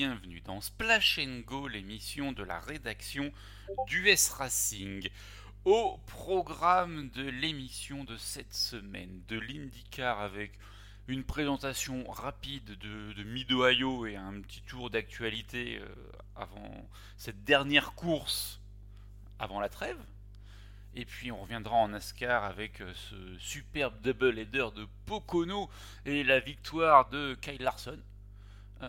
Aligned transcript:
bienvenue 0.00 0.40
dans 0.40 0.62
Splash 0.62 1.20
Go, 1.44 1.68
l'émission 1.68 2.32
de 2.32 2.42
la 2.42 2.58
rédaction 2.58 3.30
d'US 3.86 4.30
Racing. 4.30 5.06
Au 5.66 5.98
programme 6.06 7.10
de 7.10 7.28
l'émission 7.28 8.04
de 8.04 8.16
cette 8.16 8.54
semaine, 8.54 9.20
de 9.28 9.38
l'IndyCar 9.38 10.18
avec 10.20 10.52
une 11.06 11.22
présentation 11.22 12.10
rapide 12.10 12.78
de, 12.78 13.22
Mid-Ohio 13.24 14.06
et 14.06 14.16
un 14.16 14.40
petit 14.40 14.62
tour 14.62 14.88
d'actualité 14.88 15.80
euh, 15.82 15.86
avant 16.34 16.88
cette 17.18 17.44
dernière 17.44 17.92
course 17.92 18.58
avant 19.38 19.60
la 19.60 19.68
trêve. 19.68 20.00
Et 20.94 21.04
puis 21.04 21.30
on 21.30 21.42
reviendra 21.42 21.76
en 21.76 21.88
NASCAR 21.88 22.44
avec 22.44 22.80
euh, 22.80 22.90
ce 22.94 23.38
superbe 23.38 24.00
double 24.00 24.38
header 24.38 24.68
de 24.74 24.88
Pocono 25.04 25.68
et 26.06 26.24
la 26.24 26.40
victoire 26.40 27.10
de 27.10 27.36
Kyle 27.42 27.62
Larson. 27.62 27.98
Euh, 28.80 28.88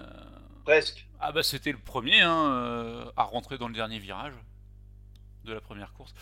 Presque. 0.63 1.07
Ah 1.19 1.31
bah 1.31 1.43
c'était 1.43 1.71
le 1.71 1.77
premier 1.77 2.21
hein, 2.21 2.51
euh, 2.51 3.11
à 3.17 3.23
rentrer 3.23 3.57
dans 3.57 3.67
le 3.67 3.73
dernier 3.73 3.99
virage 3.99 4.33
de 5.45 5.53
la 5.53 5.61
première 5.61 5.93
course. 5.93 6.13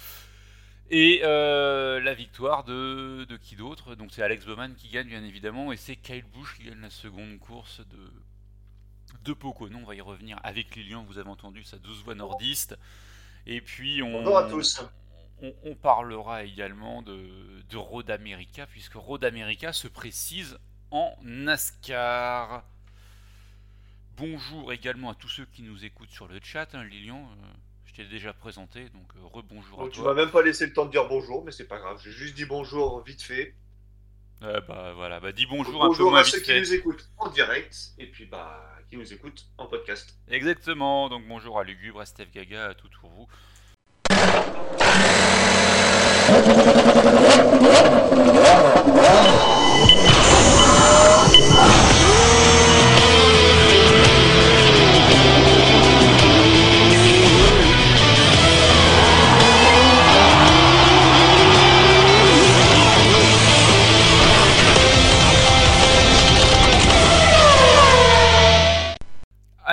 Et 0.91 1.20
la 1.21 2.13
victoire 2.13 2.63
de, 2.63 3.25
de 3.30 3.38
qui 3.38 3.55
d'autre? 3.55 3.95
Donc 3.95 4.11
c'est 4.11 4.23
Alex 4.23 4.45
Bowman 4.45 4.73
qui 4.75 4.89
gagne 4.89 5.07
bien 5.07 5.23
évidemment 5.23 5.71
et 5.71 5.77
c'est 5.77 5.95
Kyle 5.95 6.25
Busch 6.33 6.55
qui 6.57 6.63
gagne 6.63 6.81
la 6.81 6.89
seconde 6.89 7.38
course 7.38 7.81
de, 7.81 8.11
de 9.23 9.33
Pocono. 9.33 9.77
On 9.77 9.85
va 9.85 9.94
y 9.94 10.02
revenir 10.02 10.39
avec 10.44 10.75
Lilian, 10.75 11.03
vous 11.03 11.19
avez 11.19 11.30
entendu 11.30 11.63
sa 11.63 11.78
douce 11.78 12.02
voix 12.03 12.16
nordiste. 12.16 12.78
Et 13.45 13.61
puis 13.61 14.02
on... 14.02 14.23
Bonjour 14.23 14.38
à 14.38 14.50
tous 14.50 14.81
on, 15.41 15.75
parlera 15.75 16.44
également 16.44 17.02
de, 17.02 17.78
Road 17.78 18.09
America, 18.11 18.67
puisque 18.67 18.95
Road 18.95 19.23
America 19.23 19.73
se 19.73 19.88
précise 19.88 20.58
en 20.91 21.16
NASCAR. 21.23 22.63
Bonjour 24.20 24.73
également 24.73 25.12
à 25.12 25.16
tous 25.16 25.30
ceux 25.30 25.45
qui 25.45 25.62
nous 25.62 25.86
écoutent 25.86 26.12
sur 26.12 26.28
le 26.28 26.39
chat, 26.44 26.75
hein, 26.75 26.84
Lilian. 26.84 27.22
Euh, 27.22 27.45
je 27.86 27.94
t'ai 27.94 28.03
déjà 28.03 28.34
présenté, 28.34 28.89
donc 28.89 29.08
euh, 29.16 29.20
rebonjour 29.23 29.80
à 29.80 29.84
toi. 29.84 29.92
Tu 29.94 30.02
m'as 30.02 30.14
même 30.14 30.30
pas 30.30 30.42
laissé 30.42 30.66
le 30.66 30.73
temps 30.73 30.86
de 30.86 30.92
dire 30.92 31.08
bonjour, 31.08 31.45
mais 31.45 31.53
c'est 31.53 31.70
pas 31.70 31.78
grave. 31.78 32.02
J'ai 32.03 32.12
juste 32.12 32.36
dit 32.36 32.44
bonjour 32.44 33.02
vite 33.02 33.22
fait. 33.22 33.56
bah 34.42 34.92
voilà, 34.94 35.22
bah 35.22 35.31
dis 35.31 35.45
bonjour, 35.45 35.86
un 35.86 35.94
peu 35.94 36.03
moins 36.03 36.20
à 36.20 36.23
ceux 36.25 36.42
qui 36.42 36.52
nous 36.52 36.73
écoutent 36.73 37.09
en 37.17 37.30
direct 37.30 37.94
et 37.97 38.08
puis 38.08 38.25
bah 38.25 38.62
qui 38.90 38.97
nous 38.97 39.14
écoutent 39.14 39.45
en 39.58 39.67
podcast. 39.67 40.20
Exactement, 40.28 41.08
donc 41.08 41.25
bonjour 41.25 41.58
à 41.58 41.64
Lugubre, 41.64 42.02
à 42.02 42.06
Steph 42.06 42.28
Gaga, 42.34 42.67
à 42.67 42.73
tout 42.73 42.90
pour 43.00 43.12
vous. 43.12 43.28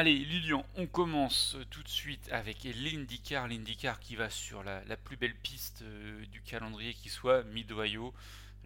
Allez, 0.06 0.18
Lilian, 0.18 0.64
on 0.76 0.86
commence 0.86 1.56
tout 1.68 1.82
de 1.82 1.88
suite 1.88 2.28
avec 2.30 2.62
l'IndyCar. 2.62 3.48
L'IndyCar 3.48 3.98
qui 3.98 4.14
va 4.14 4.30
sur 4.30 4.62
la, 4.62 4.96
plus 4.96 5.16
belle 5.16 5.34
piste 5.34 5.82
euh, 5.82 6.24
du 6.26 6.42
calendrier 6.42 6.94
qui 6.94 7.08
soit, 7.08 7.42
Mid-Ohio. 7.42 8.14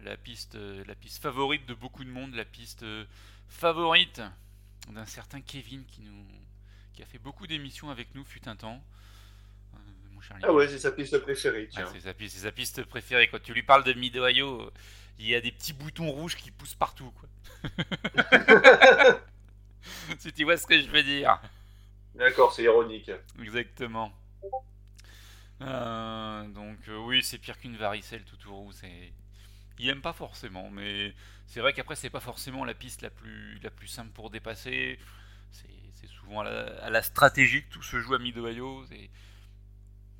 La 0.03 0.17
piste, 0.17 0.53
euh, 0.53 0.83
la 0.85 0.93
piste 0.93 1.19
favorite 1.19 1.65
de 1.65 1.73
beaucoup 1.73 2.03
de 2.03 2.11
monde, 2.11 2.35
la 2.35 2.45
piste 2.45 2.83
euh, 2.83 3.05
favorite 3.47 4.21
d'un 4.91 5.07
certain 5.07 5.41
Kevin 5.41 5.83
qui, 5.85 6.01
nous, 6.01 6.27
qui 6.93 7.01
a 7.01 7.07
fait 7.07 7.17
beaucoup 7.17 7.47
d'émissions 7.47 7.89
avec 7.89 8.13
nous, 8.13 8.23
fut 8.23 8.47
un 8.47 8.55
temps. 8.55 8.79
ah 10.43 10.53
ouais, 10.53 10.67
c'est 10.67 10.77
sa 10.77 10.91
piste 10.91 11.17
préférée. 11.17 11.67
c'est 11.71 12.01
sa, 12.01 12.13
sa, 12.39 12.51
piste 12.51 12.83
préférée. 12.83 13.27
Quand 13.29 13.41
tu 13.41 13.55
lui 13.55 13.63
parles 13.63 13.83
de 13.83 13.93
Mid-Ohio, 13.93 14.69
il 15.17 15.25
y 15.25 15.33
a 15.33 15.41
des 15.41 15.51
petits 15.51 15.73
boutons 15.73 16.11
rouges 16.11 16.35
qui 16.35 16.51
poussent 16.51 16.75
partout. 16.75 17.11
Quoi. 17.11 17.29
si 20.19 20.31
tu 20.33 20.43
vois 20.43 20.57
ce 20.57 20.67
que 20.67 20.79
je 20.79 20.89
veux 20.89 21.03
dire. 21.03 21.39
D'accord, 22.15 22.53
c'est 22.53 22.63
ironique. 22.63 23.11
Exactement. 23.41 24.11
Euh, 25.61 26.47
donc 26.47 26.77
euh, 26.87 26.97
oui, 26.97 27.21
c'est 27.23 27.37
pire 27.37 27.57
qu'une 27.59 27.77
varicelle 27.77 28.23
tout 28.23 28.71
C'est, 28.73 29.13
il 29.77 29.89
aime 29.89 30.01
pas 30.01 30.13
forcément, 30.13 30.69
mais 30.71 31.13
c'est 31.45 31.59
vrai 31.59 31.73
qu'après 31.73 31.95
c'est 31.95 32.09
pas 32.09 32.19
forcément 32.19 32.65
la 32.65 32.73
piste 32.73 33.01
la 33.01 33.09
plus 33.09 33.59
la 33.59 33.69
plus 33.69 33.87
simple 33.87 34.11
pour 34.11 34.29
dépasser. 34.29 34.97
C'est, 35.51 35.67
souvent 36.07 36.39
à 36.41 36.89
la, 36.89 37.01
stratégie 37.03 37.63
que 37.63 37.73
tout 37.73 37.83
se 37.83 37.99
joue 37.99 38.15
à 38.15 38.19
mid 38.19 38.35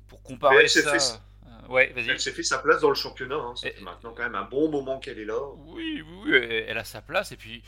Pour 0.06 0.22
comparer 0.22 0.68
ça. 0.68 0.94
Euh, 0.94 1.66
ouais, 1.68 1.92
vas-y. 1.92 2.10
Elle 2.10 2.20
s'est 2.20 2.30
fait 2.30 2.44
sa 2.44 2.58
place 2.58 2.80
dans 2.82 2.88
le 2.88 2.94
championnat. 2.94 3.34
Hein. 3.34 3.56
Ça 3.56 3.68
fait 3.68 3.80
maintenant 3.80 4.12
quand 4.12 4.22
même 4.22 4.36
un 4.36 4.44
bon 4.44 4.70
moment 4.70 5.00
qu'elle 5.00 5.18
est 5.18 5.24
là. 5.24 5.40
Oui, 5.56 6.00
oui, 6.02 6.34
elle 6.36 6.78
a 6.78 6.84
sa 6.84 7.02
place 7.02 7.32
et 7.32 7.36
puis 7.36 7.64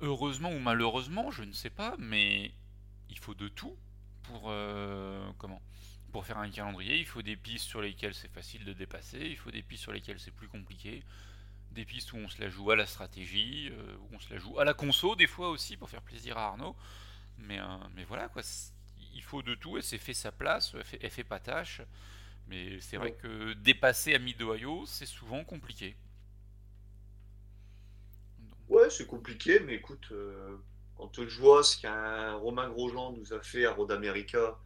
heureusement 0.00 0.50
ou 0.50 0.58
malheureusement, 0.58 1.30
je 1.30 1.42
ne 1.42 1.52
sais 1.52 1.70
pas, 1.70 1.94
mais 1.98 2.52
il 3.10 3.18
faut 3.18 3.34
de 3.34 3.48
tout 3.48 3.76
pour 4.24 4.44
euh, 4.46 5.30
comment? 5.38 5.62
Pour 6.12 6.24
faire 6.24 6.38
un 6.38 6.50
calendrier. 6.50 6.98
Il 6.98 7.06
faut 7.06 7.22
des 7.22 7.36
pistes 7.36 7.66
sur 7.66 7.80
lesquelles 7.80 8.14
c'est 8.14 8.32
facile 8.32 8.64
de 8.64 8.72
dépasser, 8.72 9.20
il 9.20 9.36
faut 9.36 9.50
des 9.50 9.62
pistes 9.62 9.82
sur 9.82 9.92
lesquelles 9.92 10.20
c'est 10.20 10.30
plus 10.30 10.48
compliqué, 10.48 11.02
des 11.72 11.84
pistes 11.84 12.12
où 12.12 12.16
on 12.16 12.28
se 12.28 12.40
la 12.40 12.48
joue 12.48 12.70
à 12.70 12.76
la 12.76 12.86
stratégie, 12.86 13.70
euh, 13.72 13.96
où 13.98 14.16
on 14.16 14.20
se 14.20 14.32
la 14.32 14.38
joue 14.38 14.58
à 14.58 14.64
la 14.64 14.74
conso 14.74 15.16
des 15.16 15.26
fois 15.26 15.50
aussi 15.50 15.76
pour 15.76 15.90
faire 15.90 16.02
plaisir 16.02 16.38
à 16.38 16.46
Arnaud. 16.46 16.76
Mais, 17.38 17.58
euh, 17.58 17.64
mais 17.94 18.04
voilà 18.04 18.28
quoi, 18.28 18.42
il 19.14 19.22
faut 19.22 19.42
de 19.42 19.54
tout. 19.54 19.76
Elle 19.76 19.82
s'est 19.82 19.98
fait 19.98 20.14
sa 20.14 20.32
place, 20.32 20.72
elle 20.74 20.84
fait, 20.84 21.10
fait 21.10 21.24
pas 21.24 21.40
tâche. 21.40 21.82
Mais 22.46 22.78
c'est 22.80 22.98
vrai 22.98 23.12
que 23.12 23.54
dépasser 23.54 24.14
à 24.14 24.18
Mid-Ohio, 24.18 24.84
c'est 24.86 25.06
souvent 25.06 25.44
compliqué. 25.44 25.96
Ouais, 28.68 28.90
c'est 28.90 29.06
compliqué, 29.06 29.60
mais 29.60 29.74
écoute, 29.74 30.08
euh, 30.12 30.56
quand 30.96 31.10
je 31.26 31.40
vois 31.40 31.62
ce 31.62 31.80
qu'un 31.80 32.34
Romain 32.34 32.68
Grosjean 32.68 33.12
nous 33.12 33.32
a 33.32 33.40
fait 33.40 33.66
à 33.66 33.72
Road 33.72 33.90
America 33.92 34.58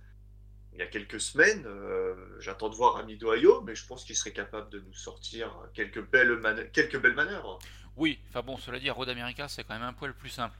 il 0.72 0.78
y 0.78 0.82
a 0.82 0.86
quelques 0.86 1.20
semaines, 1.20 1.64
euh, 1.66 2.14
j'attends 2.38 2.68
de 2.68 2.76
voir 2.76 2.98
Ami 2.98 3.18
Ohio, 3.22 3.62
mais 3.62 3.74
je 3.74 3.84
pense 3.86 4.04
qu'il 4.04 4.14
serait 4.14 4.32
capable 4.32 4.70
de 4.70 4.78
nous 4.78 4.92
sortir 4.92 5.52
quelques 5.74 6.06
belles, 6.08 6.40
quelques 6.72 7.00
belles 7.00 7.14
manœuvres. 7.14 7.58
Oui, 7.96 8.20
enfin 8.28 8.42
bon, 8.42 8.56
cela 8.58 8.78
dit, 8.78 8.88
Road 8.88 9.08
America, 9.08 9.48
c'est 9.48 9.64
quand 9.64 9.74
même 9.74 9.82
un 9.82 9.92
poil 9.92 10.14
plus 10.14 10.28
simple. 10.28 10.56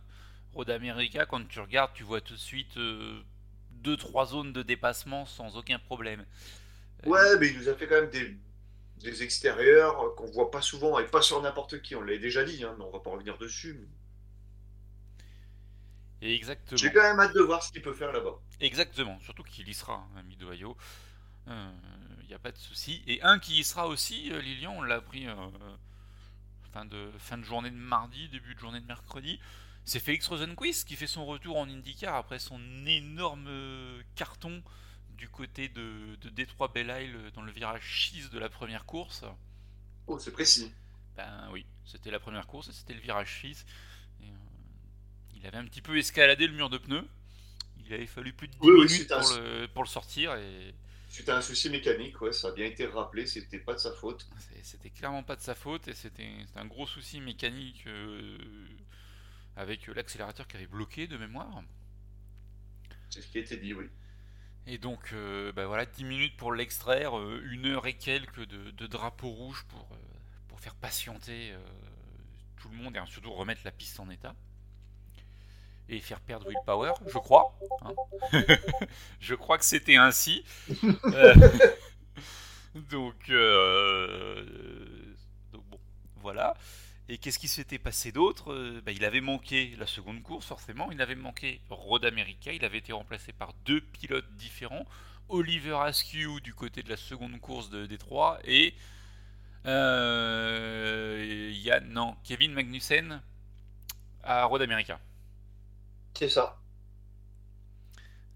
Road 0.55 0.71
America, 0.71 1.25
quand 1.27 1.47
tu 1.47 1.61
regardes, 1.61 1.93
tu 1.95 2.03
vois 2.03 2.21
tout 2.21 2.35
de 2.35 2.39
suite 2.39 2.75
2 2.77 3.23
deux, 3.71 3.97
trois 3.97 4.27
zones 4.27 4.53
de 4.53 4.63
dépassement 4.63 5.25
sans 5.27 5.57
aucun 5.57 5.79
problème. 5.79 6.25
Ouais, 7.07 7.39
mais 7.39 7.49
il 7.49 7.59
nous 7.59 7.69
a 7.69 7.75
fait 7.75 7.87
quand 7.87 8.01
même 8.01 8.11
des 8.11 8.37
des 8.99 9.23
extérieurs 9.23 10.01
euh, 10.01 10.11
qu'on 10.17 10.27
voit 10.27 10.51
pas 10.51 10.63
souvent 10.63 10.99
et 10.99 11.05
pas 11.05 11.23
sur 11.23 11.41
n'importe 11.41 11.81
qui. 11.83 11.95
On 11.95 12.03
l'a 12.03 12.19
déjà 12.19 12.45
dit, 12.45 12.65
hein, 12.65 12.75
mais 12.79 12.85
on 12.85 12.91
va 12.91 13.01
pas 13.01 13.11
revenir 13.11 13.39
dessus. 13.39 13.89
exactement. 16.21 16.77
J'ai 16.77 16.93
quand 16.93 17.03
même 17.03 17.21
hâte 17.21 17.35
de 17.35 17.41
voir 17.41 17.63
ce 17.63 17.73
qu'il 17.73 17.83
peut 17.83 17.95
faire 17.95 18.13
là-bas. 18.13 18.39
Exactement, 18.61 19.19
surtout 19.21 19.43
qu'il 19.43 19.69
y 19.69 19.75
sera, 19.75 19.95
hein, 19.95 20.19
ami 20.19 20.37
de 20.37 20.47
Il 21.47 22.29
n'y 22.29 22.35
a 22.35 22.39
pas 22.39 22.53
de 22.53 22.59
souci. 22.59 23.03
Et 23.07 23.23
un 23.23 23.39
qui 23.39 23.59
y 23.61 23.65
sera 23.65 23.87
aussi, 23.87 24.31
euh, 24.33 24.41
Lilian, 24.41 24.75
on 24.77 24.83
l'a 24.83 24.97
appris 24.97 25.27
euh, 25.27 25.35
fin, 26.73 26.85
de, 26.85 27.11
fin 27.19 27.39
de 27.39 27.45
journée 27.45 27.71
de 27.71 27.77
mardi, 27.77 28.29
début 28.29 28.55
de 28.55 28.61
journée 28.61 28.81
de 28.81 28.87
mercredi. 28.87 29.41
C'est 29.85 30.01
Félix 30.01 30.27
Rosenquist 30.29 30.87
qui 30.87 30.97
fait 30.97 31.07
son 31.07 31.25
retour 31.25 31.57
en 31.57 31.67
IndyCar 31.67 32.15
après 32.15 32.39
son 32.39 32.61
énorme 32.87 33.49
carton 34.17 34.63
du 35.19 35.29
côté 35.29 35.69
de, 35.69 36.17
de 36.21 36.29
Détroit 36.31 36.69
Belle 36.69 36.95
Isle 37.03 37.33
dans 37.35 37.43
le 37.43 37.53
virage 37.53 38.09
6 38.11 38.31
de 38.31 38.39
la 38.39 38.49
première 38.49 38.87
course. 38.87 39.25
Oh, 40.07 40.19
c'est 40.19 40.31
précis. 40.31 40.73
Ben 41.17 41.51
oui, 41.53 41.67
c'était 41.85 42.11
la 42.11 42.21
première 42.21 42.47
course, 42.47 42.71
c'était 42.71 42.95
le 42.95 43.01
virage 43.01 43.41
6. 43.41 43.67
Euh, 44.23 44.25
il 45.35 45.47
avait 45.47 45.59
un 45.59 45.65
petit 45.65 45.83
peu 45.83 45.99
escaladé 45.99 46.47
le 46.47 46.55
mur 46.55 46.71
de 46.71 46.79
pneus. 46.79 47.07
Il 47.85 47.93
avait 47.93 48.07
fallu 48.07 48.33
plus 48.33 48.49
de 48.49 48.53
10 48.53 48.61
minutes 48.61 49.09
pour, 49.09 49.19
le, 49.19 49.67
pour, 49.67 49.83
le, 49.83 49.89
sortir. 49.89 50.35
Et... 50.37 50.75
C'était 51.09 51.33
un 51.33 51.43
souci 51.43 51.69
mécanique, 51.69 52.21
ouais, 52.21 52.33
ça 52.33 52.49
a 52.49 52.53
bien 52.53 52.67
été 52.67 52.87
rappelé, 52.87 53.27
c'était 53.27 53.59
pas 53.59 53.75
de 53.75 53.79
sa 53.79 53.93
faute. 53.93 54.29
C'était 54.63 54.91
clairement 54.91 55.23
pas 55.23 55.37
de 55.37 55.41
sa 55.41 55.55
faute 55.55 55.89
et 55.89 55.95
c'était 55.95 56.29
un 56.55 56.67
gros 56.67 56.87
souci 56.87 57.21
mécanique 57.21 57.85
euh, 57.87 58.39
avec 59.57 59.87
l'accélérateur 59.89 60.47
qui 60.47 60.57
avait 60.57 60.67
bloqué 60.67 61.09
de 61.09 61.17
mémoire. 61.17 61.63
C'est 63.11 63.23
ce 63.23 63.29
qui 63.29 63.39
a 63.39 63.41
été 63.41 63.57
dit, 63.57 63.75
oui. 63.75 63.89
Et 64.71 64.77
donc, 64.77 65.15
euh, 65.15 65.51
bah 65.53 65.67
voilà, 65.67 65.87
10 65.87 66.05
minutes 66.05 66.37
pour 66.37 66.53
l'extraire, 66.53 67.19
euh, 67.19 67.43
une 67.51 67.65
heure 67.65 67.87
et 67.87 67.95
quelques 67.95 68.47
de, 68.47 68.87
drapeau 68.87 69.31
rouge 69.31 69.65
pour, 69.67 69.89
euh, 69.93 69.97
pour 70.47 70.61
faire 70.61 70.75
patienter 70.75 71.55
tout 72.57 72.69
le 72.69 72.77
monde 72.77 72.95
et 72.95 73.01
surtout 73.07 73.33
remettre 73.33 73.63
la 73.65 73.71
piste 73.71 73.99
en 73.99 74.11
état. 74.11 74.35
Et 75.89 76.01
faire 76.01 76.21
perdre 76.21 76.47
Willpower, 76.49 76.93
je 77.07 77.17
crois. 77.17 77.59
Hein. 77.81 77.95
je 79.21 79.35
crois 79.35 79.57
que 79.57 79.65
c'était 79.65 79.97
ainsi. 79.97 80.45
donc, 82.75 83.31
donc, 85.51 85.65
bon, 85.71 85.81
voilà. 86.17 86.55
Et 87.11 87.17
qu'est-ce 87.17 87.39
qui 87.39 87.49
s'était 87.49 87.79
passé 87.79 88.13
d'autre 88.13 88.53
euh, 88.53 88.83
bah, 88.85 88.93
Il 88.93 89.05
avait 89.05 89.23
manqué 89.23 89.75
la 89.79 89.87
seconde 89.87 90.23
course, 90.23 90.47
forcément. 90.47 90.91
Il 90.93 91.01
avait 91.01 91.15
manqué 91.15 91.61
Road 91.71 92.05
America. 92.05 92.53
Il 92.53 92.65
avait 92.65 92.79
été 92.79 92.93
remplacé 92.93 93.33
par 93.33 93.55
deux 93.65 93.81
pilotes 93.81 94.31
différents. 94.37 94.87
Oliver 95.31 95.77
Askew 95.81 96.41
du 96.43 96.55
côté 96.55 96.83
de 96.83 96.89
la 96.89 96.97
seconde 96.97 97.39
course 97.41 97.71
de 97.71 97.87
Détroit 97.87 98.39
et 98.45 98.75
euh, 99.67 101.51
Yann, 101.53 101.87
non, 101.89 102.17
Kevin 102.25 102.53
Magnussen 102.53 103.23
à 104.23 104.45
Road 104.45 104.63
America. 104.63 105.01
C'est 106.15 106.29
ça. 106.29 106.59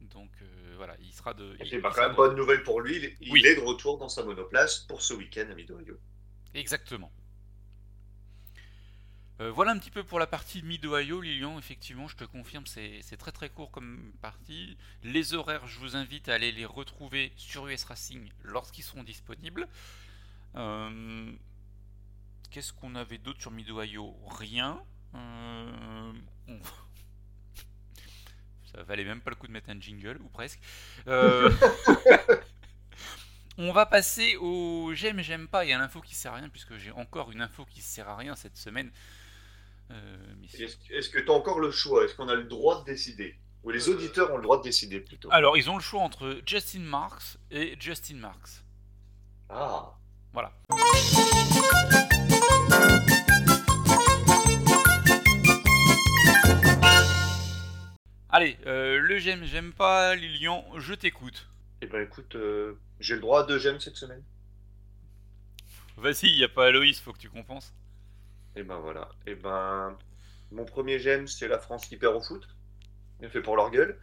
Donc 0.00 0.30
euh, 0.42 0.74
voilà, 0.76 0.96
il 1.00 1.12
sera 1.12 1.32
de. 1.32 1.56
Et 1.60 1.78
pas 1.78 1.90
quand 1.92 2.02
même 2.02 2.16
bonne 2.16 2.36
nouvelle 2.36 2.62
pour 2.62 2.80
lui. 2.80 3.16
Il, 3.20 3.46
est 3.46 3.56
de 3.56 3.60
retour 3.60 3.98
dans 3.98 4.08
sa 4.08 4.22
monoplace 4.22 4.80
pour 4.80 5.00
ce 5.00 5.14
week-end 5.14 5.46
à 5.50 5.54
Mid-Ohio. 5.54 5.98
Exactement. 6.54 7.10
Euh, 9.40 9.50
voilà 9.50 9.72
un 9.72 9.78
petit 9.78 9.90
peu 9.90 10.04
pour 10.04 10.18
la 10.18 10.26
partie 10.26 10.62
Mid-Ohio, 10.62 11.20
Lilian. 11.20 11.58
Effectivement, 11.58 12.06
je 12.06 12.16
te 12.16 12.24
confirme, 12.24 12.66
c'est 12.66 13.16
très 13.18 13.32
très 13.32 13.48
court 13.48 13.70
comme 13.70 14.12
partie. 14.20 14.76
Les 15.02 15.34
horaires, 15.34 15.66
je 15.66 15.78
vous 15.78 15.96
invite 15.96 16.28
à 16.28 16.34
aller 16.34 16.52
les 16.52 16.66
retrouver 16.66 17.32
sur 17.36 17.66
US 17.66 17.84
Racing 17.84 18.30
lorsqu'ils 18.44 18.84
seront 18.84 19.02
disponibles. 19.02 19.66
Euh, 20.54 21.32
qu'est-ce 22.50 22.72
qu'on 22.72 22.94
avait 22.94 23.18
d'autre 23.18 23.40
sur 23.40 23.50
Mid-Ohio? 23.50 24.14
Rien. 24.28 24.82
Euh, 25.14 26.12
Ça 28.74 28.82
valait 28.84 29.04
même 29.04 29.20
pas 29.20 29.30
le 29.30 29.36
coup 29.36 29.46
de 29.46 29.52
mettre 29.52 29.70
un 29.70 29.80
jingle, 29.80 30.18
ou 30.22 30.28
presque. 30.28 30.60
On 33.58 33.70
va 33.70 33.84
passer 33.84 34.36
au 34.36 34.92
j'aime, 34.94 35.20
j'aime 35.20 35.46
pas. 35.46 35.66
Y 35.66 35.74
a 35.74 35.78
l'info 35.78 36.00
qui 36.00 36.14
sert 36.14 36.32
à 36.32 36.36
rien, 36.36 36.48
puisque 36.48 36.78
j'ai 36.78 36.90
encore 36.92 37.30
une 37.32 37.42
info 37.42 37.66
qui 37.66 37.82
sert 37.82 38.08
à 38.08 38.16
rien 38.16 38.34
cette 38.34 38.56
semaine. 38.56 38.90
Euh, 39.92 40.16
est-ce 40.90 41.10
que 41.10 41.18
tu 41.18 41.30
as 41.30 41.34
encore 41.34 41.60
le 41.60 41.70
choix? 41.70 42.04
Est-ce 42.04 42.14
qu'on 42.14 42.28
a 42.28 42.34
le 42.34 42.44
droit 42.44 42.80
de 42.80 42.84
décider? 42.84 43.36
Ou 43.62 43.70
les 43.70 43.88
euh, 43.88 43.92
auditeurs 43.92 44.32
ont 44.32 44.36
le 44.36 44.42
droit 44.42 44.58
de 44.58 44.62
décider 44.62 45.00
plutôt? 45.00 45.28
Alors, 45.30 45.56
ils 45.56 45.68
ont 45.70 45.76
le 45.76 45.82
choix 45.82 46.00
entre 46.00 46.40
Justin 46.46 46.80
Marks 46.80 47.36
et 47.50 47.76
Justin 47.78 48.16
Marks. 48.16 48.64
Ah 49.48 49.92
Voilà. 50.32 50.52
Allez, 58.30 58.56
euh, 58.64 58.98
le 58.98 59.18
j'aime, 59.18 59.44
j'aime 59.44 59.74
pas, 59.74 60.14
Lilian, 60.14 60.64
je 60.78 60.94
t'écoute. 60.94 61.48
Eh 61.82 61.86
ben 61.86 62.02
écoute, 62.02 62.36
j'ai 62.98 63.14
le 63.14 63.20
droit 63.20 63.40
à 63.40 63.42
deux 63.42 63.58
j'aime 63.58 63.78
cette 63.78 63.96
semaine. 63.96 64.22
Vas-y, 65.98 66.30
il 66.30 66.36
n'y 66.36 66.44
a 66.44 66.48
pas 66.48 66.66
Aloïs, 66.66 66.98
faut 66.98 67.12
que 67.12 67.18
tu 67.18 67.28
compenses. 67.28 67.74
Et 68.56 68.62
ben 68.62 68.78
voilà. 68.78 69.08
Et 69.26 69.34
ben 69.34 69.96
mon 70.50 70.64
premier 70.64 70.98
j'aime, 70.98 71.26
c'est 71.26 71.48
la 71.48 71.58
France 71.58 71.86
qui 71.86 71.96
perd 71.96 72.14
au 72.14 72.20
foot. 72.20 72.46
Il 73.20 73.30
fait 73.30 73.42
pour 73.42 73.56
leur 73.56 73.70
gueule. 73.70 73.98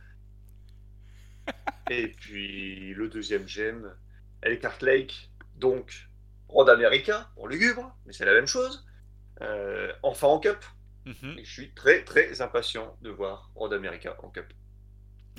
Et 1.90 2.08
puis 2.08 2.94
le 2.94 3.08
deuxième 3.10 3.48
j'aime, 3.48 3.94
Elkhart 4.42 4.78
Lake, 4.82 5.32
donc 5.56 6.10
Road 6.48 6.70
America 6.70 7.30
pour 7.36 7.48
lugubre, 7.48 7.96
mais 8.06 8.14
c'est 8.14 8.26
la 8.26 8.34
même 8.34 8.48
chose. 8.48 8.86
Euh, 9.42 9.92
enfin 10.04 10.28
en 10.28 10.40
Cup. 10.40 10.64
Mhm. 11.06 11.38
Et 11.40 11.44
je 11.44 11.52
suis 11.52 11.74
très 11.74 12.04
très 12.04 12.42
impatient 12.42 12.98
de 13.02 13.10
voir 13.10 13.52
Road 13.56 13.74
America 13.74 14.16
en 14.24 14.30
Cup. 14.30 14.52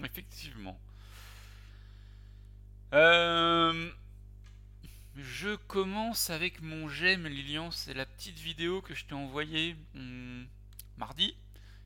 Effectivement. 0.04 0.80
Euh, 2.92 3.90
je 5.22 5.56
commence 5.56 6.30
avec 6.30 6.62
mon 6.62 6.88
j'aime 6.88 7.26
Lilian, 7.26 7.70
c'est 7.70 7.94
la 7.94 8.06
petite 8.06 8.38
vidéo 8.38 8.80
que 8.80 8.94
je 8.94 9.04
t'ai 9.04 9.14
envoyée 9.14 9.76
hmm, 9.94 10.44
mardi 10.98 11.34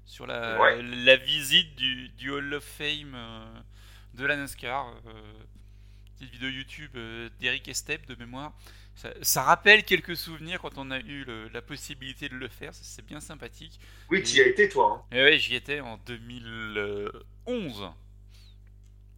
sur 0.05 0.27
la, 0.27 0.81
la 0.83 1.17
visite 1.17 1.75
du, 1.77 2.09
du, 2.11 2.31
Hall 2.31 2.53
of 2.55 2.65
Fame 2.65 3.15
euh, 3.15 3.61
de 4.15 4.27
la 4.27 4.37
NASCAR. 4.37 4.95
Euh, 5.07 5.33
petite 6.15 6.33
vidéo 6.33 6.49
YouTube 6.49 6.93
euh, 6.97 7.29
d'Eric 7.41 7.69
Estep 7.69 8.07
de 8.07 8.15
mémoire. 8.15 8.53
Ça, 9.23 9.43
rappelle 9.43 9.85
quelques 9.85 10.17
souvenirs 10.17 10.61
quand 10.61 10.79
on 10.79 10.93
a 10.93 11.01
eu 11.01 11.27
la 11.53 11.61
possibilité 11.61 12.29
de 12.29 12.37
le 12.37 12.47
faire, 12.47 12.73
c'est 12.73 13.05
bien 13.05 13.19
sympathique. 13.19 13.81
Oui, 14.09 14.23
tu 14.23 14.37
y 14.37 14.41
as 14.41 14.47
été 14.47 14.69
toi. 14.69 15.05
Hein. 15.11 15.25
oui, 15.25 15.37
j'y 15.41 15.57
étais 15.57 15.81
en 15.81 15.97
2011. 16.07 17.91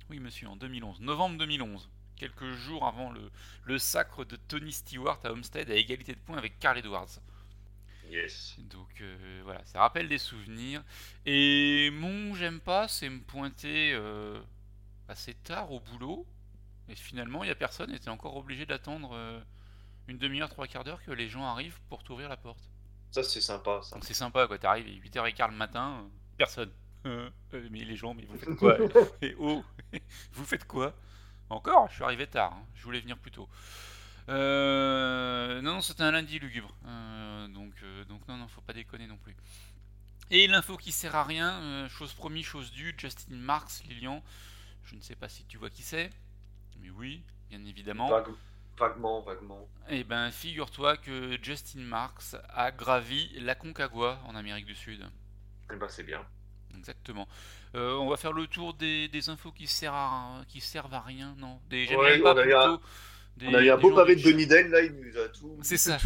Oui, 0.08 0.18
monsieur, 0.18 0.48
en 0.48 0.56
2011, 0.56 1.00
novembre 1.00 1.36
2011 1.36 1.90
quelques 2.16 2.52
jours 2.54 2.86
avant 2.86 3.10
le, 3.12 3.30
le 3.64 3.78
sacre 3.78 4.24
de 4.24 4.36
Tony 4.36 4.72
Stewart 4.72 5.20
à 5.24 5.30
Homestead 5.30 5.70
à 5.70 5.74
égalité 5.74 6.14
de 6.14 6.20
points 6.20 6.38
avec 6.38 6.58
Carl 6.58 6.78
Edwards. 6.78 7.20
Yes. 8.10 8.56
Donc 8.58 9.00
euh, 9.00 9.40
voilà, 9.44 9.64
ça 9.64 9.80
rappelle 9.80 10.08
des 10.08 10.18
souvenirs. 10.18 10.82
Et 11.24 11.90
mon 11.92 12.34
j'aime 12.34 12.60
pas, 12.60 12.88
c'est 12.88 13.08
me 13.08 13.20
pointer 13.20 13.92
euh, 13.94 14.40
assez 15.08 15.34
tard 15.34 15.72
au 15.72 15.80
boulot. 15.80 16.26
Et 16.88 16.94
finalement, 16.94 17.42
il 17.42 17.48
n'y 17.48 17.52
a 17.52 17.56
personne, 17.56 17.92
et 17.92 18.08
encore 18.08 18.36
obligé 18.36 18.64
d'attendre 18.64 19.10
euh, 19.14 19.40
une 20.06 20.18
demi-heure, 20.18 20.48
trois 20.48 20.68
quarts 20.68 20.84
d'heure 20.84 21.02
que 21.02 21.10
les 21.10 21.28
gens 21.28 21.44
arrivent 21.44 21.80
pour 21.88 22.04
t'ouvrir 22.04 22.28
la 22.28 22.36
porte. 22.36 22.70
Ça, 23.10 23.24
c'est 23.24 23.40
sympa. 23.40 23.80
Ça. 23.82 23.98
c'est 24.02 24.14
sympa, 24.14 24.46
quoi. 24.46 24.56
T'arrives 24.58 24.86
8h15 24.86 25.50
le 25.50 25.56
matin, 25.56 26.08
personne. 26.36 26.70
mais 27.04 27.84
les 27.84 27.96
gens, 27.96 28.14
mais 28.14 28.24
vous 28.24 28.38
faites 28.38 28.56
quoi? 28.56 28.78
Et 29.22 29.34
oh, 29.38 29.64
vous 30.32 30.44
faites 30.44 30.66
quoi? 30.66 30.94
Encore 31.50 31.88
Je 31.88 31.94
suis 31.94 32.04
arrivé 32.04 32.26
tard, 32.26 32.52
hein. 32.54 32.66
je 32.74 32.82
voulais 32.84 33.00
venir 33.00 33.18
plus 33.18 33.30
tôt. 33.30 33.48
Euh, 34.28 35.60
non, 35.62 35.74
non, 35.74 35.80
c'était 35.80 36.02
un 36.02 36.10
lundi 36.10 36.38
lugubre. 36.38 36.74
Euh, 36.86 37.48
donc, 37.48 37.72
euh, 37.82 38.04
donc, 38.06 38.26
non, 38.28 38.36
non, 38.36 38.48
faut 38.48 38.60
pas 38.60 38.72
déconner 38.72 39.06
non 39.06 39.16
plus. 39.16 39.36
Et 40.30 40.48
l'info 40.48 40.76
qui 40.76 40.90
sert 40.90 41.14
à 41.14 41.22
rien, 41.22 41.86
chose 41.88 42.12
promis, 42.12 42.42
chose 42.42 42.72
due, 42.72 42.94
Justin 42.98 43.36
Marks, 43.36 43.84
Lilian. 43.88 44.22
Je 44.84 44.96
ne 44.96 45.00
sais 45.00 45.14
pas 45.14 45.28
si 45.28 45.44
tu 45.44 45.56
vois 45.56 45.70
qui 45.70 45.82
c'est, 45.82 46.10
mais 46.80 46.90
oui, 46.90 47.22
bien 47.48 47.64
évidemment. 47.64 48.10
vaguement, 48.76 49.20
vaguement. 49.20 49.68
Eh 49.88 50.02
ben, 50.02 50.32
figure-toi 50.32 50.96
que 50.96 51.38
Justin 51.40 51.80
Marks 51.80 52.34
a 52.48 52.72
gravi 52.72 53.28
la 53.38 53.54
Concagua 53.54 54.18
en 54.26 54.34
Amérique 54.34 54.66
du 54.66 54.74
Sud. 54.74 55.08
Eh 55.72 55.76
ben, 55.76 55.88
c'est 55.88 56.02
bien. 56.02 56.26
Exactement. 56.78 57.26
Euh, 57.74 57.94
on 57.94 58.08
va 58.08 58.16
faire 58.16 58.32
le 58.32 58.46
tour 58.46 58.74
des, 58.74 59.28
infos 59.28 59.52
qui 59.52 59.66
servent 59.66 59.94
à, 59.94 60.44
qui 60.48 60.60
servent 60.60 60.94
à 60.94 61.00
rien, 61.00 61.34
non? 61.38 61.58
Des 61.68 61.94
ouais, 61.94 62.18
pas 62.20 62.34
plutôt. 62.34 62.80
on 63.42 63.54
a 63.54 63.62
eu 63.62 63.70
un 63.70 63.76
beau 63.76 63.94
pavé 63.94 64.16
de 64.16 64.22
Denis 64.22 64.46
Den, 64.46 64.70
là, 64.70 64.82
il 64.82 64.92
nous 64.92 65.18
a 65.18 65.28
tout. 65.28 65.58
C'est 65.62 65.76
ça. 65.76 65.98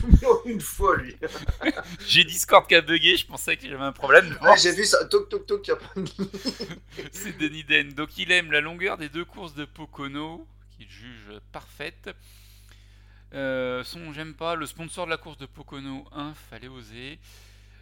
une 0.47 0.61
fois, 0.61 0.97
lui. 0.97 1.17
j'ai 2.07 2.25
Discord 2.25 2.67
qui 2.67 2.75
a 2.75 2.81
bugué, 2.81 3.17
je 3.17 3.27
pensais 3.27 3.57
que 3.57 3.69
j'avais 3.69 3.85
un 3.85 3.93
problème. 3.93 4.37
Ouais, 4.43 4.57
j'ai 4.59 4.73
vu 4.73 4.85
ça, 4.85 5.05
toc 5.05 5.29
toc 5.29 5.47
toc. 5.47 5.71
C'est 7.13 7.39
Denis 7.39 7.65
Den. 7.65 7.93
Donc, 7.93 8.19
il 8.19 8.33
aime 8.33 8.51
la 8.51 8.61
longueur 8.61 8.99
des 8.99 9.09
deux 9.09 9.25
courses 9.25 9.55
de 9.55 9.65
Pocono, 9.65 10.47
qu'il 10.77 10.89
juge 10.89 11.39
parfaite. 11.53 12.11
Euh, 13.33 13.85
son 13.85 14.13
j'aime 14.13 14.35
pas, 14.35 14.57
le 14.57 14.67
sponsor 14.67 15.05
de 15.07 15.11
la 15.11 15.17
course 15.17 15.39
de 15.39 15.47
Pocono 15.47 16.05
1, 16.13 16.35
fallait 16.35 16.69
oser. 16.69 17.19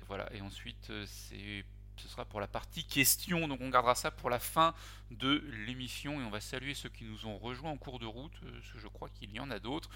Voilà, 0.08 0.28
et 0.34 0.40
ensuite, 0.40 0.88
euh, 0.90 1.04
c'est 1.06 1.64
ce 1.98 2.08
sera 2.08 2.24
pour 2.24 2.40
la 2.40 2.46
partie 2.46 2.84
questions. 2.84 3.48
Donc 3.48 3.60
on 3.60 3.68
gardera 3.68 3.94
ça 3.94 4.10
pour 4.10 4.30
la 4.30 4.38
fin 4.38 4.74
de 5.10 5.44
l'émission 5.66 6.20
et 6.20 6.24
on 6.24 6.30
va 6.30 6.40
saluer 6.40 6.74
ceux 6.74 6.88
qui 6.88 7.04
nous 7.04 7.26
ont 7.26 7.38
rejoints 7.38 7.70
en 7.70 7.76
cours 7.76 7.98
de 7.98 8.06
route. 8.06 8.32
Euh, 8.44 8.52
parce 8.52 8.72
que 8.72 8.78
je 8.78 8.88
crois 8.88 9.08
qu'il 9.08 9.30
y 9.32 9.40
en 9.40 9.50
a 9.50 9.58
d'autres. 9.58 9.90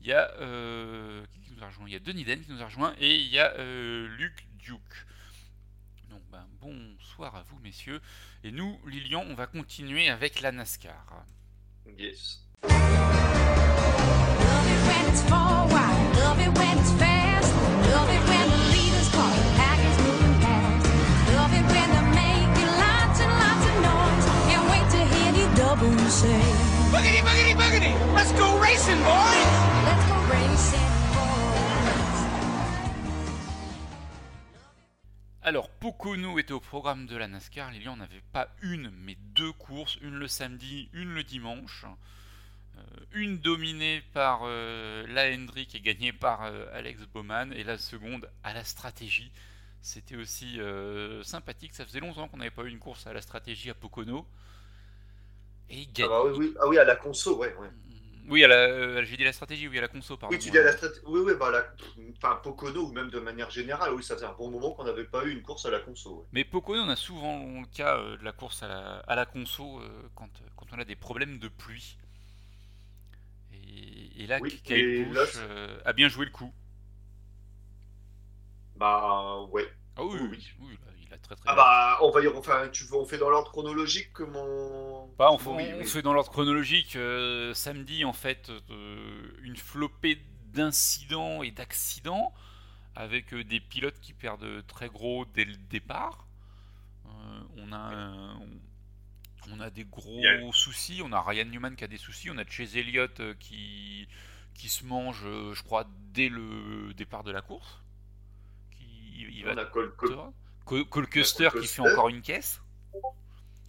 Il 0.00 0.06
y 0.06 0.12
a 0.12 0.30
euh, 0.40 1.24
qui 1.44 1.52
nous 1.52 1.62
a 1.62 1.66
rejoint 1.66 1.88
Il 1.88 1.92
y 1.92 1.96
a 1.96 2.00
Denis 2.00 2.24
Den 2.24 2.40
qui 2.40 2.52
nous 2.52 2.62
a 2.62 2.66
rejoint 2.66 2.94
et 2.98 3.16
il 3.16 3.28
y 3.28 3.38
a 3.38 3.52
euh, 3.58 4.08
Luc 4.16 4.46
Duke. 4.58 5.06
Donc 6.10 6.22
ben, 6.30 6.46
bonsoir 6.60 7.34
à 7.34 7.42
vous 7.42 7.58
messieurs. 7.58 8.00
Et 8.44 8.52
nous, 8.52 8.78
Lilian, 8.86 9.24
on 9.28 9.34
va 9.34 9.46
continuer 9.46 10.08
avec 10.08 10.40
la 10.40 10.52
NASCAR. 10.52 11.24
Yes. 11.98 12.44
Alors, 35.48 35.70
Pocono 35.70 36.38
était 36.38 36.52
au 36.52 36.60
programme 36.60 37.06
de 37.06 37.16
la 37.16 37.26
NASCAR. 37.26 37.72
Il 37.72 37.80
n'y 37.80 37.88
en 37.88 38.00
avait 38.00 38.22
pas 38.32 38.48
une, 38.60 38.90
mais 38.90 39.16
deux 39.34 39.50
courses. 39.52 39.96
Une 40.02 40.16
le 40.16 40.28
samedi, 40.28 40.90
une 40.92 41.14
le 41.14 41.22
dimanche. 41.22 41.86
Euh, 42.76 42.80
une 43.12 43.38
dominée 43.38 44.02
par 44.12 44.40
euh, 44.44 45.06
la 45.08 45.34
Hendrick 45.34 45.74
et 45.74 45.80
gagnée 45.80 46.12
par 46.12 46.44
euh, 46.44 46.66
Alex 46.74 47.00
Bowman. 47.06 47.52
Et 47.54 47.64
la 47.64 47.78
seconde 47.78 48.28
à 48.44 48.52
la 48.52 48.62
stratégie. 48.62 49.32
C'était 49.80 50.16
aussi 50.16 50.60
sympathique. 51.22 51.72
Ça 51.72 51.86
faisait 51.86 52.00
longtemps 52.00 52.28
qu'on 52.28 52.36
n'avait 52.36 52.50
pas 52.50 52.64
eu 52.64 52.68
une 52.68 52.78
course 52.78 53.06
à 53.06 53.14
la 53.14 53.22
stratégie 53.22 53.70
à 53.70 53.74
Pocono. 53.74 54.26
Et 55.70 55.86
ah, 55.98 56.08
bah 56.08 56.22
oui, 56.36 56.54
ah, 56.60 56.68
oui, 56.68 56.78
à 56.78 56.84
la 56.84 56.96
conso, 56.96 57.38
ouais. 57.38 57.54
Oui, 58.28 58.44
à 58.44 58.48
la, 58.48 59.04
j'ai 59.04 59.16
dit 59.16 59.24
la 59.24 59.32
stratégie, 59.32 59.68
oui, 59.68 59.78
à 59.78 59.82
la 59.82 59.88
conso, 59.88 60.16
pardon. 60.16 60.34
Oui, 60.34 60.42
tu 60.42 60.50
dis 60.50 60.58
à 60.58 60.62
la 60.62 60.72
stratégie. 60.72 61.00
Oui, 61.06 61.20
oui, 61.24 61.32
bah, 61.38 61.50
la... 61.50 61.64
enfin, 62.16 62.38
Pocono, 62.42 62.88
ou 62.88 62.92
même 62.92 63.10
de 63.10 63.20
manière 63.20 63.50
générale, 63.50 63.94
oui, 63.94 64.02
ça 64.02 64.14
faisait 64.14 64.26
un 64.26 64.34
bon 64.34 64.50
moment 64.50 64.72
qu'on 64.72 64.84
n'avait 64.84 65.04
pas 65.04 65.24
eu 65.24 65.30
une 65.30 65.42
course 65.42 65.64
à 65.66 65.70
la 65.70 65.80
conso. 65.80 66.26
Mais 66.32 66.44
Pocono, 66.44 66.82
on 66.82 66.88
a 66.88 66.96
souvent 66.96 67.38
le 67.60 67.66
cas 67.66 67.96
de 67.96 68.22
la 68.24 68.32
course 68.32 68.62
à 68.62 68.68
la, 68.68 68.96
à 69.06 69.14
la 69.14 69.24
conso 69.24 69.80
quand, 70.14 70.28
quand 70.56 70.66
on 70.72 70.78
a 70.78 70.84
des 70.84 70.96
problèmes 70.96 71.38
de 71.38 71.48
pluie. 71.48 71.96
Et, 73.52 74.26
là, 74.26 74.38
Oui, 74.40 74.60
et 74.68 75.06
euh, 75.36 75.78
a 75.84 75.92
bien 75.92 76.08
joué 76.08 76.24
le 76.26 76.30
coup. 76.30 76.52
Bah, 78.76 79.42
ouais. 79.52 79.66
Ah 79.96 80.04
oui, 80.04 80.18
Oui, 80.20 80.28
oui, 80.30 80.48
oui. 80.60 80.78
Oui, 81.08 81.10
là, 81.10 81.14
il 81.14 81.14
a 81.14 81.18
très 81.18 81.36
très 81.36 81.46
Ah 81.46 81.54
bah, 81.54 81.98
on 82.02 82.10
va 82.10 82.22
y... 82.22 82.28
Enfin, 82.28 82.68
tu 82.70 82.84
veux, 82.84 82.94
on 82.96 83.04
fait 83.06 83.18
dans 83.18 83.30
l'ordre 83.30 83.50
chronologique 83.50 84.12
que 84.12 84.22
mon... 84.24 85.10
Bah, 85.18 85.30
on, 85.32 85.38
fait, 85.38 85.50
mon- 85.50 85.56
oui, 85.56 85.64
on 85.80 85.84
oui. 85.84 85.84
fait 85.84 86.02
dans 86.02 86.12
l'ordre 86.12 86.30
chronologique. 86.30 86.94
euh, 86.96 87.52
samedi, 87.54 88.04
en 88.04 88.12
fait, 88.12 88.50
euh, 88.70 89.32
une 89.42 89.56
flopée 89.56 90.20
d'incidents 90.52 91.42
et 91.42 91.50
d'accidents 91.50 92.32
avec 92.96 93.34
euh, 93.34 93.44
des 93.44 93.60
pilotes 93.60 94.00
qui 94.00 94.12
perdent 94.14 94.66
très 94.68 94.88
gros 94.88 95.24
dès 95.26 95.44
le 95.44 95.56
départ. 95.56 96.26
Euh, 97.06 97.10
on, 97.58 97.72
a, 97.72 97.76
un- 97.78 98.36
on, 98.36 98.48
on 99.52 99.60
a 99.60 99.70
des 99.70 99.84
gros 99.84 100.52
soucis. 100.52 101.00
On 101.04 101.12
a 101.12 101.20
Ryan 101.22 101.46
Newman 101.46 101.76
qui 101.76 101.84
a 101.84 101.88
des 101.88 101.98
soucis. 101.98 102.30
On 102.30 102.38
a 102.38 102.46
Chase 102.46 102.76
Elliott 102.76 103.22
qui, 103.38 104.08
qui 104.54 104.68
se 104.68 104.84
mange, 104.84 105.22
je 105.24 105.62
crois, 105.62 105.86
dès 106.12 106.28
le 106.28 106.92
départ 106.94 107.24
de 107.24 107.32
la 107.32 107.42
course. 107.42 107.80
Qui, 108.72 109.26
il 109.38 109.44
va 109.44 109.54
On 109.54 109.56
a 109.56 109.64
Cole, 109.64 109.94
Cole, 109.96 110.16
Cole 110.68 111.08
Custer 111.08 111.48
Cole 111.50 111.60
qui 111.62 111.66
fait 111.68 111.82
encore 111.82 112.08
une 112.08 112.22
caisse. 112.22 112.60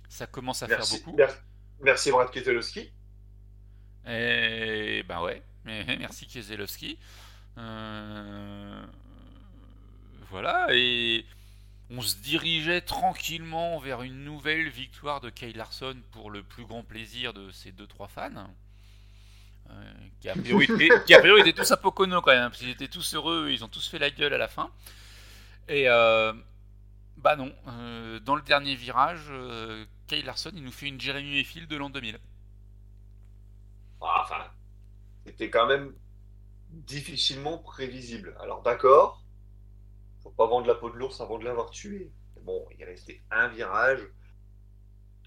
Ça 0.07 0.27
commence 0.27 0.63
à 0.63 0.67
Merci, 0.67 0.97
faire 0.97 1.05
beaucoup. 1.05 1.17
mer- 1.17 1.43
merci 1.81 2.11
Brad 2.11 2.29
Keselowski. 2.31 2.91
Et 4.07 5.03
ben 5.07 5.21
ouais, 5.21 5.43
merci 5.65 6.25
Kieselowski. 6.27 6.97
Euh, 7.57 8.85
Voilà, 10.29 10.67
et 10.71 11.25
on 11.89 12.01
se 12.01 12.15
dirigeait 12.17 12.81
tranquillement 12.81 13.79
vers 13.79 14.01
une 14.03 14.23
nouvelle 14.23 14.69
victoire 14.69 15.21
de 15.21 15.29
Kyle 15.29 15.57
Larson 15.57 15.97
pour 16.11 16.29
le 16.29 16.43
plus 16.43 16.65
grand 16.65 16.83
plaisir 16.83 17.33
de 17.33 17.49
deux 17.71 17.87
trois 17.87 18.07
fans. 18.07 18.47
Euh, 19.71 19.93
qui, 20.19 20.29
a 20.29 20.33
priori 20.35 20.65
étaient, 20.65 20.89
qui 21.05 21.13
a 21.15 21.19
priori 21.19 21.41
étaient 21.41 21.53
tous 21.53 21.71
à 21.71 21.77
Pocono 21.77 22.21
quand 22.21 22.31
même, 22.31 22.49
parce 22.49 22.59
qu'ils 22.59 22.69
étaient 22.69 22.87
tous 22.87 23.13
heureux, 23.15 23.49
ils 23.51 23.63
ont 23.63 23.67
tous 23.67 23.87
fait 23.87 23.99
la 23.99 24.09
gueule 24.09 24.33
à 24.33 24.37
la 24.37 24.47
fin. 24.47 24.71
Et 25.67 25.87
euh, 25.89 26.33
bah 27.19 27.35
non, 27.35 27.53
euh, 27.67 28.19
dans 28.19 28.35
le 28.35 28.41
dernier 28.41 28.75
virage, 28.75 29.27
euh, 29.29 29.85
Kyle 30.07 30.25
Larson 30.25 30.51
il 30.55 30.63
nous 30.63 30.71
fait 30.71 30.87
une 30.87 30.99
Jeremy 30.99 31.29
Mayfield 31.31 31.69
de 31.69 31.77
l'an 31.77 31.89
2000. 31.89 32.19
Ah, 34.01 34.21
Enfin, 34.23 34.51
c'était 35.25 35.49
quand 35.51 35.67
même 35.67 35.93
difficilement 36.69 37.59
prévisible. 37.59 38.37
Alors 38.41 38.61
d'accord, 38.63 39.25
faut 40.23 40.31
pas 40.31 40.47
vendre 40.47 40.67
la 40.67 40.75
peau 40.75 40.89
de 40.89 40.97
l'ours 40.97 41.19
avant 41.21 41.39
de 41.39 41.45
l'avoir 41.45 41.71
tué. 41.71 42.13
Bon, 42.43 42.67
il 42.77 42.83
restait 42.85 43.23
un 43.31 43.49
virage. 43.49 44.01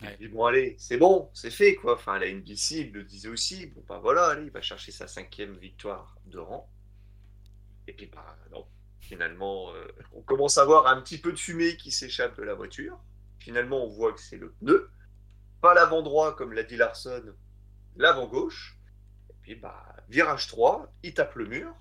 Il 0.02 0.16
dit 0.18 0.28
bon 0.28 0.44
allez, 0.44 0.76
c'est 0.78 0.98
bon, 0.98 1.30
c'est 1.32 1.50
fait 1.50 1.74
quoi. 1.76 1.94
Enfin, 1.94 2.18
la 2.18 2.28
NBC 2.28 2.80
il 2.80 2.92
le 2.92 3.04
disait 3.04 3.28
aussi. 3.28 3.66
Bon 3.68 3.82
bah 3.88 3.98
voilà, 4.02 4.26
allez, 4.26 4.44
il 4.44 4.50
va 4.50 4.60
chercher 4.60 4.92
sa 4.92 5.08
cinquième 5.08 5.56
victoire 5.56 6.18
de 6.26 6.38
rang. 6.38 6.70
Et 7.86 7.92
puis 7.92 8.06
bah 8.06 8.36
non, 8.50 8.66
finalement, 9.12 9.74
euh, 9.74 9.86
on 10.14 10.22
commence 10.22 10.56
à 10.56 10.64
voir 10.64 10.86
un 10.86 10.98
petit 11.02 11.18
peu 11.18 11.32
de 11.32 11.36
fumée 11.38 11.76
qui 11.76 11.90
s'échappe 11.92 12.34
de 12.38 12.42
la 12.42 12.54
voiture. 12.54 12.98
Finalement, 13.40 13.84
on 13.84 13.88
voit 13.90 14.14
que 14.14 14.20
c'est 14.20 14.38
le 14.38 14.52
pneu, 14.52 14.88
pas 15.60 15.74
l'avant 15.74 16.00
droit 16.00 16.34
comme 16.34 16.54
l'a 16.54 16.62
dit 16.62 16.76
Larson, 16.78 17.22
l'avant 17.96 18.26
gauche. 18.26 18.78
Et 19.28 19.34
puis, 19.42 19.54
bah, 19.56 19.84
virage 20.08 20.46
3, 20.46 20.90
il 21.02 21.12
tape 21.12 21.34
le 21.34 21.44
mur. 21.44 21.74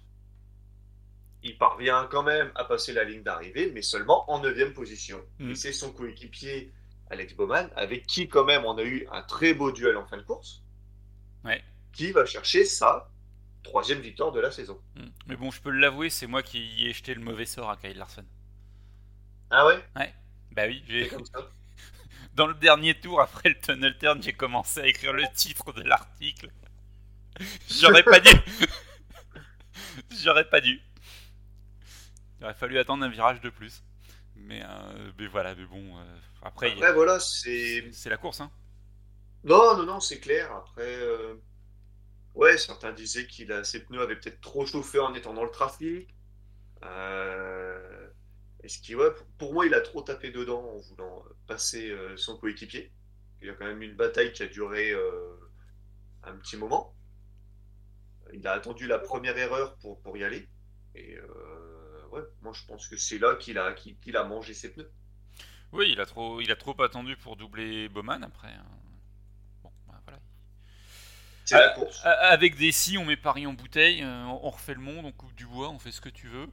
Il 1.42 1.58
parvient 1.58 2.06
quand 2.12 2.22
même 2.24 2.52
à 2.56 2.66
passer 2.66 2.92
la 2.92 3.06
ligne 3.06 3.24
d'arrivée, 3.24 3.72
mais 3.74 3.82
seulement 3.82 4.30
en 4.30 4.42
9 4.42 4.74
position. 4.74 5.24
Et 5.40 5.56
c'est 5.56 5.72
son 5.72 5.94
coéquipier, 5.94 6.74
Alex 7.10 7.34
Bowman, 7.34 7.70
avec 7.78 8.06
qui, 8.08 8.28
quand 8.28 8.44
même, 8.44 8.66
on 8.66 8.78
a 8.78 8.84
eu 8.84 9.08
un 9.10 9.22
très 9.24 9.54
beau 9.54 9.72
duel 9.72 9.96
en 9.96 10.06
fin 10.06 10.18
de 10.18 10.24
course, 10.24 10.64
Ouais. 11.46 11.64
qui 11.94 12.12
va 12.12 12.26
chercher 12.26 12.66
sa 12.66 13.10
troisième 13.63 14.00
victoire 14.00 14.32
de 14.32 14.39
la 14.39 14.51
saison. 14.51 14.80
Mm. 14.96 15.06
Mais 15.27 15.36
bon, 15.36 15.51
je 15.51 15.62
peux 15.62 15.70
l'avouer, 15.72 16.10
c'est 16.10 16.27
moi 16.27 16.44
qui 16.44 16.88
ai 16.88 16.94
jeté 16.94 17.13
le 17.13 17.22
mauvais 17.22 17.46
sort 17.46 17.70
à 17.70 17.77
Kyle 17.77 17.98
Larson. 17.98 18.25
Ah 19.50 19.65
ouais? 19.68 19.84
Bah 20.51 20.63
oui, 20.68 20.84
j'ai- 20.88 21.03
C'est 21.03 21.10
comme 21.15 21.25
ça. 21.25 21.50
dans 22.36 22.48
le 22.48 22.53
dernier 22.56 23.00
tour, 23.00 23.22
après 23.22 23.50
le 23.50 23.60
tunnel 23.60 23.98
turn, 23.98 24.22
j'ai 24.22 24.34
commencé 24.34 24.80
à 24.82 24.88
écrire 24.88 25.13
le 25.13 25.24
titre 25.36 25.72
de 25.74 25.82
l'article. 25.82 26.50
J'aurais 27.70 28.03
pas 28.03 28.20
dû. 28.20 28.30
J'aurais 30.24 30.50
pas 30.50 30.62
dû. 30.62 30.82
Il 32.39 32.44
aurait 32.46 32.53
fallu 32.53 32.77
attendre 32.80 33.03
un 33.06 33.10
virage 33.10 33.41
de 33.41 33.50
plus. 33.50 33.84
Mais, 34.36 34.62
euh, 34.63 35.12
mais 35.18 35.27
voilà, 35.27 35.53
mais 35.56 35.65
bon. 35.65 35.98
euh, 36.00 36.03
après, 36.41 36.70
y 36.70 36.72
a- 36.72 36.75
Après, 36.75 36.94
voilà, 36.94 37.20
c'est. 37.20 37.89
c'est 37.94 38.10
la 38.10 38.18
course, 38.18 38.41
hein. 38.41 38.51
Non, 39.44 39.77
non, 39.77 39.84
non, 39.86 40.00
c'est 40.00 40.20
clair. 40.20 40.51
Après, 40.53 40.84
euh, 40.98 41.36
ouais, 42.36 42.58
certains 42.58 42.92
disaient 42.94 43.28
qu'il 43.28 43.52
a 43.52 43.64
ses 43.64 43.84
pneus 43.84 44.02
avaient 44.02 44.16
peut-être 44.16 44.42
trop 44.42 44.66
chauffé 44.66 45.00
en 45.00 45.14
étant 45.14 45.34
dans 45.34 45.44
le 45.44 45.52
trafic. 45.52 46.14
Euh, 46.84 48.10
Est-ce 48.64 48.80
pour- 49.38 49.54
moi, 49.54 49.66
il 49.66 49.74
a 49.74 49.82
trop 49.82 50.02
tapé 50.02 50.32
dedans 50.32 50.64
en 50.64 50.78
voulant 50.80 51.24
passer 51.48 51.90
euh, 51.92 52.16
son 52.18 52.38
coéquipier. 52.38 52.92
Il 53.42 53.48
y 53.48 53.50
a 53.50 53.54
quand 53.54 53.66
même 53.66 53.82
une 53.82 53.96
bataille 53.96 54.34
qui 54.34 54.44
a 54.44 54.48
duré 54.48 54.92
euh, 54.92 55.36
un 56.24 56.36
petit 56.38 56.58
moment. 56.58 56.96
Il 58.34 58.48
a 58.48 58.54
attendu 58.54 58.88
la 58.88 59.00
première 59.00 59.38
erreur 59.38 59.78
pour, 59.78 60.18
y 60.18 60.24
aller. 60.24 60.48
Et 60.96 61.18
euh, 61.18 62.08
ouais, 62.12 62.22
moi, 62.42 62.54
je 62.54 62.66
pense 62.66 62.88
que 62.88 62.98
c'est 62.98 63.18
là 63.20 63.36
qu'il 63.36 63.58
a, 63.58 63.74
qu'il, 63.74 64.00
qu'il 64.00 64.16
a 64.18 64.24
mangé 64.24 64.54
ses 64.54 64.72
pneus. 64.74 64.92
Oui, 65.72 65.90
il 65.92 66.00
a 66.02 66.06
trop, 66.06 66.42
il 66.42 66.52
a 66.52 66.56
trop 66.56 66.80
attendu 66.82 67.16
pour 67.18 67.36
doubler 67.36 67.90
Bowman 67.90 68.24
après. 68.24 68.50
hein. 68.54 68.81
C'est 71.45 71.57
la 71.60 71.69
course. 71.69 72.01
A- 72.03 72.12
Avec 72.29 72.55
des 72.57 72.71
si, 72.71 72.98
on 72.98 73.05
met 73.05 73.17
Paris 73.17 73.48
en 73.48 73.53
bouteille, 73.53 74.03
euh, 74.03 74.24
on 74.25 74.50
refait 74.50 74.74
le 74.74 74.81
monde, 74.81 75.05
on 75.05 75.12
coupe 75.12 75.33
du 75.36 75.45
bois, 75.45 75.69
on 75.69 75.79
fait 75.79 75.91
ce 75.91 76.01
que 76.01 76.10
tu 76.10 76.27
veux. 76.27 76.48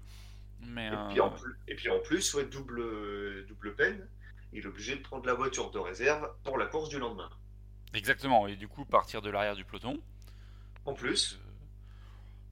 Mais 0.60 0.90
Et 0.90 0.96
euh, 0.96 0.98
puis 0.98 1.20
en 1.20 1.30
plus, 1.30 1.58
et 1.66 1.74
puis 1.76 1.88
en 1.88 1.98
plus 2.00 2.34
ouais, 2.34 2.44
double, 2.44 3.46
double 3.46 3.74
peine, 3.74 4.06
il 4.52 4.64
est 4.64 4.66
obligé 4.66 4.96
de 4.96 5.00
prendre 5.02 5.26
la 5.26 5.34
voiture 5.34 5.70
de 5.70 5.78
réserve 5.78 6.30
pour 6.44 6.58
la 6.58 6.66
course 6.66 6.88
du 6.90 6.98
lendemain. 6.98 7.30
exactement. 7.94 8.46
Et 8.46 8.56
du 8.56 8.66
coup, 8.68 8.84
partir 8.86 9.20
de 9.22 9.28
l'arrière 9.30 9.56
du 9.56 9.64
peloton. 9.64 10.02
En 10.84 10.92
plus, 10.94 11.34
Euh, 11.34 11.52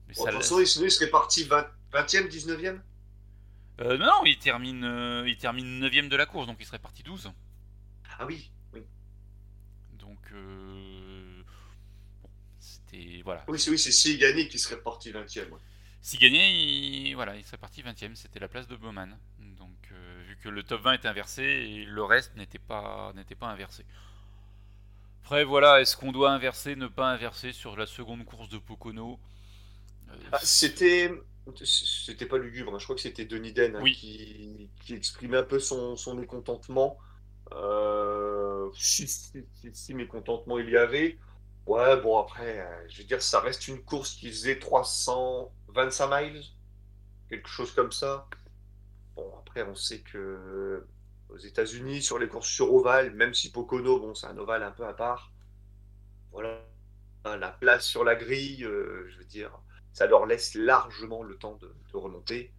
mais 0.07 0.13
bon, 0.15 0.25
ça 0.25 0.31
façon, 0.31 0.59
il 0.59 0.67
serait 0.67 1.09
parti 1.09 1.43
20, 1.45 1.67
20e, 1.91 2.27
19e 2.27 2.81
Euh, 3.81 3.97
non, 3.97 4.05
non, 4.05 4.25
il 4.25 4.37
termine, 4.39 4.83
euh, 4.83 5.27
il 5.27 5.37
termine 5.37 5.79
9ème 5.79 6.09
de 6.09 6.15
la 6.15 6.25
course, 6.25 6.47
donc 6.47 6.57
il 6.59 6.65
serait 6.65 6.79
parti 6.79 7.03
12. 7.03 7.31
Ah 8.19 8.25
oui, 8.25 8.51
oui. 8.73 8.87
Donc, 9.93 10.19
euh, 10.33 10.66
c'était. 12.89 13.21
Voilà. 13.23 13.47
Oui, 13.47 13.59
c'est 13.59 13.71
oui, 13.71 13.79
c'est 13.79 13.91
s'il 13.91 14.19
gagnait 14.19 14.47
qu'il 14.47 14.59
serait 14.59 14.79
parti 14.81 15.11
20e. 15.11 15.49
ouais. 15.51 15.59
S'il 16.01 16.19
gagnait, 16.19 16.53
il, 16.53 17.13
voilà, 17.15 17.35
il 17.35 17.43
serait 17.45 17.57
parti 17.57 17.81
20ème, 17.83 18.15
c'était 18.15 18.39
la 18.39 18.47
place 18.47 18.67
de 18.67 18.75
Bowman. 18.75 19.17
Donc, 19.39 19.89
euh, 19.91 20.23
vu 20.27 20.37
que 20.37 20.49
le 20.49 20.63
top 20.63 20.81
20 20.81 20.93
était 20.93 21.07
inversé 21.07 21.43
et 21.43 21.85
le 21.85 22.03
reste 22.03 22.35
n'était 22.35 22.59
pas, 22.59 23.11
n'était 23.15 23.35
pas 23.35 23.47
inversé. 23.47 23.85
Après, 25.21 25.43
voilà, 25.43 25.79
est-ce 25.79 25.95
qu'on 25.95 26.11
doit 26.11 26.31
inverser, 26.31 26.75
ne 26.75 26.87
pas 26.87 27.11
inverser 27.11 27.51
sur 27.53 27.77
la 27.77 27.85
seconde 27.85 28.25
course 28.25 28.49
de 28.49 28.57
Pocono? 28.57 29.19
Euh, 30.09 30.13
Ah, 30.31 30.39
c'était. 30.43 31.11
C'était 31.63 32.25
pas 32.25 32.37
lugubre, 32.37 32.75
hein, 32.75 32.79
je 32.79 32.83
crois 32.83 32.95
que 32.95 33.01
c'était 33.01 33.23
Denis 33.25 33.53
Den 33.53 33.77
hein, 33.77 33.81
Oui. 33.81 33.93
qui, 33.93 34.69
qui 34.81 34.93
exprimait 34.93 35.37
un 35.37 35.43
peu 35.43 35.59
son, 35.59 35.95
son 35.95 36.13
mécontentement. 36.15 36.97
Euh, 37.53 38.69
si, 38.75 39.07
si- 39.07 39.45
si- 39.53 39.73
si 39.73 39.93
mécontentement 39.93 40.59
il 40.59 40.69
y 40.69 40.75
avait. 40.77 41.17
Ouais, 41.67 41.99
bon, 42.01 42.17
après, 42.19 42.59
euh, 42.61 42.87
je 42.89 42.99
veux 42.99 43.03
dire, 43.07 43.21
ça 43.21 43.39
reste 43.41 43.67
une 43.67 43.83
course 43.83 44.15
qui 44.15 44.29
faisait 44.29 44.57
325 44.59 46.07
miles, 46.09 46.43
quelque 47.29 47.49
chose 47.49 47.73
comme 47.73 47.91
ça. 47.91 48.27
Bon, 49.15 49.33
après, 49.39 49.63
on 49.63 49.75
sait 49.75 50.01
que 50.01 50.87
aux 51.29 51.37
États-Unis, 51.37 52.01
sur 52.03 52.19
les 52.19 52.27
courses 52.29 52.49
sur 52.49 52.73
ovale, 52.73 53.13
même 53.15 53.33
si 53.33 53.51
Pocono, 53.51 53.99
bon, 53.99 54.15
c'est 54.15 54.27
un 54.27 54.37
ovale 54.37 54.63
un 54.63 54.71
peu 54.71 54.85
à 54.87 54.93
part, 54.93 55.33
voilà, 56.31 56.61
la 57.25 57.51
place 57.51 57.85
sur 57.87 58.03
la 58.05 58.15
grille, 58.15 58.63
euh, 58.65 59.07
je 59.09 59.19
veux 59.19 59.25
dire, 59.25 59.51
ça 59.93 60.07
leur 60.07 60.25
laisse 60.27 60.55
largement 60.55 61.23
le 61.23 61.37
temps 61.37 61.55
de, 61.57 61.67
de 61.91 61.97
remonter. 61.97 62.53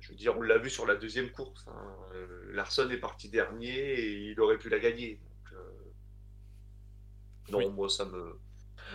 Je 0.00 0.10
veux 0.10 0.16
dire, 0.16 0.36
on 0.38 0.42
l'a 0.42 0.58
vu 0.58 0.70
sur 0.70 0.86
la 0.86 0.96
deuxième 0.96 1.30
course. 1.30 1.66
hein. 1.68 1.96
Euh, 2.14 2.44
Larson 2.52 2.88
est 2.90 2.98
parti 2.98 3.28
dernier 3.30 3.74
et 3.94 4.30
il 4.32 4.40
aurait 4.40 4.58
pu 4.58 4.68
la 4.70 4.78
gagner. 4.80 5.16
Donc, 5.16 5.52
euh, 5.54 5.92
Non, 7.48 7.58
Oui. 7.58 7.68
moi, 7.70 7.88
ça 7.88 8.04
me. 8.04 8.40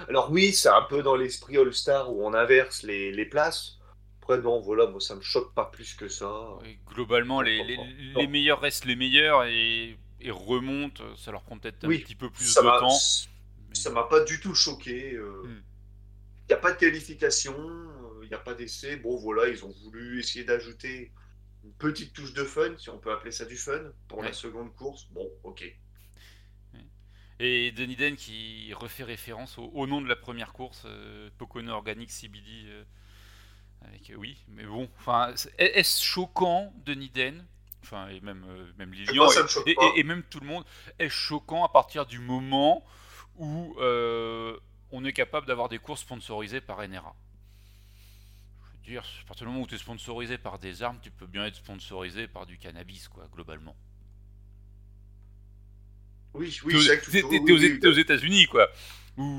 Alors, 0.10 0.32
oui, 0.32 0.54
c'est 0.54 0.70
un 0.70 0.84
peu 0.84 1.02
dans 1.04 1.16
l'esprit 1.16 1.58
All-Star 1.58 2.12
où 2.14 2.26
on 2.26 2.34
inverse 2.34 2.84
les, 2.84 3.12
les 3.12 3.26
places. 3.26 3.78
Après, 4.22 4.40
non, 4.42 4.60
voilà, 4.60 4.88
moi, 4.88 5.00
ça 5.00 5.16
me 5.16 5.22
choque 5.22 5.54
pas 5.54 5.66
plus 5.66 5.94
que 5.94 6.08
ça. 6.08 6.58
Et 6.66 6.78
globalement, 6.88 7.42
les, 7.42 7.64
les- 7.64 7.78
les 8.16 8.28
meilleurs 8.28 8.60
restent 8.62 8.86
les 8.86 8.96
meilleurs 8.96 9.44
et, 9.46 9.98
et 10.20 10.32
remontent. 10.32 11.04
Ça 11.16 11.32
leur 11.32 11.44
prend 11.44 11.58
peut-être 11.58 11.84
un 11.86 11.88
Oui, 11.88 12.00
petit 12.00 12.16
peu 12.16 12.30
plus 12.30 12.54
de 12.56 12.62
temps. 12.62 12.98
mais- 13.70 13.76
ça 13.76 13.90
m'a 13.90 14.04
pas 14.04 14.24
du 14.24 14.40
tout 14.40 14.54
choqué. 14.56 15.14
euh. 15.16 15.44
Hmm. 15.46 15.62
n'y 16.50 16.54
a 16.54 16.58
pas 16.58 16.72
de 16.74 16.78
qualification, 16.78 17.56
il 18.24 18.28
n'y 18.30 18.34
a 18.36 18.40
pas 18.40 18.54
d'essai. 18.54 18.98
Bon, 18.98 19.16
voilà, 19.18 19.48
ils 19.48 19.64
ont 19.66 19.74
voulu 19.84 20.20
essayer 20.20 20.44
d'ajouter 20.46 21.12
une 21.64 21.74
petite 21.74 22.14
touche 22.14 22.34
de 22.34 22.44
fun, 22.44 22.76
si 22.78 22.90
on 22.90 22.98
peut 23.00 23.12
appeler 23.12 23.32
ça 23.32 23.46
du 23.46 23.58
fun, 23.58 23.92
pour 24.08 24.24
la 24.24 24.34
seconde 24.34 24.74
course. 24.76 25.08
Bon, 25.12 25.30
ok. 25.44 25.64
Et 27.40 27.72
Deniden 27.72 28.16
qui 28.16 28.74
refait 28.74 29.04
référence 29.04 29.58
au, 29.60 29.88
nom 29.88 30.02
de 30.02 30.08
la 30.08 30.16
première 30.16 30.54
course, 30.54 30.84
euh, 30.86 31.30
Pocono 31.38 31.72
Organic 31.72 32.10
CBD. 32.10 32.66
Euh, 32.66 32.84
avec, 33.82 34.10
euh, 34.10 34.16
oui, 34.16 34.38
mais 34.48 34.64
bon, 34.64 34.90
enfin, 34.98 35.34
est-ce 35.60 36.04
choquant, 36.04 36.74
Deniden 36.86 37.46
Enfin, 37.84 38.10
et 38.10 38.20
même, 38.22 38.46
même 38.78 38.92
Lilian, 38.92 39.30
et, 39.66 39.76
et, 39.96 40.04
même 40.04 40.24
tout 40.24 40.42
le 40.42 40.48
monde, 40.48 40.66
est 41.00 41.10
choquant 41.10 41.64
à 41.64 41.70
partir 41.70 42.06
du 42.06 42.20
moment 42.20 42.84
où 43.38 43.78
on 44.92 45.06
est 45.06 45.14
capable 45.14 45.46
d'avoir 45.48 45.70
des 45.70 45.78
courses 45.78 46.02
sponsorisées 46.02 46.60
par 46.60 46.86
NRA 46.86 47.16
Je 48.72 48.78
veux 48.78 48.94
dire, 48.94 49.06
à 49.24 49.28
partir 49.28 49.46
du 49.46 49.54
moment 49.54 49.64
où 49.64 49.68
tu 49.68 49.76
es 49.76 49.78
sponsorisé 49.78 50.38
par 50.38 50.60
des 50.60 50.82
armes, 50.82 51.00
tu 51.02 51.12
peux 51.12 51.28
bien 51.28 51.46
être 51.46 51.56
sponsorisé 51.56 52.28
par 52.28 52.46
du 52.46 52.58
cannabis, 52.58 53.08
quoi, 53.08 53.28
globalement. 53.32 53.76
Oui, 56.38 56.60
oui, 56.66 56.88
T'es 57.12 57.52
aux, 57.52 57.90
aux 57.90 57.98
États-Unis, 57.98 58.46
quoi. 58.46 58.68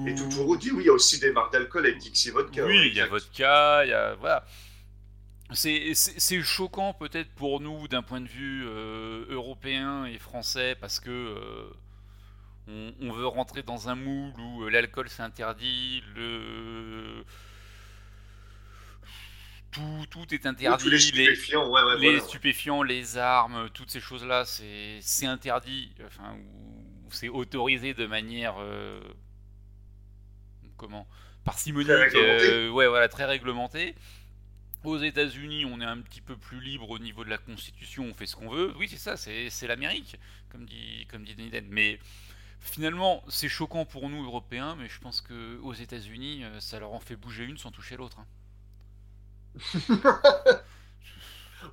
Et 0.06 0.14
toujours 0.14 0.56
dit, 0.56 0.72
oui, 0.72 0.82
il 0.82 0.86
y 0.86 0.88
a 0.88 0.92
aussi 0.92 1.20
des 1.20 1.30
marques 1.30 1.52
d'alcool 1.52 1.86
avec 1.86 1.98
Dixie 1.98 2.30
Vodka. 2.30 2.66
Oui, 2.66 2.88
il 2.88 2.94
y 2.94 3.00
a 3.00 3.06
vodka, 3.06 3.84
il 3.84 3.90
y 3.90 3.92
a. 3.92 4.14
Voilà. 4.16 4.44
C'est 5.52 6.42
choquant 6.42 6.92
peut-être 6.94 7.30
pour 7.34 7.60
nous 7.60 7.86
d'un 7.86 8.02
point 8.02 8.20
de 8.20 8.28
vue 8.28 8.64
euh, 8.66 9.24
européen 9.30 10.04
et 10.04 10.18
français 10.18 10.76
parce 10.78 11.00
que 11.00 11.10
euh, 11.10 12.90
on, 13.00 13.12
veut 13.12 13.26
rentrer 13.26 13.62
dans 13.62 13.88
un 13.88 13.94
moule 13.94 14.38
où 14.38 14.64
euh, 14.64 14.68
l'alcool 14.68 15.08
c'est 15.08 15.22
interdit, 15.22 16.02
le 16.14 17.24
tout, 19.70 20.06
tout 20.10 20.34
est 20.34 20.44
interdit. 20.44 20.90
les 20.90 20.98
stupéfiants, 20.98 21.96
les, 21.96 22.20
stupéfiants, 22.20 22.82
les 22.82 23.16
armes, 23.16 23.70
toutes 23.72 23.90
ces 23.90 24.00
choses-là, 24.00 24.44
c'est 24.44 25.26
interdit. 25.26 25.92
Enfin, 26.04 26.36
c'est 27.14 27.28
autorisé 27.28 27.94
de 27.94 28.06
manière 28.06 28.56
euh, 28.58 29.00
comment? 30.76 31.06
Parcimonique, 31.44 31.90
euh, 31.90 32.70
ouais 32.70 32.86
voilà 32.88 33.08
très 33.08 33.24
réglementé. 33.24 33.94
Aux 34.84 34.98
États-Unis, 34.98 35.64
on 35.64 35.80
est 35.80 35.84
un 35.84 36.00
petit 36.00 36.20
peu 36.20 36.36
plus 36.36 36.60
libre 36.60 36.90
au 36.90 36.98
niveau 36.98 37.24
de 37.24 37.30
la 37.30 37.38
Constitution, 37.38 38.04
on 38.04 38.14
fait 38.14 38.26
ce 38.26 38.36
qu'on 38.36 38.48
veut. 38.48 38.72
Oui, 38.78 38.88
c'est 38.88 38.98
ça, 38.98 39.16
c'est 39.16 39.66
l'Amérique, 39.66 40.16
comme 40.50 40.66
dit 40.66 41.06
comme 41.10 41.24
dit 41.24 41.34
Mais 41.68 41.98
finalement, 42.60 43.24
c'est 43.28 43.48
choquant 43.48 43.84
pour 43.84 44.08
nous 44.08 44.24
Européens, 44.24 44.76
mais 44.78 44.88
je 44.88 45.00
pense 45.00 45.20
que 45.20 45.58
aux 45.62 45.74
États-Unis, 45.74 46.44
euh, 46.44 46.60
ça 46.60 46.78
leur 46.78 46.92
en 46.92 47.00
fait 47.00 47.16
bouger 47.16 47.44
une 47.44 47.58
sans 47.58 47.70
toucher 47.70 47.96
l'autre. 47.96 48.18
Hein. 48.20 48.26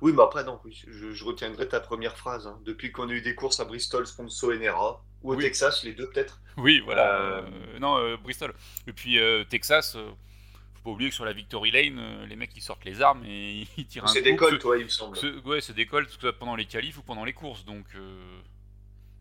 Oui, 0.00 0.12
mais 0.12 0.22
après, 0.22 0.44
non, 0.44 0.60
je, 0.66 1.24
retiendrai 1.24 1.68
ta 1.68 1.80
première 1.80 2.16
phrase. 2.16 2.46
Hein. 2.46 2.58
Depuis 2.64 2.92
qu'on 2.92 3.08
a 3.08 3.12
eu 3.12 3.22
des 3.22 3.34
courses 3.34 3.60
à 3.60 3.64
Bristol, 3.64 4.06
sponsor 4.06 4.52
NRA, 4.54 5.02
ou 5.26 5.32
au 5.32 5.36
Texas, 5.36 5.82
les 5.82 5.92
deux 5.92 6.08
peut-être? 6.08 6.40
Oui, 6.56 6.80
voilà. 6.80 7.20
Euh, 7.20 7.42
euh, 7.42 7.78
non, 7.78 7.98
euh, 7.98 8.16
Bristol. 8.16 8.54
Et 8.86 8.92
puis 8.92 9.18
Texas, 9.48 9.92
faut 9.94 10.82
pas 10.84 10.90
oublier 10.90 11.10
que 11.10 11.16
sur 11.16 11.24
la 11.24 11.32
Victory 11.32 11.70
Lane, 11.70 12.24
les 12.28 12.36
mecs 12.36 12.56
ils 12.56 12.62
sortent 12.62 12.84
les 12.84 13.02
armes 13.02 13.24
et 13.26 13.66
ils 13.76 13.86
tirent 13.86 14.04
un 14.04 14.08
C'est 14.08 14.22
d'école, 14.22 14.58
toi, 14.58 14.78
il 14.78 14.84
me 14.84 14.88
semble. 14.88 15.18
Ouais, 15.44 15.60
c'est 15.60 15.74
d'école, 15.74 16.06
que 16.06 16.12
ce 16.12 16.20
soit 16.20 16.32
pendant 16.32 16.54
les 16.54 16.66
qualifs 16.66 16.98
ou 16.98 17.02
pendant 17.02 17.24
les 17.24 17.32
courses, 17.32 17.64
donc 17.64 17.84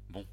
bon. 0.10 0.26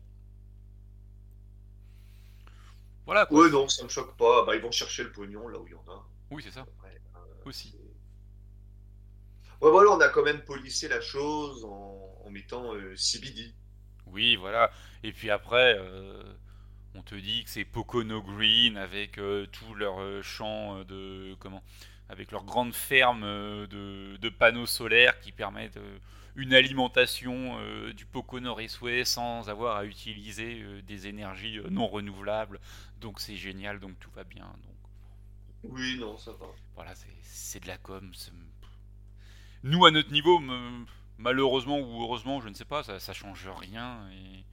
Voilà 3.06 3.26
quoi. 3.26 3.40
Ouais, 3.40 3.50
non, 3.50 3.68
ça 3.68 3.82
me 3.82 3.88
choque 3.88 4.16
pas. 4.16 4.44
Bah, 4.44 4.54
ils 4.54 4.62
vont 4.62 4.70
chercher 4.70 5.04
le 5.04 5.12
pognon 5.12 5.48
là 5.48 5.58
où 5.58 5.66
il 5.66 5.72
y 5.72 5.74
en 5.74 5.92
a. 5.92 6.06
Oui, 6.30 6.42
c'est 6.44 6.52
ça. 6.52 6.66
Aussi. 7.44 7.74
Ouais, 9.60 9.70
voilà, 9.70 9.90
on 9.90 10.00
a 10.00 10.08
quand 10.08 10.22
même 10.22 10.42
policé 10.44 10.86
la 10.88 11.00
chose 11.00 11.64
en, 11.64 12.30
mettant 12.30 12.72
CBD. 12.96 13.52
Oui, 14.12 14.36
voilà. 14.36 14.70
Et 15.02 15.12
puis 15.12 15.30
après, 15.30 15.76
euh, 15.78 16.22
on 16.94 17.02
te 17.02 17.14
dit 17.14 17.44
que 17.44 17.50
c'est 17.50 17.64
Pocono 17.64 18.22
Green 18.22 18.76
avec 18.76 19.18
euh, 19.18 19.46
tout 19.46 19.74
leur 19.74 20.00
euh, 20.00 20.22
champ 20.22 20.84
de 20.84 21.34
comment 21.38 21.62
avec 22.08 22.30
leur 22.30 22.44
grande 22.44 22.74
ferme 22.74 23.22
de, 23.22 24.28
panneaux 24.38 24.66
solaires 24.66 25.18
qui 25.20 25.32
permettent 25.32 25.78
une 26.36 26.52
alimentation 26.52 27.58
du 27.94 28.04
Pocono 28.04 28.54
Raceway 28.54 29.06
sans 29.06 29.48
avoir 29.48 29.78
à 29.78 29.86
utiliser 29.86 30.62
des 30.82 31.06
énergies 31.06 31.58
non 31.70 31.86
renouvelables. 31.86 32.60
Donc 33.00 33.18
c'est 33.18 33.36
génial, 33.36 33.80
donc 33.80 33.98
tout 33.98 34.10
va 34.10 34.24
bien. 34.24 34.44
Donc... 34.44 35.72
Oui, 35.72 35.96
non, 35.98 36.18
ça 36.18 36.32
va. 36.32 36.48
Voilà, 36.74 36.92
c'est 37.22 37.62
de 37.62 37.68
la 37.68 37.78
com. 37.78 38.12
Nous, 39.62 39.86
à 39.86 39.90
notre 39.90 40.12
niveau, 40.12 40.38
malheureusement 41.22 41.78
ou 41.78 42.02
heureusement, 42.02 42.40
je 42.40 42.48
ne 42.48 42.54
sais 42.54 42.64
pas, 42.64 42.82
ça, 42.82 42.98
ça 42.98 43.12
change 43.12 43.48
rien 43.48 44.08
et 44.10 44.44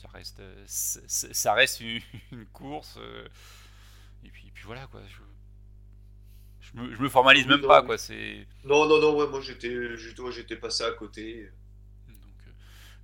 ça 0.00 0.08
reste, 0.12 0.42
ça 0.66 1.54
reste 1.54 1.80
une, 2.32 2.46
course. 2.52 2.96
Euh, 2.98 3.26
et 4.24 4.30
puis, 4.30 4.50
puis 4.52 4.64
voilà 4.64 4.86
quoi. 4.86 5.00
Je, 6.60 6.80
me, 6.80 6.94
je 6.94 7.02
me, 7.02 7.08
formalise 7.08 7.46
même 7.46 7.60
pas 7.60 7.82
quoi. 7.82 7.98
C'est. 7.98 8.46
Non 8.64 8.86
non 8.86 9.00
non 9.00 9.16
ouais, 9.16 9.28
moi 9.28 9.40
j'étais 9.40 9.96
j'étais 9.96 10.56
passé 10.56 10.84
à 10.84 10.92
côté. 10.92 11.50
Donc, 12.08 12.16
euh, 12.46 12.50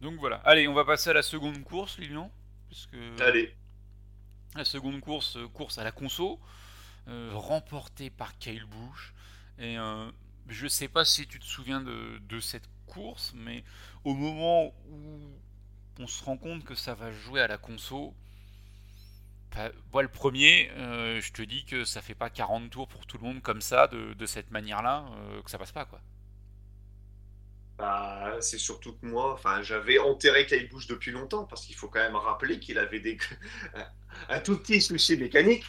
donc, 0.00 0.18
voilà. 0.18 0.36
Allez, 0.44 0.66
on 0.66 0.74
va 0.74 0.84
passer 0.84 1.10
à 1.10 1.12
la 1.12 1.22
seconde 1.22 1.62
course, 1.62 1.98
Lilian. 1.98 2.32
Parce 2.68 2.86
que 2.86 3.22
Allez. 3.22 3.54
La 4.56 4.64
seconde 4.64 5.00
course, 5.00 5.36
euh, 5.36 5.46
course 5.48 5.78
à 5.78 5.84
la 5.84 5.92
conso, 5.92 6.40
remportée 7.06 8.10
par 8.10 8.38
Kyle 8.38 8.64
Busch. 8.64 9.14
Et 9.58 9.76
je 10.50 10.66
sais 10.66 10.88
pas 10.88 11.04
si 11.04 11.26
tu 11.26 11.38
te 11.38 11.44
souviens 11.44 11.80
de, 11.80 12.40
cette 12.40 12.68
course, 12.86 13.32
mais 13.36 13.64
au 14.04 14.14
moment 14.14 14.74
où 14.88 15.30
on 15.98 16.06
se 16.06 16.24
rend 16.24 16.36
compte 16.36 16.64
que 16.64 16.74
ça 16.74 16.94
va 16.94 17.12
jouer 17.12 17.40
à 17.40 17.46
la 17.46 17.56
conso, 17.56 18.14
le 19.56 20.08
premier, 20.08 20.70
euh, 20.72 21.20
je 21.20 21.32
te 21.32 21.42
dis 21.42 21.64
que 21.64 21.84
ça 21.84 22.02
fait 22.02 22.14
pas 22.14 22.30
40 22.30 22.70
tours 22.70 22.88
pour 22.88 23.06
tout 23.06 23.18
le 23.18 23.24
monde 23.24 23.42
comme 23.42 23.60
ça, 23.60 23.86
de, 23.86 24.26
cette 24.26 24.50
manière-là, 24.50 25.06
euh, 25.16 25.42
que 25.42 25.50
ça 25.50 25.58
passe 25.58 25.72
pas 25.72 25.84
quoi. 25.84 26.00
Bah, 27.78 28.36
c'est 28.40 28.58
surtout 28.58 28.92
que 28.98 29.06
moi, 29.06 29.32
enfin, 29.32 29.62
j'avais 29.62 29.98
enterré 29.98 30.46
Busch 30.70 30.86
depuis 30.86 31.12
longtemps 31.12 31.44
parce 31.44 31.64
qu'il 31.64 31.74
faut 31.74 31.88
quand 31.88 32.00
même 32.00 32.16
rappeler 32.16 32.60
qu'il 32.60 32.78
avait 32.78 33.00
des... 33.00 33.16
un 34.28 34.40
tout 34.40 34.58
petit 34.58 34.82
souci 34.82 35.16
mécanique 35.16 35.64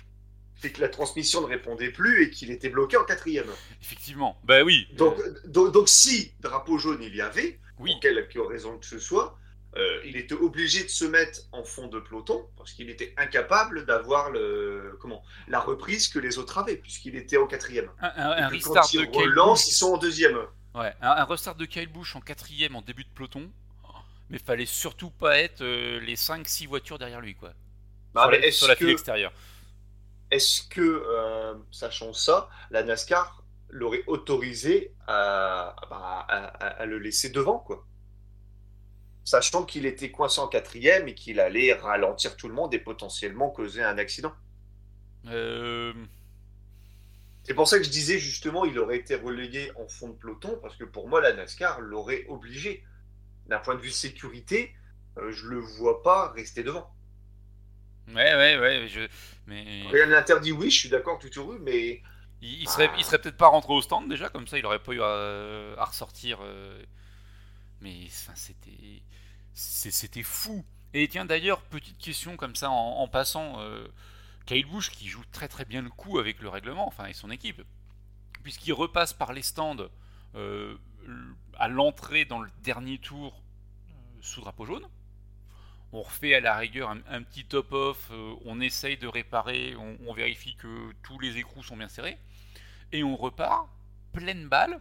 c'est 0.61 0.71
que 0.71 0.81
la 0.81 0.89
transmission 0.89 1.41
ne 1.41 1.47
répondait 1.47 1.89
plus 1.89 2.23
et 2.23 2.29
qu'il 2.29 2.51
était 2.51 2.69
bloqué 2.69 2.95
en 2.95 3.03
quatrième. 3.03 3.49
Effectivement, 3.81 4.39
bah 4.43 4.63
oui. 4.63 4.87
Donc, 4.93 5.17
donc, 5.45 5.89
si 5.89 6.33
drapeau 6.39 6.77
jaune 6.77 7.01
il 7.01 7.15
y 7.15 7.21
avait, 7.21 7.59
oui. 7.79 7.91
pour 7.91 7.99
quelque 7.99 8.39
raison 8.39 8.77
que 8.77 8.85
ce 8.85 8.99
soit, 8.99 9.37
euh, 9.75 10.01
il 10.05 10.17
était 10.17 10.35
obligé 10.35 10.83
de 10.83 10.89
se 10.89 11.05
mettre 11.05 11.39
en 11.51 11.63
fond 11.63 11.87
de 11.87 11.99
peloton 11.99 12.45
parce 12.57 12.73
qu'il 12.73 12.89
était 12.89 13.13
incapable 13.17 13.85
d'avoir 13.85 14.29
le 14.29 14.97
comment 14.99 15.23
la 15.47 15.61
reprise 15.61 16.09
que 16.09 16.19
les 16.19 16.37
autres 16.37 16.57
avaient 16.57 16.75
puisqu'il 16.75 17.15
était 17.15 17.37
en 17.37 17.47
quatrième. 17.47 17.89
Un, 18.01 18.47
restart 18.49 18.91
de 18.93 19.05
Kyle 19.05 19.33
Busch. 19.33 19.67
ils 19.67 19.73
sont 19.73 19.93
en 19.93 19.97
deuxième. 19.97 20.37
Ouais, 20.75 20.93
un, 21.01 21.23
restart 21.23 21.55
de 21.55 21.65
Kyle 21.65 21.87
Busch 21.87 22.15
en 22.15 22.21
quatrième 22.21 22.75
en 22.75 22.81
début 22.81 23.03
de 23.03 23.09
peloton, 23.15 23.49
mais 24.29 24.37
fallait 24.37 24.65
surtout 24.65 25.09
pas 25.09 25.39
être 25.39 25.61
euh, 25.61 25.99
les 26.01 26.15
5-6 26.15 26.67
voitures 26.67 26.99
derrière 26.99 27.21
lui 27.21 27.33
quoi. 27.33 27.53
Bah, 28.13 28.29
sur, 28.29 28.31
la, 28.31 28.51
sur 28.51 28.67
la 28.67 28.75
file 28.75 28.89
extérieure. 28.89 29.31
Est-ce 30.31 30.63
que, 30.63 30.81
euh, 30.81 31.55
sachant 31.71 32.13
ça, 32.13 32.49
la 32.69 32.83
NASCAR 32.83 33.43
l'aurait 33.69 34.03
autorisé 34.07 34.93
à, 35.07 35.75
le 36.85 36.97
laisser 36.99 37.29
devant, 37.29 37.59
quoi? 37.59 37.85
Sachant 39.23 39.65
qu'il 39.65 39.85
était 39.85 40.09
coincé 40.09 40.39
en 40.41 40.47
quatrième 40.47 41.07
et 41.07 41.15
qu'il 41.15 41.39
allait 41.39 41.73
ralentir 41.73 42.37
tout 42.37 42.47
le 42.47 42.53
monde 42.53 42.73
et 42.73 42.79
potentiellement 42.79 43.49
causer 43.49 43.83
un 43.83 43.97
accident. 43.97 44.33
Euh. 45.27 45.93
C'est 47.43 47.53
pour 47.53 47.67
ça 47.67 47.77
que 47.77 47.83
je 47.83 47.89
disais 47.89 48.17
justement, 48.17 48.65
il 48.65 48.77
aurait 48.79 48.97
été 48.97 49.15
relayé 49.15 49.71
en 49.77 49.87
fond 49.87 50.09
de 50.09 50.13
peloton, 50.13 50.57
parce 50.61 50.75
que 50.75 50.83
pour 50.85 51.07
moi, 51.07 51.21
la 51.21 51.33
NASCAR 51.33 51.81
l'aurait 51.81 52.25
obligé. 52.29 52.83
D'un 53.47 53.59
point 53.59 53.75
de 53.75 53.81
vue 53.81 53.91
sécurité, 53.91 54.73
euh, 55.17 55.31
je 55.31 55.45
ne 55.45 55.51
le 55.51 55.59
vois 55.59 56.01
pas 56.03 56.29
rester 56.29 56.63
devant. 56.63 56.89
Ouais, 58.13 58.35
ouais, 58.35 58.57
ouais. 58.59 58.87
Je... 58.87 59.01
Mais... 59.47 59.83
Rien 59.91 60.07
n'interdit, 60.07 60.51
oui, 60.51 60.69
je 60.69 60.79
suis 60.79 60.89
d'accord, 60.89 61.19
tout 61.19 61.29
heureux, 61.37 61.59
mais. 61.61 62.01
Il, 62.41 62.67
serait, 62.67 62.89
il 62.97 63.03
serait 63.03 63.19
peut-être 63.19 63.37
pas 63.37 63.47
rentré 63.47 63.71
au 63.73 63.81
stand 63.81 64.09
déjà, 64.09 64.29
comme 64.29 64.47
ça 64.47 64.57
il 64.57 64.65
aurait 64.65 64.81
pas 64.81 64.93
eu 64.93 65.01
à, 65.01 65.85
ressortir. 65.85 66.39
Euh, 66.41 66.81
mais 67.81 68.07
c'était. 68.35 69.03
C'était 69.53 70.23
fou. 70.23 70.65
Et 70.93 71.07
tiens, 71.07 71.25
d'ailleurs, 71.25 71.61
petite 71.61 71.97
question 71.97 72.37
comme 72.37 72.55
ça 72.55 72.69
en, 72.69 73.07
passant. 73.07 73.59
Euh, 73.59 73.87
Kyle 74.45 74.65
Busch 74.65 74.89
qui 74.89 75.07
joue 75.07 75.23
très 75.31 75.47
très 75.47 75.65
bien 75.65 75.81
le 75.81 75.89
coup 75.89 76.17
avec 76.17 76.41
le 76.41 76.49
règlement, 76.49 76.87
enfin, 76.87 77.05
et 77.05 77.13
son 77.13 77.29
équipe. 77.29 77.61
Puisqu'il 78.43 78.73
repasse 78.73 79.13
par 79.13 79.33
les 79.33 79.43
stands 79.43 79.87
euh, 80.35 80.75
à 81.57 81.67
l'entrée 81.67 82.25
dans 82.25 82.41
le 82.41 82.49
dernier 82.63 82.97
tour 82.97 83.43
sous 84.19 84.41
drapeau 84.41 84.65
jaune 84.65 84.87
on 85.93 86.01
refait 86.01 86.35
à 86.35 86.39
la 86.39 86.57
rigueur 86.57 86.89
un, 86.89 87.23
petit 87.23 87.45
top-off, 87.45 88.09
euh, 88.11 88.33
on 88.45 88.61
essaye 88.61 88.97
de 88.97 89.07
réparer, 89.07 89.75
on, 89.75 90.13
vérifie 90.13 90.55
que 90.55 90.93
tous 91.03 91.19
les 91.19 91.37
écrous 91.37 91.63
sont 91.63 91.75
bien 91.75 91.89
serrés, 91.89 92.17
et 92.91 93.03
on 93.03 93.15
repart, 93.15 93.67
pleine 94.13 94.47
balle, 94.47 94.79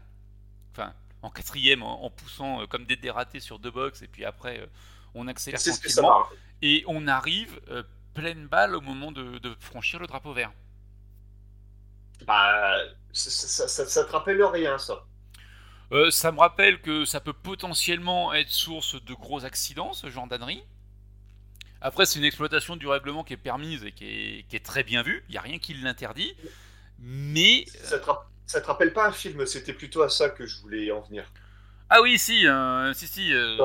enfin 0.73 0.93
en 1.23 1.31
quatrième, 1.31 1.83
en, 1.83 2.11
poussant 2.11 2.63
euh, 2.63 2.67
comme 2.67 2.85
des 2.85 2.97
dératés 2.97 3.41
sur 3.41 3.59
deux 3.59 3.71
box, 3.71 4.03
et 4.03 4.09
puis 4.09 4.25
après 4.25 4.69
on 5.15 5.27
accélère 5.27 5.61
tranquillement, 5.61 6.27
et 6.63 6.85
on 6.87 7.09
arrive 7.09 7.61
pleine 8.15 8.47
balle 8.47 8.77
au 8.77 8.81
moment 8.81 9.11
de, 9.11 9.55
franchir 9.59 9.99
le 9.99 10.07
drapeau 10.07 10.33
vert. 10.33 10.53
Bah, 12.27 12.77
ça, 13.13 13.67
ça, 13.67 14.05
te 14.05 14.13
rappelle 14.13 14.43
rien, 14.45 14.79
ça 14.79 15.05
ça 16.11 16.31
me 16.31 16.39
rappelle 16.39 16.81
que 16.81 17.05
ça 17.05 17.19
peut 17.19 17.33
potentiellement 17.33 18.33
être 18.33 18.51
source 18.51 19.03
de 19.03 19.13
gros 19.13 19.45
accidents, 19.45 19.93
ce 19.93 20.09
genre 20.09 20.29
d'ânerie. 20.29 20.63
Après, 21.81 22.05
c'est 22.05 22.19
une 22.19 22.25
exploitation 22.25 22.77
du 22.77 22.87
règlement 22.87 23.25
qui 23.25 23.33
est 23.33 23.39
permise 23.39 23.85
et 23.85 23.93
qui 23.93 24.45
est, 24.51 24.65
très 24.65 24.85
bien 24.85 25.03
vue. 25.03 25.25
Il 25.29 25.33
n'y 25.33 25.39
a 25.39 25.43
rien 25.43 25.59
qui 25.59 25.75
l'interdit. 25.75 26.35
Mais. 26.99 27.65
Ça 27.83 27.99
te, 27.99 28.59
te 28.59 28.67
rappelle 28.67 28.93
pas 28.93 29.07
un 29.07 29.13
film 29.13 29.47
C'était 29.47 29.73
plutôt 29.73 30.03
à 30.03 30.11
ça 30.11 30.29
que 30.29 30.47
je 30.47 30.61
voulais 30.61 30.91
en 30.91 31.01
venir. 31.01 31.25
Ah 31.89 32.03
oui, 32.03 32.19
si, 32.19 32.47
euh, 32.47 32.93
si, 32.93 33.07
si. 33.07 33.33
Euh. 33.33 33.57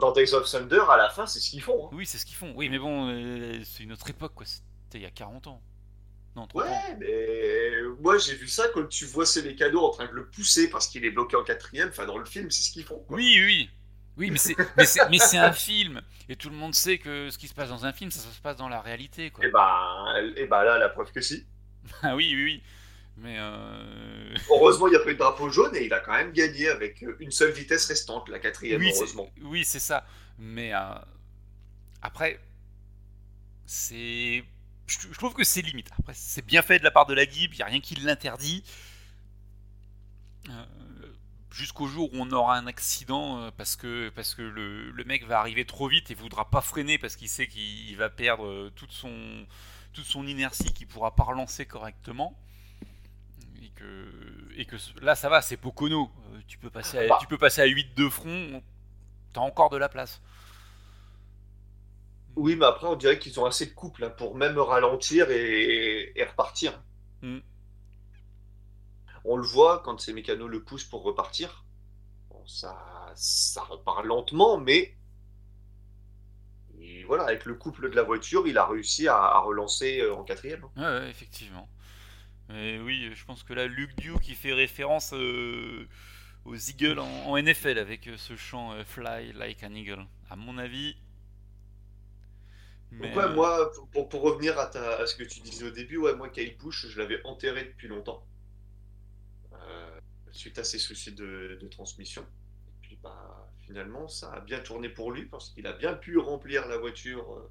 Dans, 0.00 0.12
Days 0.12 0.34
of 0.34 0.48
Thunder, 0.50 0.84
à 0.90 0.98
la 0.98 1.08
fin, 1.08 1.26
c'est 1.26 1.40
ce 1.40 1.50
qu'ils 1.50 1.62
font. 1.62 1.86
Hein. 1.86 1.90
Oui, 1.92 2.04
c'est 2.04 2.18
ce 2.18 2.26
qu'ils 2.26 2.36
font. 2.36 2.52
Oui, 2.54 2.68
mais 2.68 2.78
bon, 2.78 3.08
euh, 3.10 3.60
c'est 3.64 3.82
une 3.82 3.92
autre 3.92 4.08
époque, 4.10 4.34
quoi. 4.34 4.46
C'était 4.46 4.98
il 4.98 5.02
y 5.02 5.06
a 5.06 5.10
40 5.10 5.46
ans. 5.46 5.62
Non, 6.36 6.46
30 6.46 6.62
ouais, 6.62 6.96
mais 7.00 7.82
moi 8.00 8.18
j'ai 8.18 8.34
vu 8.34 8.46
ça 8.46 8.68
quand 8.72 8.86
tu 8.86 9.06
vois 9.06 9.26
ces 9.26 9.42
mécanos 9.42 9.82
en 9.82 9.90
train 9.90 10.06
de 10.06 10.12
le 10.12 10.26
pousser 10.26 10.70
parce 10.70 10.86
qu'il 10.86 11.04
est 11.04 11.10
bloqué 11.10 11.36
en 11.36 11.42
quatrième. 11.42 11.88
Enfin, 11.88 12.04
dans 12.04 12.18
le 12.18 12.26
film, 12.26 12.50
c'est 12.50 12.62
ce 12.62 12.70
qu'ils 12.70 12.84
font. 12.84 13.02
Oui, 13.08 13.40
oui. 13.44 13.70
Oui, 14.18 14.30
mais 14.32 14.38
c'est, 14.38 14.56
mais, 14.76 14.84
c'est, 15.18 15.38
un 15.38 15.52
film. 15.52 16.02
Et 16.28 16.34
tout 16.34 16.50
le 16.50 16.56
monde 16.56 16.74
sait 16.74 16.98
que 16.98 17.30
ce 17.30 17.38
qui 17.38 17.46
se 17.46 17.54
passe 17.54 17.68
dans 17.68 17.86
un 17.86 17.92
film, 17.92 18.10
ça, 18.10 18.20
se 18.20 18.40
passe 18.40 18.56
dans 18.56 18.68
la 18.68 18.80
réalité. 18.80 19.30
Quoi. 19.30 19.46
Et 19.46 19.50
bah, 19.50 20.12
et 20.36 20.46
bah 20.46 20.64
là, 20.64 20.76
la 20.76 20.88
preuve 20.88 21.12
que 21.12 21.20
si. 21.20 21.46
ah 22.02 22.16
oui, 22.16 22.32
oui, 22.34 22.44
oui. 22.44 22.62
Mais 23.16 23.36
euh... 23.38 24.34
Heureusement, 24.50 24.88
il 24.88 24.90
n'y 24.90 24.96
a 24.96 25.00
pas 25.00 25.10
eu 25.10 25.14
de 25.14 25.18
drapeau 25.18 25.48
jaune 25.50 25.74
et 25.76 25.84
il 25.86 25.92
a 25.92 26.00
quand 26.00 26.12
même 26.12 26.32
gagné 26.32 26.68
avec 26.68 27.04
une 27.20 27.30
seule 27.30 27.52
vitesse 27.52 27.86
restante, 27.86 28.28
la 28.28 28.40
quatrième, 28.40 28.80
oui, 28.80 28.92
heureusement. 28.94 29.30
Oui, 29.42 29.64
c'est 29.64 29.78
ça. 29.78 30.04
Mais 30.38 30.74
euh... 30.74 30.94
après, 32.02 32.40
c'est. 33.66 34.44
Je, 34.86 35.18
trouve 35.18 35.34
que 35.34 35.44
c'est 35.44 35.62
limite. 35.62 35.90
Après, 35.98 36.14
c'est 36.14 36.44
bien 36.44 36.62
fait 36.62 36.78
de 36.78 36.84
la 36.84 36.90
part 36.90 37.06
de 37.06 37.14
la 37.14 37.26
Guib, 37.26 37.52
il 37.52 37.56
n'y 37.56 37.62
a 37.62 37.66
rien 37.66 37.80
qui 37.80 37.94
l'interdit. 37.96 38.64
Euh, 40.48 40.64
jusqu'au 41.50 41.86
jour 41.86 42.10
où 42.12 42.16
on 42.18 42.30
aura 42.30 42.56
un 42.56 42.66
accident 42.66 43.40
euh, 43.40 43.50
parce 43.56 43.76
que, 43.76 44.10
parce 44.10 44.34
que 44.34 44.42
le, 44.42 44.90
le, 44.90 45.04
mec 45.04 45.26
va 45.26 45.40
arriver 45.40 45.64
trop 45.64 45.88
vite 45.88 46.10
et 46.10 46.14
voudra 46.14 46.50
pas 46.50 46.60
freiner 46.60 46.98
parce 46.98 47.16
qu'il 47.16 47.28
sait 47.28 47.46
qu'il 47.46 47.96
va 47.96 48.10
perdre 48.10 48.46
euh, 48.46 48.72
toute 48.74 48.92
son, 48.92 49.46
toute 49.92 50.04
son 50.04 50.26
inertie, 50.26 50.72
qu'il 50.72 50.86
pourra 50.86 51.14
pas 51.14 51.24
relancer 51.24 51.66
correctement. 51.66 52.38
Et 53.62 53.70
que, 53.70 54.08
et 54.56 54.64
que 54.64 54.76
là 55.00 55.14
ça 55.14 55.28
va, 55.28 55.42
c'est 55.42 55.56
Pocono. 55.56 56.10
Euh, 56.32 56.40
tu, 56.46 56.58
peux 56.58 56.70
passer 56.70 56.98
à, 56.98 57.18
tu 57.18 57.26
peux 57.26 57.38
passer 57.38 57.62
à 57.62 57.66
8 57.66 57.96
de 57.96 58.08
front, 58.08 58.62
t'as 59.32 59.40
encore 59.40 59.70
de 59.70 59.76
la 59.76 59.88
place. 59.88 60.20
Oui, 62.36 62.54
mais 62.54 62.66
après 62.66 62.86
on 62.86 62.94
dirait 62.94 63.18
qu'ils 63.18 63.40
ont 63.40 63.46
assez 63.46 63.66
de 63.66 63.72
couple 63.72 64.04
hein, 64.04 64.10
pour 64.10 64.36
même 64.36 64.58
ralentir 64.58 65.30
et, 65.30 66.12
et 66.14 66.24
repartir. 66.24 66.80
Mm. 67.22 67.38
On 69.24 69.36
le 69.36 69.46
voit 69.46 69.82
quand 69.84 70.00
ces 70.00 70.12
mécanos 70.12 70.48
le 70.48 70.62
poussent 70.62 70.84
pour 70.84 71.02
repartir. 71.02 71.64
ça, 72.46 73.12
ça 73.14 73.62
repart 73.62 74.04
lentement, 74.04 74.58
mais 74.58 74.98
voilà, 77.08 77.24
avec 77.24 77.46
le 77.46 77.54
couple 77.54 77.90
de 77.90 77.96
la 77.96 78.02
voiture, 78.02 78.46
il 78.46 78.58
a 78.58 78.66
réussi 78.66 79.08
à, 79.08 79.38
relancer 79.40 80.00
euh, 80.00 80.14
en 80.14 80.24
quatrième. 80.24 80.64
Ouais, 80.76 81.08
effectivement. 81.08 81.68
Et 82.50 82.78
oui, 82.78 83.10
je 83.14 83.24
pense 83.24 83.42
que 83.42 83.54
là, 83.54 83.66
Luke 83.66 83.96
Dew 83.96 84.18
qui 84.20 84.34
fait 84.34 84.52
référence 84.52 85.12
euh, 85.14 85.88
aux 86.44 86.54
Eagles 86.54 86.98
en, 86.98 87.36
NFL 87.36 87.78
avec 87.78 88.06
euh, 88.06 88.16
ce 88.16 88.36
chant 88.36 88.72
Fly 88.84 89.32
like 89.32 89.62
an 89.64 89.74
Eagle. 89.74 90.06
À 90.30 90.36
mon 90.36 90.58
avis. 90.58 90.96
Moi, 92.90 93.70
pour, 93.92 94.22
revenir 94.22 94.58
à, 94.58 94.64
à, 94.64 95.06
ce 95.06 95.14
que 95.14 95.24
tu 95.24 95.40
disais 95.40 95.66
au 95.66 95.70
début, 95.70 95.98
ouais, 95.98 96.14
moi, 96.14 96.28
Kyle 96.30 96.56
Bush, 96.56 96.86
je 96.88 96.98
l'avais 96.98 97.20
enterré 97.24 97.64
depuis 97.64 97.88
longtemps 97.88 98.24
suite 100.38 100.58
à 100.58 100.64
ses 100.64 100.78
soucis 100.78 101.12
de, 101.12 101.58
transmission. 101.70 102.22
Et 102.22 102.72
puis 102.80 102.98
bah, 103.02 103.50
finalement, 103.66 104.08
ça 104.08 104.32
a 104.32 104.40
bien 104.40 104.60
tourné 104.60 104.88
pour 104.88 105.12
lui 105.12 105.26
parce 105.26 105.50
qu'il 105.50 105.66
a 105.66 105.72
bien 105.72 105.94
pu 105.94 106.16
remplir 106.16 106.68
la 106.68 106.78
voiture 106.78 107.32
euh, 107.32 107.50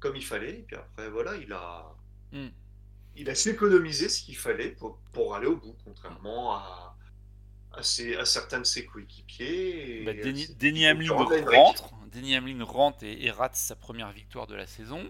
comme 0.00 0.16
il 0.16 0.24
fallait. 0.24 0.58
Et 0.58 0.62
puis 0.62 0.76
après, 0.76 1.08
voilà, 1.08 1.36
il 1.36 1.52
a, 1.52 1.94
mm. 2.32 2.48
il 3.16 3.30
a 3.30 3.34
s'économisé 3.34 4.08
ce 4.08 4.22
qu'il 4.22 4.36
fallait 4.36 4.70
pour, 4.70 4.98
pour, 5.12 5.36
aller 5.36 5.46
au 5.46 5.56
bout, 5.56 5.76
contrairement 5.84 6.56
à, 6.56 6.96
à, 7.72 7.82
ses, 7.82 8.16
à 8.16 8.24
certains 8.24 8.58
de 8.58 8.66
ses 8.66 8.84
coéquipiers. 8.84 10.04
Bah, 10.04 10.12
Denny 10.58 10.88
Hamlin 10.88 11.12
rentre, 11.12 11.94
Denny 12.12 12.36
Hamlin 12.36 12.64
rentre 12.64 13.04
et, 13.04 13.30
rate 13.30 13.54
sa 13.54 13.76
première 13.76 14.10
victoire 14.10 14.48
de 14.48 14.56
la 14.56 14.66
saison. 14.66 15.08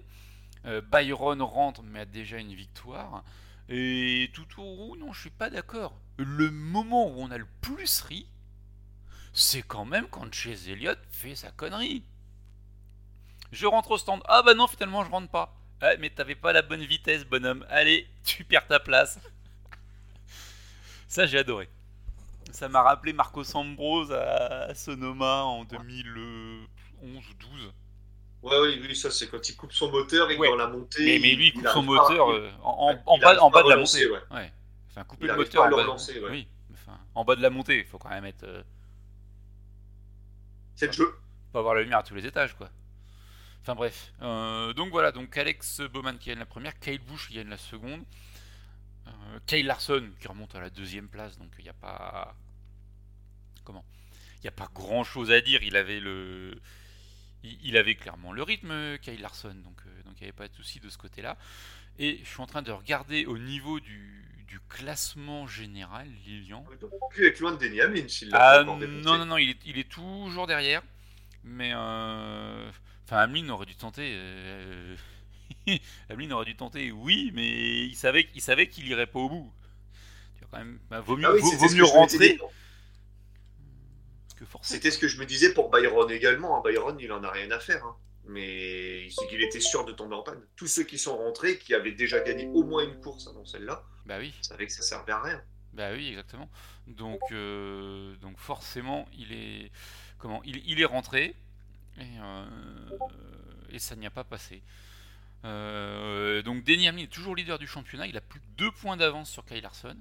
Euh, 0.66 0.82
Byron 0.82 1.40
rentre 1.40 1.82
mais 1.82 2.00
a 2.00 2.04
déjà 2.04 2.36
une 2.38 2.52
victoire. 2.52 3.24
Et 3.68 4.30
Toutourou, 4.34 4.96
non, 4.96 5.12
je 5.12 5.20
suis 5.22 5.30
pas 5.30 5.48
d'accord. 5.48 5.98
Le 6.18 6.50
moment 6.50 7.08
où 7.08 7.20
on 7.20 7.30
a 7.30 7.38
le 7.38 7.46
plus 7.60 8.00
ri, 8.02 8.26
c'est 9.32 9.62
quand 9.62 9.84
même 9.84 10.06
quand 10.08 10.32
chez 10.32 10.56
Elliott 10.70 10.98
fait 11.10 11.34
sa 11.34 11.50
connerie. 11.50 12.02
Je 13.52 13.66
rentre 13.66 13.92
au 13.92 13.98
stand. 13.98 14.22
Ah 14.26 14.42
bah 14.42 14.54
non, 14.54 14.66
finalement, 14.66 15.04
je 15.04 15.10
rentre 15.10 15.30
pas. 15.30 15.54
Ah, 15.80 15.96
mais 15.98 16.10
t'avais 16.10 16.34
pas 16.34 16.52
la 16.52 16.62
bonne 16.62 16.84
vitesse, 16.84 17.24
bonhomme. 17.24 17.66
Allez, 17.68 18.08
tu 18.24 18.44
perds 18.44 18.66
ta 18.66 18.80
place. 18.80 19.18
Ça, 21.08 21.26
j'ai 21.26 21.38
adoré. 21.38 21.68
Ça 22.50 22.68
m'a 22.68 22.82
rappelé 22.82 23.12
Marco 23.12 23.42
Ambrose 23.54 24.12
à 24.12 24.74
Sonoma 24.74 25.42
en 25.44 25.64
2011 25.64 26.66
ou 27.02 27.06
12. 27.06 27.72
Ouais, 28.42 28.58
oui, 28.60 28.80
oui, 28.88 28.96
ça 28.96 29.10
c'est 29.10 29.28
quand 29.28 29.48
il 29.48 29.56
coupe 29.56 29.72
son 29.72 29.90
moteur 29.90 30.30
et 30.30 30.36
dans 30.36 30.56
la 30.56 30.68
montée. 30.68 31.18
Mais, 31.18 31.34
lui, 31.34 31.48
il 31.48 31.52
coupe 31.52 31.68
son 31.68 31.82
moteur 31.82 32.30
euh, 32.30 32.50
en, 32.62 33.18
bas, 33.18 33.38
en 33.40 33.50
bas 33.50 33.62
de 33.62 33.68
la 33.68 33.76
montée. 33.76 34.08
Ouais. 34.08 34.52
Enfin, 34.96 35.04
couper 35.04 35.26
le 35.26 35.36
moteur 35.36 35.68
bas, 35.68 35.96
oui. 36.30 36.48
enfin, 36.72 36.98
en 37.14 37.22
bas 37.22 37.36
de 37.36 37.42
la 37.42 37.50
montée, 37.50 37.80
il 37.80 37.84
faut 37.84 37.98
quand 37.98 38.08
même 38.08 38.24
être. 38.24 38.44
Euh... 38.44 38.62
C'est 40.74 40.86
le 40.86 40.92
jeu. 40.92 41.14
Pas 41.52 41.58
avoir 41.58 41.74
la 41.74 41.82
lumière 41.82 41.98
à 41.98 42.02
tous 42.02 42.14
les 42.14 42.24
étages, 42.24 42.56
quoi. 42.56 42.70
Enfin 43.60 43.74
bref. 43.74 44.14
Euh, 44.22 44.72
donc 44.72 44.90
voilà, 44.92 45.12
donc 45.12 45.36
Alex 45.36 45.82
Bowman 45.82 46.16
qui 46.16 46.30
gagne 46.30 46.38
la 46.38 46.46
première, 46.46 46.78
Kyle 46.78 47.00
Busch 47.00 47.28
qui 47.28 47.34
gagne 47.34 47.48
la 47.48 47.58
seconde, 47.58 48.04
euh, 49.06 49.10
Kyle 49.46 49.66
Larson 49.66 50.08
qui 50.18 50.28
remonte 50.28 50.54
à 50.54 50.60
la 50.60 50.70
deuxième 50.70 51.08
place, 51.08 51.36
donc 51.36 51.50
il 51.58 51.64
n'y 51.64 51.70
a 51.70 51.74
pas. 51.74 52.34
Comment? 53.64 53.84
Il 54.36 54.42
n'y 54.42 54.48
a 54.48 54.52
pas 54.52 54.70
grand 54.72 55.04
chose 55.04 55.30
à 55.30 55.42
dire. 55.42 55.62
Il 55.62 55.76
avait 55.76 56.00
le 56.00 56.58
il, 57.42 57.76
avait 57.76 57.96
clairement 57.96 58.32
le 58.32 58.42
rythme, 58.42 58.96
Kyle 58.98 59.20
Larson, 59.20 59.54
donc 59.56 59.82
donc 60.06 60.14
il 60.20 60.22
n'y 60.22 60.28
avait 60.28 60.32
pas 60.32 60.48
de 60.48 60.54
souci 60.54 60.80
de 60.80 60.88
ce 60.88 60.96
côté-là. 60.96 61.36
Et 61.98 62.20
je 62.24 62.28
suis 62.28 62.40
en 62.40 62.46
train 62.46 62.62
de 62.62 62.72
regarder 62.72 63.26
au 63.26 63.36
niveau 63.36 63.78
du, 63.80 64.25
classement 64.68 65.46
général, 65.46 66.08
Lilian. 66.26 66.64
Plus 67.10 67.26
être 67.26 67.40
loin 67.40 67.52
de 67.52 68.08
s'il 68.08 68.30
ah, 68.32 68.64
Non, 68.64 68.76
non, 68.76 69.24
non, 69.24 69.36
il 69.36 69.50
est, 69.50 69.58
il 69.64 69.78
est 69.78 69.88
toujours 69.88 70.46
derrière. 70.46 70.82
Mais 71.44 71.72
euh, 71.74 72.70
enfin, 73.04 73.22
Hamlin 73.22 73.48
aurait 73.50 73.66
dû 73.66 73.76
tenter. 73.76 74.12
Euh... 74.14 74.96
Aurait 76.30 76.44
dû 76.44 76.56
tenter, 76.56 76.92
oui, 76.92 77.30
mais 77.34 77.86
il 77.86 77.94
savait, 77.94 78.26
qu'il 78.26 78.40
savait 78.40 78.68
qu'il 78.68 78.86
irait 78.88 79.06
pas 79.06 79.18
au 79.18 79.28
bout. 79.28 79.52
Quand 80.50 80.58
même, 80.58 80.78
bah, 80.90 81.00
vaut 81.00 81.16
mieux, 81.16 81.26
ah 81.26 81.32
vaut 81.32 81.74
mieux 81.74 81.84
rentrer. 81.84 82.38
C'était 84.62 84.90
ce 84.90 84.98
que 84.98 85.08
je 85.08 85.18
me 85.18 85.26
disais 85.26 85.52
pour 85.52 85.70
Byron 85.70 86.10
également. 86.10 86.58
Hein. 86.58 86.62
Byron, 86.64 86.96
il 87.00 87.10
en 87.12 87.22
a 87.24 87.30
rien 87.30 87.50
à 87.50 87.58
faire. 87.58 87.84
Hein. 87.84 87.96
Mais 88.28 89.08
c'est 89.10 89.26
qu'il 89.28 89.42
était 89.42 89.60
sûr 89.60 89.84
de 89.84 89.92
tomber 89.92 90.16
en 90.16 90.22
panne. 90.22 90.40
Tous 90.56 90.66
ceux 90.66 90.82
qui 90.82 90.98
sont 90.98 91.16
rentrés, 91.16 91.58
qui 91.58 91.74
avaient 91.74 91.92
déjà 91.92 92.20
gagné 92.20 92.46
au 92.48 92.64
moins 92.64 92.84
une 92.84 92.98
course 93.00 93.28
avant 93.28 93.44
celle-là, 93.44 93.84
bah 94.04 94.18
oui. 94.18 94.34
savaient 94.42 94.66
que 94.66 94.72
ça 94.72 94.82
servait 94.82 95.12
à 95.12 95.22
rien. 95.22 95.42
Bah 95.72 95.92
oui, 95.92 96.08
exactement. 96.08 96.48
Donc, 96.86 97.20
euh, 97.32 98.16
donc 98.16 98.38
forcément, 98.38 99.06
il 99.16 99.32
est, 99.32 99.70
comment, 100.18 100.42
il, 100.44 100.80
est 100.80 100.84
rentré 100.84 101.34
et, 101.98 102.18
euh, 102.18 102.46
et 103.70 103.78
ça 103.78 103.94
n'y 103.94 104.06
a 104.06 104.10
pas 104.10 104.24
passé. 104.24 104.62
Euh, 105.44 106.42
donc 106.42 106.64
Denny 106.64 106.88
Hamlin 106.88 107.04
est 107.04 107.12
toujours 107.12 107.36
leader 107.36 107.58
du 107.58 107.66
championnat. 107.66 108.06
Il 108.06 108.16
a 108.16 108.20
plus 108.20 108.40
de 108.40 108.46
2 108.56 108.70
points 108.72 108.96
d'avance 108.96 109.30
sur 109.30 109.44
Kyle 109.44 109.62
Larson. 109.62 109.96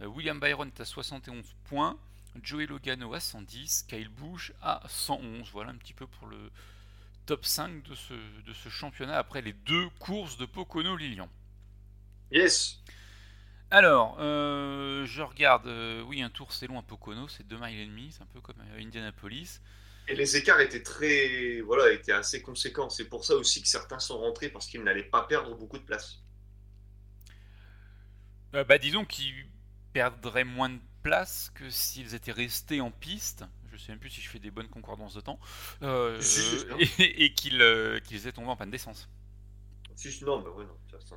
William 0.00 0.40
Byron 0.40 0.68
est 0.68 0.80
à 0.80 0.84
71 0.86 1.44
points. 1.64 1.98
Joey 2.42 2.66
Logano 2.66 3.12
à 3.12 3.20
110, 3.20 3.84
Kyle 3.88 4.08
Busch 4.08 4.52
à 4.62 4.82
111. 4.88 5.50
Voilà 5.52 5.70
un 5.70 5.76
petit 5.76 5.92
peu 5.92 6.06
pour 6.06 6.28
le 6.28 6.50
top 7.30 7.46
5 7.46 7.84
de 7.84 7.94
ce, 7.94 8.12
de 8.12 8.52
ce 8.52 8.68
championnat 8.68 9.16
après 9.16 9.40
les 9.40 9.52
deux 9.52 9.88
courses 10.00 10.36
de 10.36 10.46
Pocono 10.46 10.96
Lilian. 10.96 11.28
Yes. 12.32 12.80
Alors, 13.70 14.16
euh, 14.18 15.06
je 15.06 15.22
regarde, 15.22 15.68
euh, 15.68 16.02
oui, 16.02 16.22
un 16.22 16.30
tour 16.30 16.52
c'est 16.52 16.66
long 16.66 16.80
à 16.80 16.82
Pocono, 16.82 17.28
c'est 17.28 17.46
2 17.46 17.56
miles 17.56 17.78
et 17.78 17.86
demi, 17.86 18.10
c'est 18.10 18.24
un 18.24 18.26
peu 18.26 18.40
comme 18.40 18.56
à 18.58 18.80
Indianapolis. 18.80 19.60
et 20.08 20.16
les 20.16 20.36
écarts 20.36 20.58
étaient 20.58 20.82
très, 20.82 21.60
voilà, 21.60 21.92
étaient 21.92 22.10
assez 22.10 22.42
conséquents. 22.42 22.90
C'est 22.90 23.08
pour 23.08 23.24
ça 23.24 23.36
aussi 23.36 23.62
que 23.62 23.68
certains 23.68 24.00
sont 24.00 24.18
rentrés 24.18 24.48
parce 24.48 24.66
qu'ils 24.66 24.82
n'allaient 24.82 25.04
pas 25.04 25.22
perdre 25.22 25.54
beaucoup 25.56 25.78
de 25.78 25.84
place. 25.84 26.24
Euh, 28.56 28.64
bah, 28.64 28.78
disons 28.78 29.04
qu'ils 29.04 29.46
perdraient 29.92 30.42
moins 30.42 30.70
de 30.70 30.80
place 31.04 31.52
que 31.54 31.70
s'ils 31.70 32.16
étaient 32.16 32.32
restés 32.32 32.80
en 32.80 32.90
piste. 32.90 33.44
Je 33.80 33.86
sais 33.86 33.92
même 33.92 33.98
plus 33.98 34.10
si 34.10 34.20
je 34.20 34.28
fais 34.28 34.38
des 34.38 34.50
bonnes 34.50 34.68
concordances 34.68 35.14
de 35.14 35.20
temps. 35.22 35.40
Euh, 35.82 36.20
Si, 36.20 36.42
si, 36.42 36.66
et 37.02 37.24
et 37.24 37.34
qu'ils 37.34 37.62
euh, 37.62 37.98
qu'ils 38.00 38.18
étaient 38.18 38.32
tombés 38.32 38.48
en 38.48 38.56
panne 38.56 38.70
d'essence. 38.70 39.08
Si, 39.96 40.24
non, 40.24 40.40
mais 40.42 40.48
ouais, 40.50 40.64
non. 40.64 40.76
ça, 40.98 41.16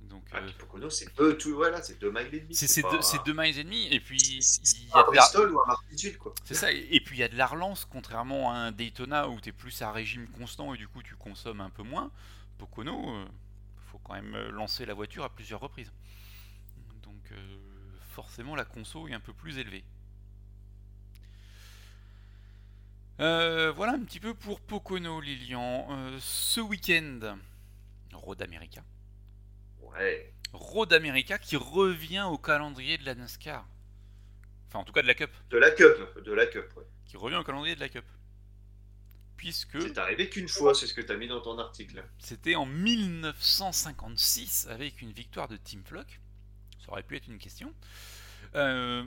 Donc, 0.00 0.24
Ah, 0.32 0.38
euh, 0.38 0.50
Pocono, 0.58 0.88
c'est 0.90 1.14
deux, 1.16 1.36
tout, 1.36 1.54
voilà, 1.54 1.82
c'est 1.82 1.98
deux 2.00 2.10
miles 2.10 2.32
et 2.34 2.40
demi. 2.40 2.54
c'est 2.54 2.82
pas- 2.82 3.00
deux, 3.24 3.32
miles 3.32 3.58
et 3.58 3.64
demi. 3.64 3.86
Et 3.92 4.00
puis, 4.00 4.18
il 4.18 4.88
y 4.88 4.92
a 4.92 4.98
à 4.98 5.02
Bristol 5.04 5.52
ou 5.52 5.60
à 5.60 5.66
Martinsville, 5.66 6.18
quoi. 6.18 6.32
C'est 6.44 6.54
ça, 6.54 6.72
et 6.72 6.86
et 6.90 7.00
puis 7.00 7.16
il 7.16 7.20
y 7.20 7.24
a 7.24 7.28
de 7.28 7.36
la 7.36 7.46
relance, 7.46 7.84
contrairement 7.84 8.50
à 8.52 8.54
un 8.54 8.72
Daytona 8.72 9.28
où 9.28 9.40
tu 9.40 9.48
es 9.48 9.52
plus 9.52 9.82
à 9.82 9.90
régime 9.92 10.28
constant 10.28 10.74
et 10.74 10.78
du 10.78 10.88
coup 10.88 11.02
tu 11.02 11.14
consommes 11.16 11.60
un 11.60 11.70
peu 11.70 11.82
moins. 11.82 12.10
Pocono, 12.58 13.24
faut 13.90 13.98
quand 13.98 14.14
même 14.14 14.36
lancer 14.50 14.86
la 14.86 14.94
voiture 14.94 15.24
à 15.24 15.28
plusieurs 15.28 15.60
reprises. 15.60 15.92
Donc 17.02 17.30
euh, 17.32 17.56
forcément 18.10 18.56
la 18.56 18.64
conso 18.64 19.08
est 19.08 19.14
un 19.14 19.20
peu 19.20 19.32
plus 19.32 19.58
élevée. 19.58 19.84
Euh, 23.20 23.70
voilà 23.72 23.92
un 23.92 24.00
petit 24.00 24.18
peu 24.18 24.34
pour 24.34 24.60
Pocono, 24.60 25.20
Lilian. 25.20 25.86
Euh, 25.90 26.18
ce 26.20 26.60
week-end, 26.60 27.36
Road 28.14 28.40
America. 28.40 28.82
Ouais. 29.80 30.32
Road 30.52 30.92
America 30.92 31.38
qui 31.38 31.56
revient 31.56 32.26
au 32.30 32.38
calendrier 32.38 32.96
de 32.96 33.04
la 33.04 33.14
NASCAR. 33.14 33.68
Enfin 34.68 34.78
en 34.78 34.84
tout 34.84 34.92
cas 34.92 35.02
de 35.02 35.06
la 35.06 35.14
Cup. 35.14 35.30
De 35.50 35.58
la 35.58 35.70
Cup, 35.70 36.22
de 36.24 36.32
la 36.32 36.46
Cup, 36.46 36.64
ouais. 36.76 36.86
Qui 37.04 37.18
revient 37.18 37.36
au 37.36 37.44
calendrier 37.44 37.74
de 37.74 37.80
la 37.80 37.90
Cup. 37.90 38.06
Puisque... 39.36 39.82
C'est 39.82 39.98
arrivé 39.98 40.30
qu'une 40.30 40.48
fois, 40.48 40.74
c'est 40.74 40.86
ce 40.86 40.94
que 40.94 41.00
tu 41.00 41.12
as 41.12 41.16
mis 41.16 41.28
dans 41.28 41.40
ton 41.40 41.58
article. 41.58 42.04
C'était 42.18 42.56
en 42.56 42.66
1956 42.66 44.68
avec 44.70 45.02
une 45.02 45.12
victoire 45.12 45.48
de 45.48 45.56
Team 45.56 45.82
Flock. 45.84 46.20
Ça 46.84 46.92
aurait 46.92 47.02
pu 47.02 47.16
être 47.16 47.26
une 47.26 47.38
question. 47.38 47.74
Euh, 48.54 49.02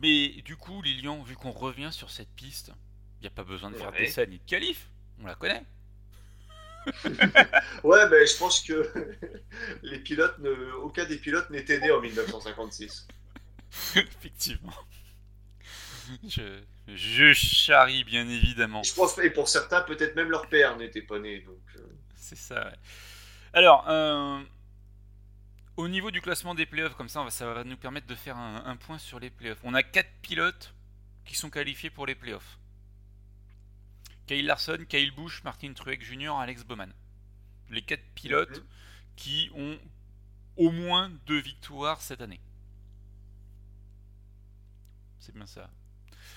mais 0.00 0.28
du 0.42 0.56
coup, 0.56 0.82
Lilian, 0.82 1.22
vu 1.22 1.36
qu'on 1.36 1.50
revient 1.50 1.90
sur 1.92 2.10
cette 2.10 2.30
piste, 2.30 2.72
il 3.20 3.22
n'y 3.22 3.26
a 3.26 3.30
pas 3.30 3.44
besoin 3.44 3.70
de 3.70 3.76
faire 3.76 3.90
Ouais. 3.92 3.98
d'essai 3.98 4.26
ni 4.26 4.38
de 4.38 4.44
qualif. 4.44 4.88
On 5.20 5.26
la 5.26 5.34
connaît. 5.34 5.64
Ouais, 7.82 8.08
mais 8.10 8.26
je 8.26 8.36
pense 8.36 8.60
que 8.60 8.92
les 9.82 9.98
pilotes, 10.00 10.38
ne... 10.38 10.72
aucun 10.82 11.04
des 11.06 11.16
pilotes 11.16 11.48
n'était 11.50 11.78
né 11.78 11.90
en 11.90 12.00
1956. 12.00 13.06
Effectivement. 13.96 14.74
Je, 16.28 16.60
je 16.88 17.32
charrie 17.32 18.04
bien 18.04 18.28
évidemment. 18.28 18.82
Je 18.82 18.92
pense, 18.94 19.16
et 19.18 19.30
pour 19.30 19.48
certains, 19.48 19.80
peut-être 19.82 20.14
même 20.16 20.30
leur 20.30 20.48
père 20.48 20.76
n'était 20.76 21.00
pas 21.02 21.18
né. 21.18 21.40
Donc, 21.40 21.56
euh, 21.76 21.80
C'est 22.16 22.36
ça. 22.36 22.66
ouais. 22.66 22.76
Alors, 23.54 23.88
euh, 23.88 24.40
au 25.78 25.88
niveau 25.88 26.10
du 26.10 26.20
classement 26.20 26.54
des 26.54 26.66
playoffs, 26.66 26.94
comme 26.94 27.08
ça, 27.08 27.24
ça 27.30 27.46
va 27.52 27.64
nous 27.64 27.76
permettre 27.78 28.06
de 28.06 28.14
faire 28.14 28.36
un, 28.36 28.62
un 28.66 28.76
point 28.76 28.98
sur 28.98 29.18
les 29.18 29.30
playoffs. 29.30 29.60
On 29.64 29.72
a 29.72 29.82
4 29.82 30.06
pilotes 30.20 30.74
qui 31.24 31.34
sont 31.36 31.48
qualifiés 31.48 31.88
pour 31.88 32.04
les 32.04 32.14
playoffs. 32.14 32.58
Kyle 34.26 34.46
Larson, 34.46 34.84
Kyle 34.88 35.10
Busch, 35.12 35.42
Martin 35.44 35.72
Truex 35.74 36.04
Jr., 36.04 36.30
Alex 36.38 36.64
Bowman. 36.64 36.92
Les 37.70 37.82
4 37.82 38.02
pilotes 38.14 38.58
Mhm. 38.58 38.64
qui 39.16 39.50
ont 39.54 39.78
au 40.56 40.70
moins 40.70 41.10
deux 41.26 41.40
victoires 41.40 42.00
cette 42.00 42.20
année. 42.20 42.40
C'est 45.18 45.34
bien 45.34 45.46
ça. 45.46 45.70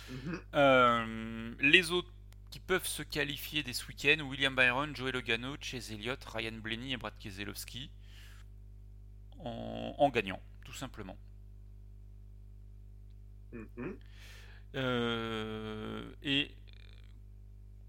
mhm. 0.10 0.40
Euh, 0.56 1.56
les 1.60 1.92
autres 1.92 2.12
qui 2.50 2.60
peuvent 2.60 2.86
se 2.88 3.04
qualifier 3.04 3.62
dès 3.64 3.74
ce 3.74 3.86
week-end, 3.88 4.22
William 4.24 4.56
Byron, 4.56 4.96
Joey 4.96 5.12
Logano, 5.12 5.56
Chase 5.60 5.92
Elliott, 5.92 6.24
Ryan 6.26 6.54
Blaney 6.54 6.94
et 6.94 6.98
Brad 6.98 7.14
Keselowski 7.20 7.90
en, 9.40 9.96
en 9.98 10.10
gagnant, 10.10 10.42
tout 10.64 10.74
simplement. 10.74 11.18
Mhm. 13.52 13.98
Euh, 14.76 16.14
et 16.24 16.52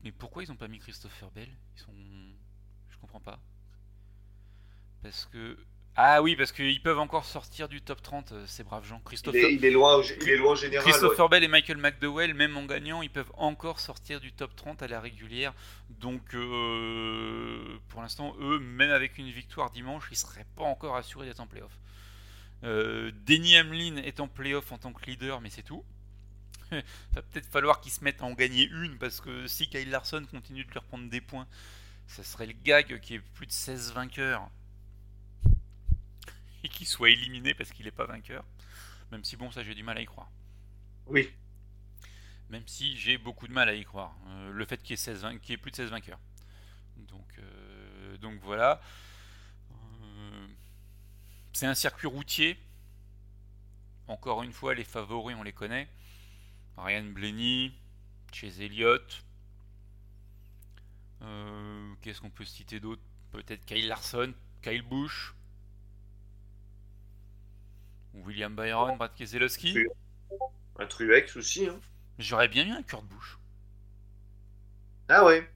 mais 0.04 0.12
pourquoi 0.12 0.42
ils 0.44 0.48
n'ont 0.48 0.56
pas 0.56 0.68
mis 0.68 0.78
Christopher 0.78 1.30
Bell? 1.30 1.48
Ils 1.76 1.80
sont, 1.80 1.92
je 2.90 2.96
comprends 2.98 3.20
pas. 3.20 3.40
Parce 5.02 5.26
que 5.26 5.56
ah 6.00 6.22
oui, 6.22 6.36
parce 6.36 6.52
qu'ils 6.52 6.80
peuvent 6.80 7.00
encore 7.00 7.24
sortir 7.24 7.68
du 7.68 7.82
top 7.82 8.00
30 8.02 8.30
euh, 8.30 8.46
ces 8.46 8.62
braves 8.62 8.86
gens. 8.86 8.98
il, 8.98 9.04
Christopher, 9.04 9.44
est, 9.46 9.54
il 9.54 9.64
est 9.64 9.70
loin, 9.72 9.96
au- 9.96 10.02
il 10.04 10.28
est 10.28 10.36
loin 10.36 10.52
en 10.52 10.54
général. 10.54 10.84
Christopher 10.86 11.28
Bell 11.28 11.42
et 11.42 11.48
Michael 11.48 11.76
McDowell, 11.78 12.34
même 12.34 12.56
en 12.56 12.66
gagnant, 12.66 13.02
ils 13.02 13.10
peuvent 13.10 13.32
encore 13.34 13.80
sortir 13.80 14.20
du 14.20 14.32
top 14.32 14.54
30 14.54 14.80
à 14.84 14.86
la 14.86 15.00
régulière. 15.00 15.54
Donc, 15.90 16.34
euh, 16.34 17.78
pour 17.88 18.00
l'instant, 18.00 18.36
eux, 18.40 18.60
même 18.60 18.90
avec 18.92 19.18
une 19.18 19.28
victoire 19.30 19.70
dimanche, 19.72 20.04
ils 20.12 20.16
seraient 20.16 20.46
pas 20.54 20.62
encore 20.62 20.94
assurés 20.94 21.26
d'être 21.26 21.40
en 21.40 21.48
playoff. 21.48 21.76
Euh, 22.62 23.10
Denny 23.26 23.58
Hamlin 23.58 23.96
est 23.96 24.20
en 24.20 24.28
playoff 24.28 24.70
en 24.70 24.78
tant 24.78 24.92
que 24.92 25.04
leader, 25.06 25.40
mais 25.40 25.50
c'est 25.50 25.62
tout. 25.64 25.84
va 27.12 27.22
peut-être 27.22 27.46
falloir 27.46 27.80
qu'ils 27.80 27.92
se 27.92 28.04
mettent 28.04 28.22
à 28.22 28.24
en 28.24 28.32
gagner 28.34 28.64
une, 28.68 28.98
parce 28.98 29.20
que 29.20 29.46
si 29.46 29.68
Kyle 29.68 29.90
Larson 29.90 30.24
continue 30.30 30.64
de 30.64 30.72
leur 30.74 30.84
prendre 30.84 31.08
des 31.08 31.20
points, 31.20 31.46
ça 32.06 32.22
serait 32.24 32.46
le 32.46 32.52
gag 32.54 33.00
qui 33.00 33.14
est 33.14 33.20
plus 33.20 33.46
de 33.46 33.52
16 33.52 33.92
vainqueurs 33.92 34.48
et 36.64 36.68
qu'il 36.68 36.86
soit 36.86 37.10
éliminé 37.10 37.54
parce 37.54 37.70
qu'il 37.72 37.84
n'est 37.84 37.90
pas 37.90 38.06
vainqueur. 38.06 38.44
Même 39.10 39.24
si, 39.24 39.36
bon, 39.36 39.50
ça 39.50 39.62
j'ai 39.62 39.74
du 39.74 39.82
mal 39.82 39.96
à 39.98 40.00
y 40.00 40.06
croire. 40.06 40.30
Oui. 41.06 41.30
Même 42.50 42.66
si 42.66 42.96
j'ai 42.96 43.18
beaucoup 43.18 43.46
de 43.48 43.52
mal 43.52 43.68
à 43.68 43.74
y 43.74 43.84
croire. 43.84 44.14
Euh, 44.28 44.50
le 44.52 44.64
fait 44.64 44.78
qu'il 44.82 44.90
y, 44.90 44.94
ait 44.94 44.96
16 44.96 45.22
vain- 45.22 45.38
qu'il 45.38 45.50
y 45.50 45.54
ait 45.54 45.58
plus 45.58 45.70
de 45.70 45.76
16 45.76 45.90
vainqueurs. 45.90 46.20
Donc, 46.96 47.26
euh, 47.38 48.16
donc 48.18 48.40
voilà. 48.42 48.80
Euh, 49.72 50.46
c'est 51.52 51.66
un 51.66 51.74
circuit 51.74 52.06
routier. 52.06 52.58
Encore 54.06 54.42
une 54.42 54.52
fois, 54.52 54.74
les 54.74 54.84
favoris, 54.84 55.36
on 55.38 55.42
les 55.42 55.52
connaît. 55.52 55.88
Ryan 56.78 57.04
Blaney, 57.04 57.72
Chase 58.32 58.60
Elliott. 58.60 59.24
Euh, 61.22 61.94
Qu'est-ce 62.00 62.20
qu'on 62.20 62.30
peut 62.30 62.44
citer 62.44 62.78
d'autre? 62.80 63.02
Peut-être 63.32 63.64
Kyle 63.66 63.88
Larson, 63.88 64.32
Kyle 64.62 64.82
Busch. 64.82 65.34
William 68.14 68.54
Byron, 68.54 68.96
Brad 68.96 69.14
Keselowski. 69.14 69.86
Un 70.78 70.86
Truex 70.86 71.36
aussi. 71.36 71.66
Hein. 71.66 71.80
J'aurais 72.18 72.48
bien 72.48 72.64
mis 72.64 72.72
un 72.72 72.82
Kurt 72.82 73.04
Busch. 73.04 73.38
Ah 75.08 75.24
ouais. 75.24 75.48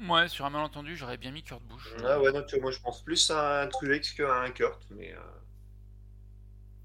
Ouais, 0.00 0.28
sur 0.28 0.46
un 0.46 0.50
malentendu, 0.50 0.96
j'aurais 0.96 1.18
bien 1.18 1.30
mis 1.30 1.42
Kurt 1.42 1.62
Busch. 1.64 1.88
Ah 2.04 2.20
ouais, 2.20 2.30
vois, 2.30 2.44
moi 2.60 2.70
je 2.70 2.78
pense 2.80 3.02
plus 3.02 3.30
à 3.30 3.62
un 3.62 3.68
Truex 3.68 4.12
qu'à 4.12 4.42
un 4.42 4.50
Kurt. 4.50 4.86
Mais 4.90 5.12
euh, 5.12 5.20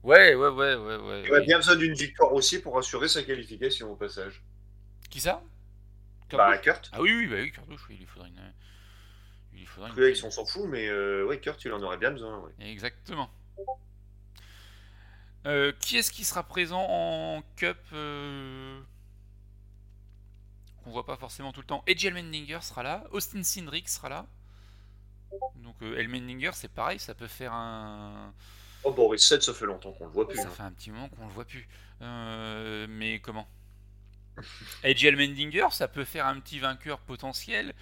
Ouais, 0.05 0.35
ouais, 0.35 0.49
ouais, 0.49 0.75
ouais, 0.75 0.97
ouais. 0.97 1.23
il 1.25 1.33
a 1.33 1.39
bien 1.39 1.57
besoin 1.57 1.75
d'une 1.75 1.95
victoire 1.95 2.31
aussi 2.31 2.61
pour 2.61 2.77
assurer 2.77 3.07
sa 3.07 3.23
qualification 3.23 3.91
au 3.91 3.95
passage. 3.95 4.43
Qui 5.09 5.19
ça? 5.19 5.41
Kurt 6.29 6.37
Bah, 6.37 6.57
Kurt. 6.59 6.91
Ah 6.93 7.01
oui, 7.01 7.11
oui, 7.11 7.25
bah 7.25 7.37
oui, 7.39 7.51
Kurt 7.51 7.67
Busch, 7.67 7.81
oui, 7.89 7.95
il 7.95 8.01
lui 8.01 8.05
faudrait 8.05 8.29
une. 8.29 8.53
Il 9.53 9.59
lui 9.61 9.65
faudrait 9.65 9.89
une. 9.89 10.25
On 10.25 10.29
s'en 10.29 10.45
fout, 10.45 10.65
mais 10.67 10.87
euh, 10.89 11.25
ouais, 11.25 11.39
Kurt, 11.39 11.65
il 11.65 11.73
en 11.73 11.81
aurait 11.81 11.97
bien 11.97 12.11
besoin. 12.11 12.37
Ouais. 12.37 12.51
Exactement. 12.59 13.31
Euh, 15.47 15.71
qui 15.79 15.97
est-ce 15.97 16.11
qui 16.11 16.23
sera 16.23 16.43
présent 16.43 16.85
en 16.87 17.41
Cup 17.55 17.77
euh, 17.93 18.79
Qu'on 20.83 20.91
voit 20.91 21.07
pas 21.07 21.17
forcément 21.17 21.51
tout 21.51 21.61
le 21.61 21.67
temps? 21.67 21.83
Edge 21.87 22.05
Elmendinger 22.05 22.61
sera 22.61 22.83
là. 22.83 23.05
Austin 23.09 23.41
Cindric 23.41 23.89
sera 23.89 24.09
là. 24.09 24.27
Donc 25.55 25.75
euh, 25.81 25.97
Elmendinger, 25.97 26.51
c'est 26.53 26.71
pareil, 26.71 26.99
ça 26.99 27.15
peut 27.15 27.27
faire 27.27 27.53
un. 27.53 28.35
Oh, 28.85 28.93
Boris 28.93 29.25
7, 29.25 29.41
ça 29.43 29.53
fait 29.53 29.65
longtemps 29.65 29.91
qu'on 29.93 30.05
le 30.05 30.11
voit 30.11 30.27
plus. 30.27 30.37
Ça 30.37 30.47
hein. 30.47 30.51
fait 30.51 30.63
un 30.63 30.71
petit 30.71 30.91
moment 30.91 31.09
qu'on 31.09 31.25
le 31.25 31.33
voit 31.33 31.45
plus. 31.45 31.67
Euh, 32.01 32.85
mais 32.89 33.19
comment? 33.19 33.47
Edge 34.83 35.03
Elmendinger, 35.03 35.67
ça 35.71 35.87
peut 35.87 36.03
faire 36.03 36.25
un 36.27 36.39
petit 36.39 36.59
vainqueur 36.59 36.99
potentiel. 36.99 37.73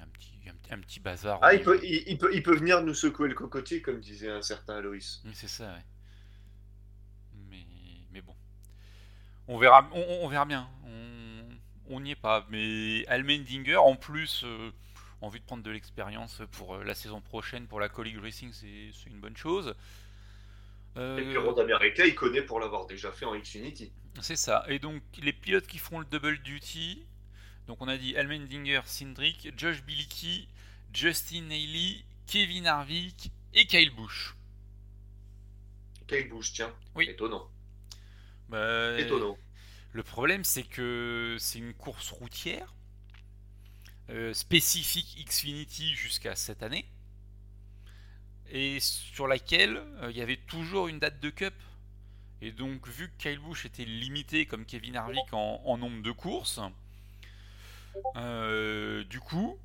Un 0.00 0.06
petit, 0.06 0.32
un, 0.48 0.54
petit- 0.54 0.72
un 0.74 0.78
petit 0.78 1.00
bazar. 1.00 1.38
Ah, 1.42 1.54
il 1.54 1.62
peut, 1.62 1.74
niveau- 1.74 1.84
il, 1.84 2.04
il 2.12 2.18
peut, 2.18 2.30
il 2.34 2.42
peut 2.42 2.56
venir 2.56 2.82
nous 2.82 2.94
secouer 2.94 3.28
le 3.28 3.34
cocotier, 3.34 3.82
comme 3.82 4.00
disait 4.00 4.30
un 4.30 4.42
certain 4.42 4.76
Aloïs. 4.76 5.20
Oui, 5.24 5.32
c'est 5.34 5.48
ça, 5.48 5.64
ouais. 5.66 5.84
Mais, 7.50 7.66
mais 8.12 8.20
bon. 8.22 8.34
On 9.48 9.58
verra, 9.58 9.88
on, 9.92 10.00
on 10.22 10.28
verra 10.28 10.44
bien. 10.44 10.68
On 11.88 12.00
n'y 12.00 12.12
est 12.12 12.16
pas. 12.16 12.46
Mais 12.50 13.04
Almendinger, 13.06 13.76
en 13.76 13.96
plus, 13.96 14.42
euh, 14.44 14.70
envie 15.20 15.40
de 15.40 15.44
prendre 15.44 15.62
de 15.62 15.70
l'expérience 15.70 16.42
pour 16.52 16.74
euh, 16.76 16.84
la 16.84 16.94
saison 16.94 17.20
prochaine 17.20 17.66
pour 17.66 17.80
la 17.80 17.88
Colleague 17.88 18.18
Racing, 18.20 18.52
c'est 18.52 18.90
une 19.06 19.20
bonne 19.20 19.36
chose. 19.36 19.74
Euh, 20.96 21.18
Et 21.18 21.24
puis 21.24 21.36
Road 21.36 21.58
America, 21.58 22.06
il 22.06 22.14
connaît 22.14 22.42
pour 22.42 22.60
l'avoir 22.60 22.86
déjà 22.86 23.12
fait 23.12 23.24
en 23.26 23.38
Xfinity. 23.38 23.92
c'est 24.20 24.36
ça. 24.36 24.64
Et 24.68 24.78
donc, 24.78 25.02
les 25.22 25.32
pilotes 25.32 25.66
qui 25.66 25.78
feront 25.78 25.98
le 26.00 26.06
double 26.06 26.38
duty, 26.42 27.06
donc 27.66 27.82
on 27.82 27.88
a 27.88 27.96
dit 27.98 28.16
Almendinger, 28.16 28.80
Cindric, 28.86 29.50
Josh 29.56 29.82
Bilicki, 29.82 30.48
Justin 30.94 31.50
Haley, 31.50 32.04
Kevin 32.26 32.66
Harvick 32.66 33.30
et 33.52 33.66
Kyle 33.66 33.94
Busch. 33.94 34.34
Kyle 36.06 36.28
Busch, 36.28 36.52
tiens. 36.52 36.72
Oui. 36.94 37.06
Étonnant. 37.10 37.50
Bah, 38.48 38.98
Étonnant. 38.98 39.36
Le 39.92 40.02
problème, 40.02 40.44
c'est 40.44 40.62
que 40.62 41.36
c'est 41.38 41.58
une 41.58 41.74
course 41.74 42.10
routière 42.10 42.74
euh, 44.10 44.32
spécifique 44.34 45.24
Xfinity 45.26 45.94
jusqu'à 45.94 46.36
cette 46.36 46.62
année 46.62 46.86
et 48.50 48.78
sur 48.80 49.26
laquelle 49.26 49.76
euh, 50.02 50.10
il 50.10 50.16
y 50.16 50.22
avait 50.22 50.36
toujours 50.36 50.88
une 50.88 50.98
date 50.98 51.20
de 51.20 51.30
cup. 51.30 51.54
Et 52.40 52.52
donc, 52.52 52.86
vu 52.88 53.08
que 53.08 53.16
Kyle 53.16 53.38
Busch 53.38 53.64
était 53.64 53.84
limité 53.84 54.46
comme 54.46 54.66
Kevin 54.66 54.96
Harvick 54.96 55.32
en, 55.32 55.78
nombre 55.78 56.02
de 56.02 56.10
courses, 56.10 56.60
euh, 58.16 59.04
du 59.04 59.20
coup, 59.20 59.58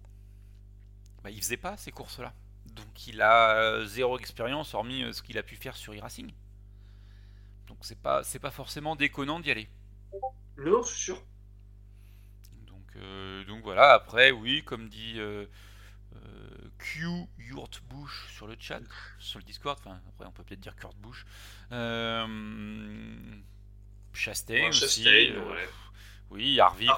bah, 1.22 1.32
il 1.32 1.42
faisait 1.42 1.58
pas 1.58 1.76
ces 1.76 1.92
courses-là. 1.92 2.34
Donc, 2.68 3.08
il 3.08 3.22
a 3.22 3.86
zéro 3.86 4.18
expérience 4.18 4.74
hormis 4.74 5.04
ce 5.14 5.22
qu'il 5.22 5.38
a 5.38 5.44
pu 5.44 5.58
faire 5.58 5.76
sur 5.76 5.94
e-racing. 5.94 6.32
Donc, 7.68 7.80
c'est 7.82 8.02
pas, 8.02 8.24
c'est 8.24 8.40
pas 8.40 8.52
forcément 8.52 8.96
déconnant 8.96 9.42
d'y 9.42 9.52
aller. 9.52 9.70
Non, 10.58 10.82
c'est 10.84 10.96
sûr. 10.96 11.22
Euh, 12.98 13.44
donc 13.46 13.64
voilà, 13.64 13.94
après, 13.94 14.32
oui, 14.32 14.64
comme 14.64 14.90
dit 14.90 15.16
euh, 15.18 15.46
euh, 15.46 15.46
Q 16.82 17.08
Yurt 17.38 17.82
Bush 17.90 18.28
sur 18.34 18.48
le 18.48 18.56
chat, 18.60 18.82
sur 19.20 19.40
le 19.40 19.46
Discord, 19.46 19.78
enfin, 19.80 20.00
après, 20.10 20.26
on 20.26 20.32
peut 20.32 20.44
peut-être 20.44 20.60
dire 20.60 20.76
Kurt 20.76 20.98
Bush. 20.98 21.26
Chastain, 24.14 24.70
aussi. 24.70 25.06
Oui, 26.30 26.60
Harvick. 26.60 26.90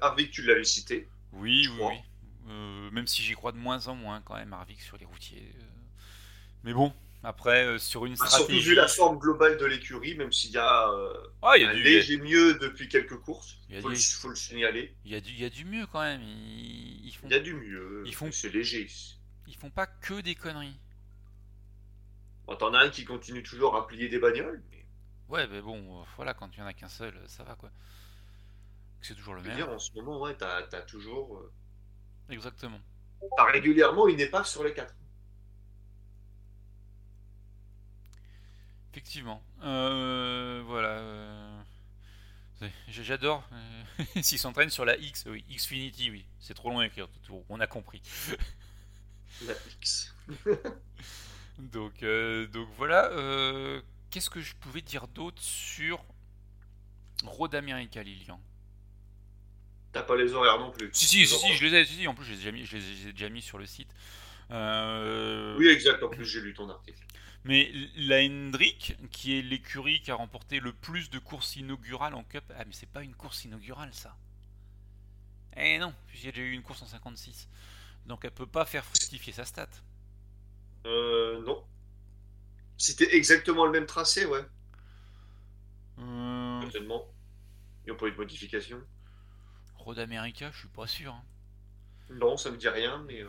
Harvick, 0.00 0.30
tu 0.30 0.42
l'avais 0.42 0.64
cité. 0.64 1.08
Oui, 1.32 1.68
oui, 1.68 1.78
oui. 1.82 2.90
même 2.92 3.06
si 3.06 3.22
j'y 3.22 3.34
crois 3.34 3.52
de 3.52 3.58
moins 3.58 3.86
en 3.88 3.94
moins 3.94 4.20
quand 4.22 4.34
même, 4.34 4.52
Harvick 4.52 4.80
sur 4.80 4.96
les 4.96 5.04
routiers. 5.04 5.52
Mais 6.64 6.72
bon, 6.72 6.92
après, 7.22 7.66
euh, 7.66 7.78
sur 7.78 8.06
une 8.06 8.16
stratégie. 8.16 8.36
Surtout 8.38 8.68
vu 8.70 8.74
la 8.74 8.88
forme 8.88 9.18
globale 9.18 9.58
de 9.58 9.66
l'écurie, 9.66 10.14
même 10.14 10.32
s'il 10.32 10.52
y 10.52 10.58
a, 10.58 10.88
euh, 10.90 11.12
ah, 11.42 11.52
un 11.54 11.72
léger 11.72 12.16
mieux 12.16 12.54
depuis 12.54 12.88
quelques 12.88 13.18
courses, 13.18 13.58
il 13.68 13.82
faut, 13.82 14.28
le, 14.28 14.34
signaler. 14.34 14.94
Il 15.04 15.12
y, 15.12 15.14
a 15.14 15.20
du, 15.20 15.30
il 15.30 15.40
y 15.40 15.44
a 15.44 15.50
du 15.50 15.66
mieux 15.66 15.86
quand 15.86 16.00
même. 16.00 16.22
Ils, 16.22 17.12
font... 17.12 17.26
Il 17.26 17.32
y 17.32 17.36
a 17.36 17.40
du 17.40 17.54
mieux. 17.54 18.02
Ils 18.06 18.14
font... 18.14 18.32
C'est 18.32 18.48
léger. 18.48 18.88
Ils 19.46 19.56
font 19.56 19.70
pas 19.70 19.86
que 19.86 20.20
des 20.22 20.34
conneries. 20.34 20.78
Bon, 22.46 22.56
T'en 22.56 22.72
as 22.72 22.78
un 22.78 22.88
qui 22.88 23.04
continue 23.04 23.42
toujours 23.42 23.76
à 23.76 23.86
plier 23.86 24.08
des 24.08 24.18
bagnoles. 24.18 24.62
Ouais, 25.28 25.46
mais 25.46 25.60
bon, 25.60 26.00
euh, 26.00 26.04
voilà, 26.16 26.32
quand 26.32 26.48
il 26.56 26.60
y 26.60 26.62
en 26.62 26.66
a 26.66 26.72
qu'un 26.72 26.88
seul, 26.88 27.14
ça 27.26 27.44
va 27.44 27.54
quoi. 27.54 27.70
C'est 29.02 29.14
toujours 29.14 29.34
le 29.34 29.42
même. 29.42 29.54
Dire, 29.54 29.68
en 29.68 29.78
ce 29.78 29.92
moment, 29.92 30.20
ouais, 30.22 30.34
t'as 30.36 30.62
as 30.72 30.82
toujours. 30.82 31.42
Exactement. 32.30 32.80
T'as 33.36 33.44
régulièrement 33.44 34.08
une 34.08 34.20
épave 34.20 34.46
sur 34.46 34.64
les 34.64 34.72
quatre. 34.72 34.94
Effectivement. 38.92 39.40
Euh, 39.62 40.62
voilà. 40.66 40.98
Euh, 40.98 41.60
j'adore. 42.88 43.48
Euh, 43.52 44.04
s'il 44.22 44.38
s'entraîne 44.38 44.70
sur 44.70 44.84
la 44.84 44.96
X, 44.96 45.26
oui. 45.28 45.44
Xfinity, 45.48 46.10
oui. 46.10 46.24
C'est 46.40 46.54
trop 46.54 46.70
long 46.70 46.80
à 46.80 46.86
écrire. 46.86 47.08
On 47.48 47.60
a 47.60 47.66
compris. 47.66 48.02
La 49.46 49.54
X. 49.80 50.14
donc, 51.58 52.04
donc 52.52 52.68
voilà. 52.76 53.10
Qu'est-ce 54.10 54.28
que 54.28 54.40
je 54.40 54.54
pouvais 54.56 54.82
dire 54.82 55.06
d'autre 55.06 55.40
sur 55.40 56.04
Road 57.24 57.54
America, 57.54 58.02
Lilian? 58.02 58.40
T'as 59.92 60.02
pas 60.02 60.16
les 60.16 60.34
horaires 60.34 60.58
non 60.58 60.70
plus. 60.72 60.90
Si, 60.92 61.06
si, 61.06 61.26
si, 61.26 61.54
je 61.54 61.66
les 61.66 61.74
ai. 61.74 61.84
Si, 61.84 62.06
en 62.06 62.14
plus, 62.14 62.24
je 62.24 62.32
les 62.32 62.48
ai, 62.48 62.52
mis, 62.52 62.64
je 62.66 62.76
les 62.76 63.08
ai 63.08 63.12
déjà 63.12 63.28
mis 63.28 63.40
sur 63.40 63.56
le 63.56 63.66
site. 63.66 63.94
Oui, 64.50 65.68
exact. 65.68 66.02
En 66.02 66.08
plus, 66.08 66.24
j'ai 66.24 66.40
lu 66.40 66.52
ton 66.52 66.68
article. 66.68 67.00
Mais 67.44 67.72
la 67.96 68.22
Hendrick, 68.22 68.96
qui 69.10 69.38
est 69.38 69.42
l'écurie 69.42 70.02
qui 70.02 70.10
a 70.10 70.14
remporté 70.14 70.60
le 70.60 70.72
plus 70.72 71.08
de 71.10 71.18
courses 71.18 71.56
inaugurales 71.56 72.14
en 72.14 72.22
Cup, 72.22 72.44
ah 72.56 72.64
mais 72.66 72.72
c'est 72.72 72.90
pas 72.90 73.02
une 73.02 73.14
course 73.14 73.44
inaugurale 73.44 73.94
ça. 73.94 74.16
Eh 75.56 75.78
non, 75.78 75.88
a 75.88 76.12
déjà 76.12 76.40
eu 76.40 76.52
une 76.52 76.62
course 76.62 76.82
en 76.82 76.86
56. 76.86 77.48
Donc 78.06 78.24
elle 78.24 78.30
peut 78.30 78.46
pas 78.46 78.66
faire 78.66 78.84
fructifier 78.84 79.32
sa 79.32 79.44
stat. 79.44 79.68
Euh 80.86 81.42
non. 81.42 81.64
C'était 82.76 83.14
exactement 83.14 83.66
le 83.66 83.72
même 83.72 83.86
tracé, 83.86 84.24
ouais. 84.26 84.44
Euh... 85.98 86.60
Certainement. 86.62 87.06
Ils 87.84 87.90
n'ont 87.90 87.96
pas 87.98 88.06
eu 88.06 88.12
de 88.12 88.16
modification. 88.16 88.80
Road 89.76 89.98
America, 89.98 90.50
je 90.52 90.60
suis 90.60 90.68
pas 90.68 90.86
sûr. 90.86 91.12
Hein. 91.12 91.24
Non, 92.10 92.36
ça 92.36 92.50
me 92.50 92.56
dit 92.56 92.68
rien, 92.68 93.02
mais. 93.06 93.22
Euh, 93.22 93.28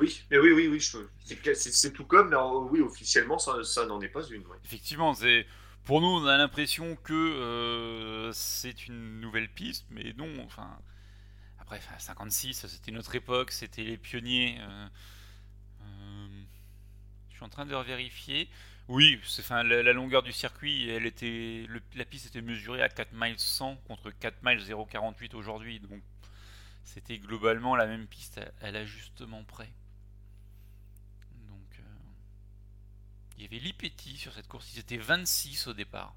oui, 0.00 0.24
mais 0.30 0.38
oui, 0.38 0.52
oui, 0.52 0.68
oui, 0.68 1.54
c'est 1.54 1.92
tout 1.92 2.04
comme, 2.04 2.30
mais 2.30 2.36
oui, 2.70 2.80
officiellement, 2.80 3.38
ça, 3.38 3.86
n'en 3.86 4.00
est 4.00 4.08
pas 4.08 4.24
une. 4.28 4.44
Effectivement, 4.64 5.14
c'est 5.14 5.46
pour 5.84 6.00
nous, 6.00 6.08
on 6.08 6.26
a 6.26 6.36
l'impression 6.36 6.96
que 6.96 7.14
euh, 7.14 8.32
c'est 8.32 8.86
une 8.86 9.20
nouvelle 9.20 9.48
piste, 9.48 9.86
mais 9.90 10.12
non, 10.16 10.30
enfin. 10.44 10.78
Après, 11.58 11.80
56, 11.98 12.66
c'était 12.66 12.92
notre 12.92 13.14
époque, 13.14 13.50
c'était 13.52 13.84
les 13.84 13.98
pionniers. 13.98 14.56
Euh, 14.60 14.88
euh, 15.82 16.28
je 17.28 17.34
suis 17.34 17.44
en 17.44 17.50
train 17.50 17.66
de 17.66 17.74
vérifier. 17.74 18.48
Oui, 18.88 19.20
enfin, 19.38 19.62
la, 19.64 19.82
la, 19.82 19.92
longueur 19.92 20.22
du 20.22 20.32
circuit, 20.32 20.88
elle 20.88 21.04
était, 21.04 21.66
la 21.94 22.04
piste 22.06 22.26
était 22.26 22.40
mesurée 22.40 22.80
à 22.80 22.88
4 22.88 23.10
miles 23.12 23.38
100 23.38 23.76
contre 23.86 24.10
4 24.10 24.42
miles 24.42 24.64
048 24.90 25.34
aujourd'hui, 25.34 25.78
donc 25.78 26.02
c'était 26.84 27.18
globalement 27.18 27.76
la 27.76 27.86
même 27.86 28.06
piste 28.06 28.40
à 28.62 28.70
l'ajustement 28.70 29.44
près. 29.44 29.70
Il 33.38 33.42
y 33.42 33.46
avait 33.46 33.58
Lipetti 33.58 34.18
sur 34.18 34.32
cette 34.34 34.48
course, 34.48 34.74
ils 34.74 34.80
étaient 34.80 34.96
26 34.96 35.68
au 35.68 35.72
départ. 35.72 36.12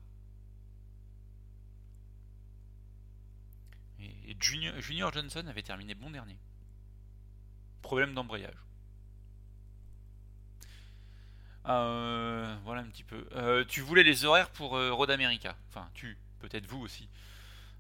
Et 3.99 4.35
Junior, 4.39 5.13
Johnson 5.13 5.45
avait 5.47 5.61
terminé 5.61 5.93
bon 5.93 6.09
dernier. 6.09 6.35
Problème 7.83 8.15
d'embrayage. 8.15 8.55
Euh, 11.67 12.55
voilà 12.63 12.81
un 12.81 12.89
petit 12.89 13.03
peu. 13.03 13.23
Euh, 13.35 13.63
tu 13.65 13.81
voulais 13.81 14.01
les 14.01 14.25
horaires 14.25 14.49
pour 14.49 14.75
euh, 14.75 14.91
Road 14.91 15.11
America. 15.11 15.55
Enfin, 15.69 15.87
tu, 15.93 16.17
peut-être 16.39 16.65
vous 16.65 16.81
aussi. 16.81 17.07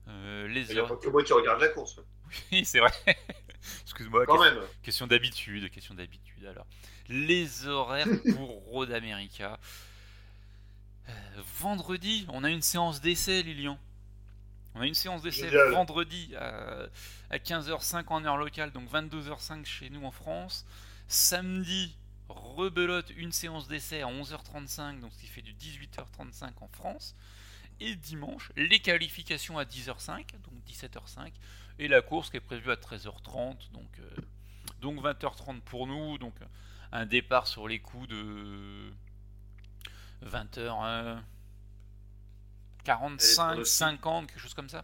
les 0.07 0.69
Il 0.69 0.73
n'y 0.75 0.79
a 0.79 0.85
pas 0.85 0.97
que 0.97 1.09
moi 1.09 1.23
qui 1.23 1.33
regarde 1.33 1.61
la 1.61 1.69
course. 1.69 1.99
Oui, 2.51 2.63
c'est 2.63 2.79
vrai. 2.79 2.93
Excuse-moi. 3.81 4.25
Quand 4.25 4.39
même. 4.39 4.59
Question 4.83 5.07
d'habitude, 5.07 5.69
question 5.71 5.95
d'habitude. 5.95 6.45
Alors, 6.45 6.65
les 7.11 7.67
horaires 7.67 8.07
pour 8.33 8.63
Road 8.67 8.91
America. 8.91 9.59
Euh, 11.09 11.11
vendredi, 11.59 12.25
on 12.29 12.43
a 12.43 12.49
une 12.49 12.61
séance 12.61 13.01
d'essai, 13.01 13.43
Lilian. 13.43 13.77
On 14.73 14.81
a 14.81 14.87
une 14.87 14.93
séance 14.93 15.21
d'essai 15.21 15.49
vendredi 15.71 16.33
à, 16.37 16.87
15h05 17.37 18.05
en 18.07 18.23
heure 18.23 18.37
locale, 18.37 18.71
donc 18.71 18.89
22h05 18.89 19.65
chez 19.65 19.89
nous 19.89 20.05
en 20.05 20.11
France. 20.11 20.65
Samedi, 21.09 21.97
rebelote 22.29 23.11
une 23.17 23.33
séance 23.33 23.67
d'essai 23.67 24.01
à 24.01 24.07
11h35, 24.07 25.01
donc 25.01 25.11
ce 25.11 25.19
qui 25.19 25.27
fait 25.27 25.41
du 25.41 25.53
18h35 25.53 26.51
en 26.61 26.69
France. 26.69 27.15
Et 27.81 27.95
dimanche, 27.95 28.51
les 28.55 28.79
qualifications 28.79 29.57
à 29.57 29.65
10h05, 29.65 30.25
donc 30.43 30.53
17h05, 30.69 31.31
et 31.79 31.89
la 31.89 32.01
course 32.01 32.29
qui 32.29 32.37
est 32.37 32.41
prévue 32.41 32.71
à 32.71 32.75
13h30, 32.75 33.71
donc, 33.73 33.89
euh, 33.99 34.21
donc 34.79 35.01
20h30 35.01 35.59
pour 35.61 35.87
nous, 35.87 36.17
donc 36.17 36.35
un 36.91 37.05
départ 37.05 37.47
sur 37.47 37.67
les 37.67 37.79
coups 37.79 38.07
de 38.09 38.91
20h 40.25 41.21
45, 42.83 43.65
50, 43.65 44.27
quelque 44.27 44.39
chose 44.39 44.53
comme 44.53 44.69
ça. 44.69 44.83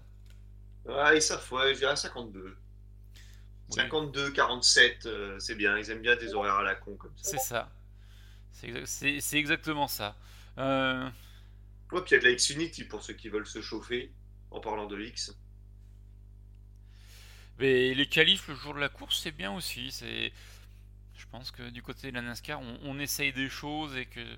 Ouais, 0.85 1.19
ça 1.19 1.41
ouais, 1.51 1.73
je 1.73 1.79
dirais 1.79 1.95
52. 1.95 2.57
52, 3.69 4.31
47, 4.31 5.09
c'est 5.39 5.55
bien. 5.55 5.77
Ils 5.77 5.89
aiment 5.91 6.01
bien 6.01 6.15
des 6.15 6.33
horaires 6.33 6.55
à 6.55 6.63
la 6.63 6.75
con 6.75 6.95
comme 6.95 7.17
ça. 7.17 7.31
C'est 7.31 7.39
ça. 7.39 7.69
C'est 8.85 9.37
exactement 9.37 9.87
ça. 9.87 10.15
Euh... 10.57 11.09
Ouais, 11.91 12.01
puis 12.01 12.11
il 12.11 12.13
y 12.13 12.15
a 12.15 12.19
de 12.19 12.25
la 12.29 12.35
Xfinity 12.35 12.85
pour 12.85 13.03
ceux 13.03 13.13
qui 13.13 13.29
veulent 13.29 13.45
se 13.47 13.61
chauffer 13.61 14.11
en 14.51 14.59
parlant 14.59 14.85
de 14.85 14.99
X. 14.99 15.35
Mais 17.59 17.93
les 17.93 18.07
qualifs 18.07 18.47
le 18.47 18.55
jour 18.55 18.73
de 18.73 18.79
la 18.79 18.89
course, 18.89 19.19
c'est 19.21 19.31
bien 19.31 19.51
aussi. 19.53 19.91
C'est 19.91 20.31
pense 21.31 21.51
que 21.51 21.69
du 21.69 21.81
côté 21.81 22.11
de 22.11 22.15
la 22.15 22.21
NASCAR, 22.21 22.59
on, 22.83 22.99
essaye 22.99 23.33
des 23.33 23.49
choses 23.49 23.95
et 23.95 24.05
que 24.05 24.37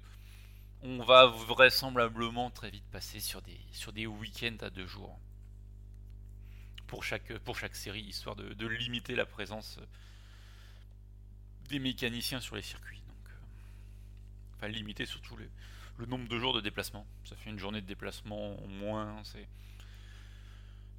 on 0.82 1.04
va 1.04 1.28
vraisemblablement 1.28 2.50
très 2.52 2.70
vite 2.70 2.86
passer 2.92 3.20
sur 3.20 3.42
des, 3.42 3.60
sur 3.72 3.92
des 3.92 4.08
week-ends 4.08 4.58
à 4.62 4.70
deux 4.70 4.88
jours 4.88 5.20
pour 6.88 7.04
chaque, 7.04 7.38
pour 7.40 7.58
chaque 7.58 7.76
série, 7.76 8.02
histoire 8.02 8.36
de, 8.36 8.68
limiter 8.68 9.16
la 9.16 9.26
présence 9.26 9.80
des 11.68 11.80
mécaniciens 11.80 12.40
sur 12.40 12.56
les 12.56 12.62
circuits. 12.62 13.02
Donc, 13.08 13.30
euh, 13.30 14.56
enfin, 14.56 14.68
limiter 14.70 15.06
surtout 15.06 15.36
le, 15.36 15.50
le 15.98 16.06
nombre 16.06 16.28
de 16.28 16.40
jours 16.40 16.54
de 16.54 16.62
déplacement. 16.62 17.06
Ça 17.26 17.36
fait 17.36 17.50
une 17.50 17.60
journée 17.60 17.82
de 17.82 17.86
déplacement 17.86 18.62
en 18.64 18.68
moins. 18.68 19.22
C'est 19.24 19.48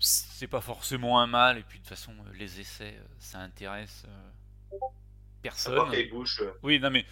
c'est 0.01 0.49
pas 0.49 0.63
forcément 0.63 1.21
un 1.21 1.27
mal. 1.27 1.59
Et 1.59 1.63
puis 1.63 1.79
de 1.79 1.85
toute 1.85 1.91
façon, 1.91 2.15
les 2.35 2.61
essais, 2.61 2.99
ça 3.19 3.41
intéresse. 3.41 4.05
Euh, 4.09 4.79
personne. 5.43 5.91
Les 5.91 6.05
bouches. 6.05 6.43
Oui, 6.63 6.79
non 6.81 6.91
mais 6.91 7.05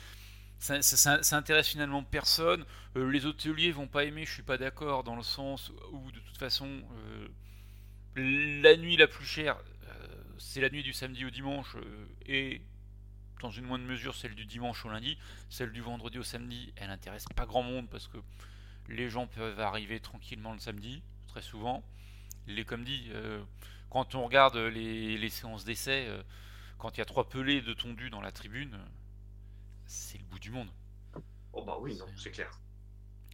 ça, 0.59 0.83
ça, 0.83 1.23
ça, 1.23 1.37
intéresse 1.37 1.69
finalement 1.69 2.03
personne. 2.03 2.65
Euh, 2.97 3.11
les 3.11 3.27
hôteliers 3.27 3.71
vont 3.71 3.87
pas 3.87 4.05
aimer, 4.05 4.25
je 4.25 4.33
suis 4.33 4.43
pas 4.43 4.59
d'accord, 4.59 5.05
dans 5.05 5.17
le 5.17 5.23
sens 5.23 5.73
où 5.93 6.11
de 6.11 6.19
toute 6.19 6.37
façon, 6.37 6.69
euh, 6.97 7.29
la 8.63 8.77
nuit 8.77 8.97
la 8.97 9.07
plus 9.07 9.25
chère, 9.25 9.57
euh, 9.57 10.07
c'est 10.39 10.61
la 10.61 10.69
nuit 10.69 10.83
du 10.83 10.93
samedi 10.93 11.25
au 11.25 11.31
dimanche, 11.31 11.77
et 12.27 12.61
dans 13.41 13.51
une 13.51 13.67
moindre 13.67 13.85
mesure 13.85 14.17
celle 14.17 14.35
du 14.35 14.47
dimanche 14.47 14.85
au 14.85 14.89
lundi. 14.89 15.17
Celle 15.49 15.71
du 15.71 15.81
vendredi 15.81 16.19
au 16.19 16.25
samedi, 16.25 16.73
elle 16.77 16.91
intéresse 16.91 17.25
pas 17.37 17.47
grand 17.47 17.63
monde 17.63 17.89
parce 17.89 18.09
que 18.09 18.19
les 18.89 19.09
gens 19.09 19.29
peuvent 19.29 19.61
arriver 19.61 20.01
tranquillement 20.01 20.53
le 20.53 20.59
samedi, 20.59 21.03
très 21.29 21.43
souvent. 21.43 21.85
Les, 22.49 22.65
comme 22.65 22.83
dit, 22.83 23.13
quand 23.91 24.17
on 24.17 24.25
regarde 24.25 24.57
les, 24.57 25.19
les 25.19 25.29
séances 25.29 25.65
d'essai, 25.65 26.09
quand 26.79 26.97
il 26.97 26.99
y 26.99 27.03
a 27.03 27.05
trois 27.05 27.29
pelés 27.29 27.61
de 27.61 27.75
tondu 27.75 28.09
dans 28.09 28.21
la 28.21 28.33
tribune, 28.33 28.79
c'est 29.87 30.19
le 30.19 30.25
bout 30.25 30.39
du 30.39 30.51
monde. 30.51 30.69
Oh 31.53 31.63
bah 31.65 31.77
oui, 31.81 31.97
non, 31.97 32.07
c'est 32.17 32.31
clair. 32.31 32.51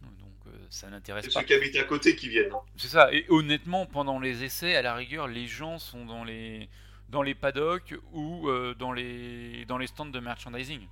Donc 0.01 0.33
euh, 0.47 0.67
ça 0.69 0.89
n'intéresse 0.89 1.25
pas. 1.25 1.31
C'est 1.31 1.39
ceux 1.39 1.45
qui 1.45 1.53
habitent 1.53 1.75
à 1.77 1.83
côté 1.83 2.15
qui 2.15 2.29
viennent. 2.29 2.51
Hein. 2.51 2.61
C'est 2.75 2.87
ça. 2.87 3.13
Et 3.13 3.25
honnêtement, 3.29 3.85
pendant 3.85 4.19
les 4.19 4.43
essais, 4.43 4.75
à 4.75 4.81
la 4.81 4.95
rigueur, 4.95 5.27
les 5.27 5.47
gens 5.47 5.79
sont 5.79 6.05
dans 6.05 6.23
les 6.23 6.69
dans 7.09 7.21
les 7.21 7.35
paddocks 7.35 7.95
ou 8.11 8.49
euh, 8.49 8.73
dans 8.73 8.91
les 8.91 9.65
dans 9.65 9.77
les 9.77 9.87
stands 9.87 10.05
de 10.05 10.19
merchandising. 10.19 10.87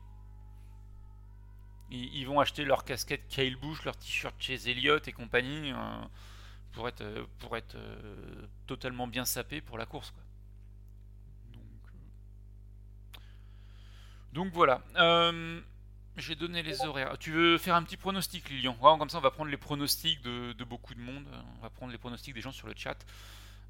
Ils, 1.96 2.26
vont 2.26 2.40
acheter 2.40 2.66
leur 2.66 2.86
casquette 2.86 3.28
Kyle 3.28 3.56
Bush, 3.56 3.84
leur 3.84 3.96
t-shirt 3.96 4.34
chez 4.40 4.56
Elliott 4.68 5.08
et 5.08 5.12
compagnie 5.12 5.72
euh, 5.72 5.76
pour 6.72 6.88
être 6.88 7.04
pour 7.38 7.56
être 7.56 7.78
totalement 8.66 9.06
bien 9.06 9.26
sapé 9.26 9.62
pour 9.62 9.78
la 9.78 9.86
course. 9.86 10.10
Quoi. 10.10 10.24
Donc 14.34 14.52
voilà. 14.52 14.82
Euh, 14.96 15.60
j'ai 16.18 16.36
donné 16.36 16.64
les 16.64 16.84
horaires. 16.84 17.18
Tu 17.20 17.32
veux 17.32 17.58
faire 17.60 17.76
un 17.76 17.84
petit 17.84 17.98
pronostic, 17.98 18.50
Lilian? 18.50 18.76
Comme 18.98 19.10
ça, 19.10 19.20
on 19.20 19.22
va 19.22 19.32
prendre 19.32 19.52
les 19.52 19.58
pronostics 19.58 20.22
de, 20.24 20.64
beaucoup 20.64 20.96
de 20.96 21.00
monde. 21.00 21.26
On 21.58 21.62
va 21.62 21.70
prendre 21.70 21.92
les 21.92 21.98
pronostics 22.00 22.34
des 22.34 22.42
gens 22.42 22.52
sur 22.52 22.68
le 22.68 22.74
chat. 22.76 22.98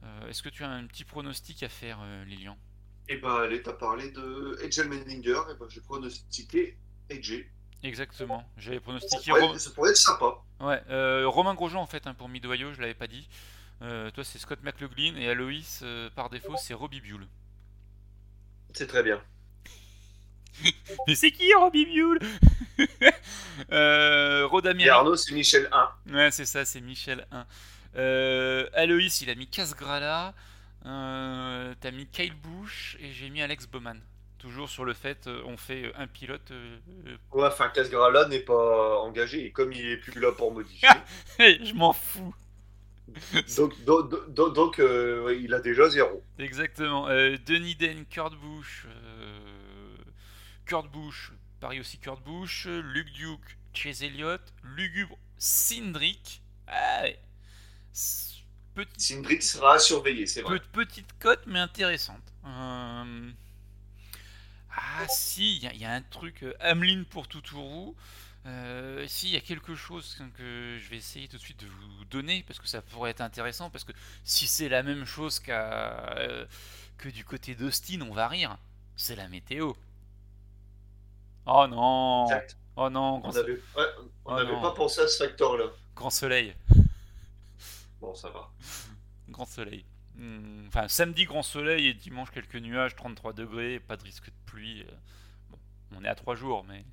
Euh, 0.04 0.30
est-ce 0.30 0.42
que 0.42 0.50
tu 0.50 0.64
as 0.64 0.70
un 0.70 0.86
petit 0.86 1.04
pronostic 1.04 1.64
à 1.64 1.70
faire, 1.70 2.00
euh, 2.02 2.24
Lilian? 2.26 2.58
Eh 3.10 3.18
ben, 3.18 3.36
allez, 3.36 3.62
t'as 3.62 3.74
parlé 3.74 4.12
de 4.12 4.58
Edgel 4.64 4.88
Mendinger. 4.88 5.32
Et 5.50 5.52
eh 5.52 5.60
ben, 5.60 5.68
j'ai 5.68 5.82
pronostiqué 5.82 6.78
Edge. 7.10 7.46
Exactement. 7.84 8.50
J'avais 8.58 8.80
pronostiqué. 8.80 9.32
Ça 9.58 9.72
pourrait, 9.72 9.92
être, 9.92 9.98
sympa. 9.98 10.38
Ouais. 10.62 10.82
Romain 11.26 11.56
Grosjean, 11.56 11.82
en 11.82 11.88
fait, 11.88 12.08
hein, 12.08 12.14
pour 12.14 12.30
Midoyo, 12.30 12.74
je 12.74 12.80
l'avais 12.80 12.94
pas 12.94 13.08
dit. 13.08 13.28
toi, 13.80 14.24
c'est 14.24 14.40
Scott 14.40 14.60
McLaughlin. 14.64 15.18
Et 15.18 15.28
Aloïs, 15.28 15.84
par 16.16 16.30
défaut, 16.30 16.56
c'est 16.58 16.74
Robbie 16.74 17.02
Buell. 17.02 17.28
C'est 18.74 18.88
très 18.88 19.04
bien. 19.04 19.22
Mais 21.08 21.16
c'est 21.16 21.32
qui 21.32 21.54
Robbie 21.54 21.86
Mule 21.86 22.20
euh, 23.72 24.48
Et 24.80 24.90
Arnaud, 24.90 25.16
c'est 25.16 25.34
Michel 25.34 25.70
1. 25.72 26.14
Ouais, 26.14 26.32
c'est 26.32 26.46
ça, 26.46 26.66
c'est 26.66 26.82
Michel 26.82 27.26
1. 27.32 27.46
Euh, 27.96 28.68
Aloïs, 28.74 29.22
il 29.22 29.30
a 29.30 29.36
mis 29.36 29.48
Casgrala. 29.48 30.34
Euh, 30.86 31.74
T'as 31.80 31.92
mis 31.92 32.08
Kyle 32.08 32.34
Bush 32.36 32.98
et 33.00 33.12
j'ai 33.12 33.30
mis 33.30 33.42
Alex 33.42 33.68
Bowman. 33.68 34.00
Toujours 34.38 34.70
sur 34.70 34.84
le 34.84 34.94
fait, 34.94 35.28
euh, 35.28 35.42
on 35.46 35.56
fait 35.56 35.94
un 35.96 36.08
pilote. 36.08 36.52
Euh, 36.52 36.78
ouais, 37.32 37.46
enfin, 37.46 37.70
Casgrala 37.70 38.28
n'est 38.28 38.40
pas 38.40 39.00
engagé 39.00 39.46
et 39.46 39.52
comme 39.52 39.72
il 39.72 39.92
est 39.92 39.98
plus 39.98 40.20
là 40.20 40.34
pour 40.34 40.52
modifier. 40.52 40.90
je 41.40 41.74
m'en 41.74 41.94
fous. 41.94 42.36
donc, 43.56 43.74
donc, 43.86 44.54
donc, 44.54 44.82
il 45.40 45.54
a 45.54 45.60
déjà 45.60 45.88
zéro. 45.90 46.22
Exactement. 46.40 47.08
Denis 47.08 47.76
Den, 47.76 48.06
Kurt 48.06 48.36
Bush. 48.36 48.86
Kurt 50.74 50.90
Busch, 50.92 51.32
pareil 51.60 51.80
aussi 51.82 52.00
Kurt 52.00 52.24
Busch, 52.24 52.66
Luke 52.66 53.14
Duke, 53.14 53.58
Chase 53.76 54.02
Elliott, 54.02 54.42
Lugubre, 54.64 55.20
Cindric. 55.38 56.42
Ah, 56.66 57.04
Petit... 58.74 59.14
Cindric 59.14 59.44
sera 59.44 59.78
surveillé, 59.78 60.26
c'est 60.26 60.42
vrai. 60.42 60.60
Petite 60.72 61.14
cote, 61.20 61.44
mais 61.46 61.60
intéressante. 61.60 62.24
Euh, 62.44 63.32
ah, 64.76 65.08
si, 65.10 65.58
il 65.58 65.78
y, 65.80 65.86
a 65.86 65.94
un 65.94 66.02
truc. 66.02 66.42
Euh, 66.42 66.56
Hamelin 66.60 67.04
pour 67.08 67.28
Toutourou. 67.28 67.96
Euh, 68.48 69.06
si, 69.08 69.28
il 69.28 69.34
y 69.34 69.38
a 69.38 69.42
quelque 69.42 69.76
chose 69.76 70.18
que 70.36 70.80
je 70.82 70.90
vais 70.90 70.98
essayer 70.98 71.28
tout 71.28 71.38
de 71.38 71.42
suite 71.44 71.60
de 71.60 71.68
vous 71.68 72.06
donner, 72.06 72.44
parce 72.48 72.58
que 72.58 72.68
ça 72.68 72.82
pourrait 72.82 73.12
être 73.12 73.22
intéressant, 73.22 73.70
parce 73.70 73.84
que 73.84 73.94
si 74.24 74.48
c'est 74.48 74.70
la 74.70 74.82
même 74.82 75.06
chose 75.06 75.40
qu'à, 75.40 76.16
que 76.98 77.10
du 77.10 77.24
côté 77.24 77.54
d'Austin, 77.54 78.02
on 78.02 78.12
va 78.12 78.28
rire. 78.28 78.58
C'est 78.96 79.16
la 79.16 79.28
météo. 79.28 79.74
Oh 81.46 81.68
non 81.68 82.28
Oh 82.76 82.90
non 82.90 83.22
On 83.24 83.32
n'avait 83.32 84.52
oh 84.54 84.62
pas 84.62 84.72
pensé 84.72 85.02
à 85.02 85.08
ce 85.08 85.24
facteur-là. 85.24 85.66
Grand 85.96 86.10
soleil. 86.10 86.56
Bon, 88.02 88.16
ça 88.16 88.30
va. 88.30 88.50
Grand 89.30 89.46
soleil. 89.46 89.86
Hmm, 90.16 90.68
enfin, 90.68 90.88
samedi, 90.88 91.26
grand 91.26 91.44
soleil 91.44 91.88
et 91.88 91.94
dimanche, 91.94 92.32
quelques 92.32 92.56
nuages, 92.56 92.96
33 92.96 93.34
degrés, 93.34 93.80
pas 93.80 93.98
de 93.98 94.04
risque 94.04 94.26
de 94.26 94.36
pluie. 94.46 94.86
Bon, 95.50 95.58
on 95.98 96.04
est 96.04 96.08
à 96.08 96.16
3 96.16 96.36
jours, 96.36 96.64
mais. 96.64 96.84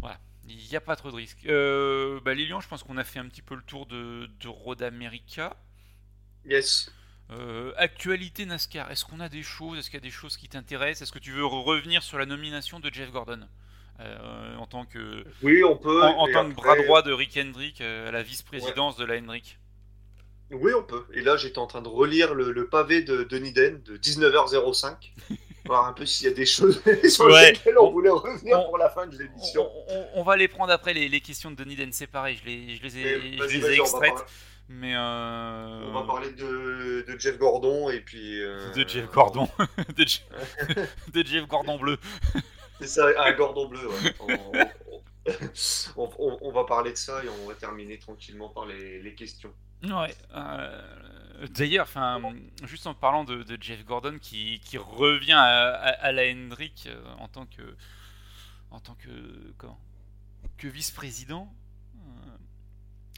Voilà, 0.00 0.18
il 0.48 0.56
n'y 0.56 0.76
a 0.76 0.80
pas 0.80 0.96
trop 0.96 1.10
de 1.10 1.16
risques. 1.16 1.46
Euh, 1.46 2.20
bah, 2.20 2.34
Lilian, 2.34 2.60
je 2.60 2.68
pense 2.68 2.82
qu'on 2.82 2.96
a 2.96 3.04
fait 3.04 3.18
un 3.18 3.26
petit 3.26 3.42
peu 3.42 3.54
le 3.54 3.62
tour 3.62 3.86
de, 3.86 4.28
de 4.40 4.48
Road 4.48 4.82
America. 4.82 5.56
Yes. 6.44 6.90
Euh, 7.38 7.72
actualité 7.76 8.46
NASCAR, 8.46 8.90
est-ce 8.90 9.04
qu'on 9.04 9.20
a 9.20 9.28
des 9.28 9.42
choses? 9.42 9.78
Est-ce 9.78 9.90
qu'il 9.90 9.98
y 9.98 10.02
a 10.02 10.04
des 10.04 10.10
choses 10.10 10.36
qui 10.36 10.48
t'intéressent? 10.48 11.02
Est-ce 11.02 11.12
que 11.12 11.18
tu 11.18 11.32
veux 11.32 11.44
revenir 11.44 12.02
sur 12.02 12.18
la 12.18 12.26
nomination 12.26 12.80
de 12.80 12.90
Jeff 12.92 13.10
Gordon? 13.10 13.40
Euh, 14.00 14.56
en 14.56 14.66
tant 14.66 14.86
que 14.86 15.22
oui 15.42 15.62
on 15.62 15.76
peut 15.76 16.02
en, 16.02 16.26
tant 16.32 16.48
que 16.48 16.54
bras 16.54 16.76
droit 16.76 17.02
de 17.02 17.12
Rick 17.12 17.36
Hendrick 17.36 17.82
euh, 17.82 18.08
à 18.08 18.10
la 18.10 18.22
vice-présidence 18.22 18.96
de 18.96 19.04
la 19.04 19.18
Hendrick. 19.18 19.58
Oui 20.50 20.72
on 20.74 20.82
peut. 20.82 21.04
Et 21.12 21.20
là 21.20 21.36
j'étais 21.36 21.58
en 21.58 21.66
train 21.66 21.82
de 21.82 21.88
relire 21.88 22.34
le, 22.34 22.66
pavé 22.66 23.02
de 23.02 23.22
Denis 23.22 23.52
Den 23.52 23.82
de 23.82 23.98
19h05 23.98 24.94
voir 25.66 25.86
un 25.86 25.92
peu 25.92 26.06
s'il 26.06 26.26
y 26.26 26.30
a 26.30 26.34
des 26.34 26.46
choses 26.46 26.82
sur 27.08 27.28
lesquelles 27.28 27.78
on, 27.78 27.92
voulait 27.92 28.08
revenir 28.08 28.64
pour 28.64 28.78
la 28.78 28.88
fin 28.88 29.06
de 29.06 29.16
l'émission. 29.16 29.70
on, 30.14 30.22
va 30.24 30.36
les 30.36 30.48
prendre 30.48 30.72
après 30.72 30.94
les, 30.94 31.20
questions 31.20 31.50
de 31.50 31.56
Denis 31.56 31.76
Den 31.76 31.92
c'est 31.92 32.06
pareil 32.06 32.38
je 32.42 32.46
les, 32.46 32.76
je 32.76 32.82
les 32.82 32.98
ai, 32.98 33.38
je 33.38 33.58
les 33.58 33.66
ai 33.66 33.80
extraites 33.80 34.24
mais 34.72 34.94
euh... 34.94 35.86
On 35.86 35.92
va 35.92 36.02
parler 36.02 36.30
de, 36.32 37.04
de, 37.06 37.18
Jeff 37.18 37.38
Gordon 37.38 37.90
et 37.90 38.00
puis. 38.00 38.42
Euh... 38.42 38.72
De 38.72 38.88
Jeff 38.88 39.10
Gordon. 39.10 39.48
de, 39.96 41.24
Jeff... 41.24 41.46
Gordon 41.46 41.78
bleu. 41.78 41.98
C'est 42.80 42.86
ça, 42.86 43.08
un 43.18 43.32
Gordon 43.32 43.68
bleu, 43.68 43.88
ouais. 43.88 44.14
on, 45.96 46.10
on, 46.18 46.38
on, 46.40 46.52
va 46.52 46.64
parler 46.64 46.90
de 46.90 46.96
ça 46.96 47.22
et 47.22 47.28
on 47.28 47.46
va 47.46 47.54
terminer 47.54 47.98
tranquillement 47.98 48.48
par 48.48 48.66
les, 48.66 49.00
les 49.00 49.14
questions. 49.14 49.52
Ouais. 49.84 50.14
Euh... 50.34 50.82
D'ailleurs, 51.50 51.86
enfin, 51.86 52.20
juste 52.64 52.86
en 52.86 52.94
parlant 52.94 53.24
de, 53.24 53.42
de, 53.42 53.58
Jeff 53.60 53.84
Gordon 53.84 54.18
qui, 54.20 54.60
qui 54.64 54.78
revient 54.78 55.32
à, 55.32 55.74
à, 55.74 56.12
la 56.12 56.30
Hendrick 56.30 56.88
en 57.18 57.26
tant 57.28 57.46
que 57.46 57.62
en 58.70 58.80
tant 58.80 58.94
que 58.94 59.08
comment? 59.58 59.78
Que 60.56 60.68
vice-président, 60.68 61.52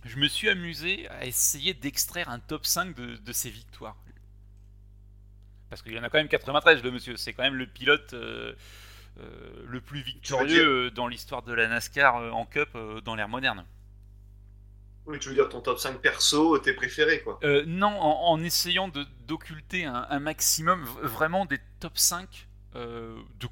je 0.05 0.19
me 0.19 0.29
suis 0.29 0.49
amusé 0.49 1.09
à 1.09 1.25
essayer 1.25 1.75
d'extraire 1.75 2.29
un 2.29 2.39
top 2.39 2.67
5 2.67 2.95
de, 2.95 3.33
ses 3.33 3.51
victoires. 3.51 3.97
Parce 5.71 5.83
qu'il 5.83 5.93
y 5.93 5.99
en 5.99 6.03
a 6.03 6.11
quand 6.11 6.19
même 6.19 6.29
93, 6.29 6.83
le 6.83 6.91
monsieur. 6.91 7.17
C'est 7.17 7.33
quand 7.33 7.43
même 7.43 7.55
le 7.55 7.67
pilote 7.67 8.13
euh, 8.13 8.55
euh, 9.19 9.65
le 9.67 9.81
plus 9.81 10.03
victorieux 10.03 10.91
dans 10.91 11.09
l'histoire 11.09 11.43
de 11.43 11.53
la 11.53 11.69
NASCAR 11.69 12.17
euh, 12.17 12.31
en 12.31 12.45
Cup 12.45 12.77
dans 13.05 13.15
l'ère 13.15 13.29
moderne. 13.29 13.65
Oui, 15.07 15.19
tu 15.19 15.31
veux 15.31 15.35
dire 15.35 15.49
ton 15.49 15.61
top 15.61 15.79
5 15.79 16.01
perso, 16.01 16.59
tes 16.59 16.73
préférés, 16.73 17.23
quoi 17.23 17.39
Non, 17.67 17.99
en, 18.01 18.43
essayant 18.43 18.91
d'occulter 19.27 19.85
un, 19.85 20.07
un, 20.09 20.19
maximum, 20.19 20.85
vraiment 21.03 21.45
des 21.45 21.59
top 21.81 21.99
5 21.99 22.49
de 22.75 23.47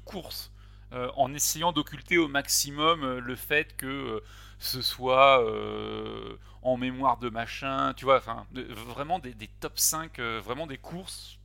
course. 0.93 1.13
en 1.17 1.33
essayant 1.33 1.71
d'occulter 1.71 2.17
au 2.17 2.27
maximum 2.27 3.19
le 3.19 3.35
fait 3.35 3.75
que 3.75 4.21
ce 4.63 4.81
soit 4.81 5.43
euh, 5.45 6.37
en 6.61 6.77
mémoire 6.77 7.17
de 7.17 7.29
machin, 7.29 7.93
tu 7.95 8.05
vois, 8.05 8.17
enfin, 8.17 8.47
vraiment 8.53 9.19
des, 9.19 9.33
top 9.59 9.77
5, 9.77 10.19
euh, 10.19 10.41
vraiment 10.43 10.67
des 10.67 10.77
courses, 10.77 11.37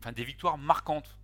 enfin 0.00 0.12
des 0.12 0.24
victoires 0.24 0.58
marquantes. 0.58 1.16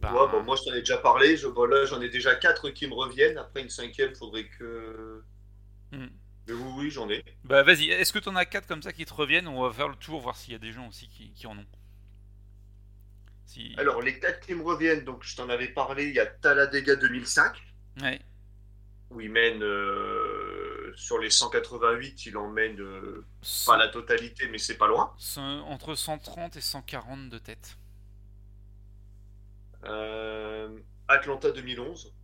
Ben, 0.00 0.12
moi 0.12 0.56
je 0.56 0.62
t'en 0.62 0.74
ai 0.74 0.80
déjà 0.80 0.96
parlé, 0.96 1.36
je, 1.36 1.48
là 1.48 1.84
j'en 1.84 2.00
ai 2.00 2.08
déjà 2.08 2.34
4 2.36 2.70
qui 2.70 2.86
me 2.86 2.94
reviennent, 2.94 3.36
après 3.36 3.62
une 3.62 3.68
cinquième, 3.68 4.14
faudrait 4.14 4.46
que... 4.46 5.22
Hmm. 5.90 6.06
Mais 6.46 6.54
oui, 6.54 6.72
oui, 6.78 6.90
j'en 6.90 7.10
ai. 7.10 7.22
Bah 7.44 7.62
vas-y, 7.62 7.90
est-ce 7.90 8.12
que 8.12 8.18
tu 8.18 8.28
en 8.28 8.36
as 8.36 8.46
4 8.46 8.66
comme 8.66 8.82
ça 8.82 8.92
qui 8.92 9.04
te 9.04 9.12
reviennent? 9.12 9.48
On 9.48 9.62
va 9.62 9.72
faire 9.72 9.88
le 9.88 9.96
tour, 9.96 10.20
voir 10.20 10.36
s'il 10.36 10.52
y 10.52 10.56
a 10.56 10.60
des 10.60 10.72
gens 10.72 10.88
aussi 10.88 11.08
qui, 11.08 11.46
en 11.46 11.58
ont. 11.58 11.66
Alors, 13.78 14.02
les 14.02 14.18
4 14.18 14.40
qui 14.40 14.54
me 14.54 14.62
reviennent, 14.62 15.04
donc 15.04 15.22
je 15.24 15.36
t'en 15.36 15.48
avais 15.48 15.68
parlé, 15.68 16.04
il 16.08 16.14
y 16.14 16.20
a 16.20 16.26
Talladega 16.26 16.96
2005. 16.96 17.56
Ouais 18.02 18.20
où 19.10 19.20
il 19.20 19.30
mène 19.30 19.62
euh, 19.62 20.92
sur 20.94 21.18
les 21.18 21.30
188, 21.30 22.26
il 22.26 22.36
en 22.36 22.48
mène 22.50 22.80
euh, 22.80 23.24
pas 23.66 23.76
la 23.76 23.88
totalité, 23.88 24.48
mais 24.48 24.58
c'est 24.58 24.76
pas 24.76 24.86
loin. 24.88 25.14
Entre 25.36 25.94
130 25.94 26.56
et 26.56 26.60
140 26.60 27.30
de 27.30 27.38
tête. 27.38 27.78
Euh, 29.84 30.68
Atlanta 31.08 31.50
2011. 31.50 32.14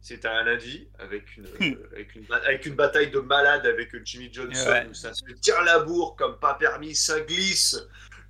C'était 0.00 0.26
un 0.28 0.42
lundi 0.42 0.88
avec 0.98 1.36
une, 1.36 1.46
avec, 1.92 2.16
une, 2.16 2.26
avec 2.32 2.66
une 2.66 2.74
bataille 2.74 3.10
de 3.12 3.20
malades 3.20 3.66
avec 3.66 3.90
Jimmy 4.04 4.32
Johnson 4.32 4.68
Ouais. 4.68 4.86
où 4.90 4.94
ça 4.94 5.14
se 5.14 5.24
tire 5.40 5.62
la 5.62 5.78
bourre 5.78 6.16
comme 6.16 6.40
pas 6.40 6.54
permis, 6.54 6.96
ça 6.96 7.20
glisse 7.20 7.80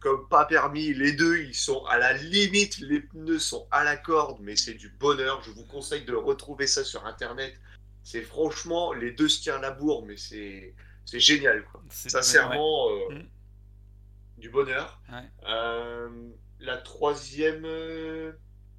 comme 0.02 0.28
pas 0.28 0.44
permis. 0.44 0.92
Les 0.94 1.12
deux, 1.12 1.38
ils 1.38 1.54
sont 1.54 1.84
à 1.86 1.96
la 1.96 2.12
limite, 2.12 2.78
les 2.80 3.00
pneus 3.00 3.38
sont 3.38 3.66
à 3.70 3.84
la 3.84 3.96
corde, 3.96 4.38
mais 4.40 4.56
c'est 4.56 4.74
du 4.74 4.88
bonheur. 4.90 5.42
Je 5.44 5.50
vous 5.52 5.64
conseille 5.64 6.04
de 6.04 6.14
retrouver 6.14 6.66
ça 6.66 6.82
sur 6.84 7.06
internet. 7.06 7.54
C'est 8.02 8.22
franchement, 8.22 8.92
les 8.92 9.12
deux 9.12 9.28
se 9.28 9.40
tirent 9.42 9.60
la 9.60 9.70
bourre, 9.70 10.04
mais 10.04 10.16
c'est 10.16 10.74
génial. 11.14 11.64
Quoi. 11.64 11.82
C'est- 11.88 12.08
Sincèrement, 12.10 12.88
euh, 12.90 13.14
Mm. 13.14 13.28
du 14.38 14.50
bonheur. 14.50 15.00
Ouais. 15.12 15.22
Euh, 15.48 16.08
la 16.58 16.76
troisième, 16.78 17.62
euh, 17.64 18.32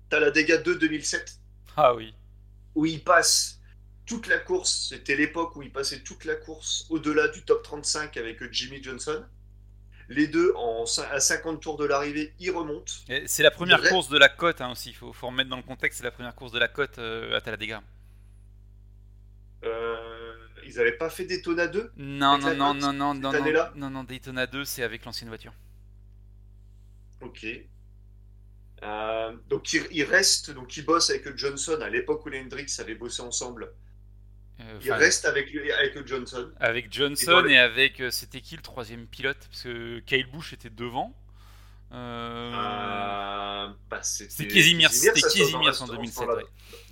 t'as 0.09 0.19
la 0.19 0.29
Dégâts 0.31 0.61
2 0.61 0.75
2007, 0.77 1.37
Ah 1.77 1.95
oui. 1.95 2.13
où 2.75 2.85
il 2.85 3.01
passe 3.01 3.61
toute 4.05 4.27
la 4.27 4.39
course. 4.39 4.87
C'était 4.89 5.15
l'époque 5.15 5.55
où 5.55 5.63
il 5.63 5.71
passait 5.71 6.01
toute 6.01 6.25
la 6.25 6.35
course 6.35 6.85
au-delà 6.89 7.29
du 7.29 7.43
top 7.45 7.63
35 7.63 8.17
avec 8.17 8.43
Jimmy 8.51 8.83
Johnson. 8.83 9.23
Les 10.13 10.27
deux, 10.27 10.53
en, 10.55 10.85
à 11.11 11.19
50 11.19 11.61
tours 11.61 11.77
de 11.77 11.85
l'arrivée, 11.85 12.33
ils 12.39 12.51
remontent. 12.51 12.93
C'est 13.25 13.43
la 13.43 13.51
première 13.51 13.81
course 13.81 14.09
de 14.09 14.17
la 14.17 14.29
côte 14.29 14.61
hein, 14.61 14.71
aussi, 14.71 14.89
il 14.89 14.95
faut, 14.95 15.11
faut 15.11 15.27
remettre 15.27 15.49
dans 15.49 15.57
le 15.57 15.63
contexte, 15.63 15.97
c'est 15.99 16.03
la 16.03 16.11
première 16.11 16.35
course 16.35 16.51
de 16.51 16.59
la 16.59 16.67
côte 16.67 16.99
euh, 16.99 17.35
à 17.35 17.41
Talladega. 17.41 17.81
Euh, 19.63 20.33
ils 20.65 20.75
n'avaient 20.75 20.97
pas 20.97 21.09
fait 21.09 21.25
Daytona 21.25 21.67
2 21.67 21.93
Non, 21.97 22.37
non, 22.37 22.53
non, 22.55 22.73
non, 22.73 22.93
non, 22.93 23.13
non, 23.13 23.31
non, 23.31 23.69
non, 23.75 23.89
non, 23.89 24.03
Daytona 24.03 24.45
2, 24.45 24.65
c'est 24.65 24.83
avec 24.83 25.05
l'ancienne 25.05 25.29
voiture. 25.29 25.53
Ok. 27.21 27.45
Euh, 28.83 29.37
donc 29.47 29.71
il, 29.73 29.87
il 29.91 30.03
reste, 30.03 30.51
donc 30.51 30.75
il 30.75 30.85
bosse 30.85 31.09
avec 31.09 31.35
Johnson 31.37 31.79
à 31.81 31.89
l'époque 31.89 32.25
où 32.25 32.29
les 32.29 32.41
Hendrix 32.41 32.67
avaient 32.79 32.95
bossé 32.95 33.21
ensemble. 33.21 33.73
Euh, 34.59 34.79
Il 34.83 34.91
reste 34.91 35.25
avec, 35.25 35.49
avec 35.55 36.07
Johnson. 36.07 36.51
Avec 36.59 36.93
Johnson 36.93 37.45
et 37.47 37.57
avec. 37.57 37.99
euh, 37.99 38.11
C'était 38.11 38.41
qui 38.41 38.55
le 38.55 38.61
troisième 38.61 39.07
pilote? 39.07 39.37
Parce 39.49 39.63
que 39.63 39.99
Kyle 40.01 40.27
Busch 40.31 40.53
était 40.53 40.69
devant. 40.69 41.15
Euh, 41.91 42.51
Euh, 42.53 43.67
bah, 43.89 44.01
c'était 44.03 44.47
Casimir, 44.47 44.91
c'était 44.91 45.11
en 45.55 45.85
dans 45.87 45.93
2007. 45.93 46.27
la- 46.27 46.35
ouais. 46.35 46.43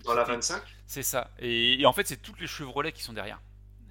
Dans 0.03 0.13
la 0.13 0.21
C'était- 0.23 0.33
25 0.35 0.63
C'est 0.85 1.03
ça. 1.03 1.31
Et, 1.39 1.79
et 1.81 1.85
en 1.85 1.93
fait, 1.93 2.07
c'est 2.07 2.21
toutes 2.21 2.39
les 2.39 2.47
Chevrolet 2.47 2.91
qui 2.91 3.03
sont 3.03 3.13
derrière. 3.13 3.39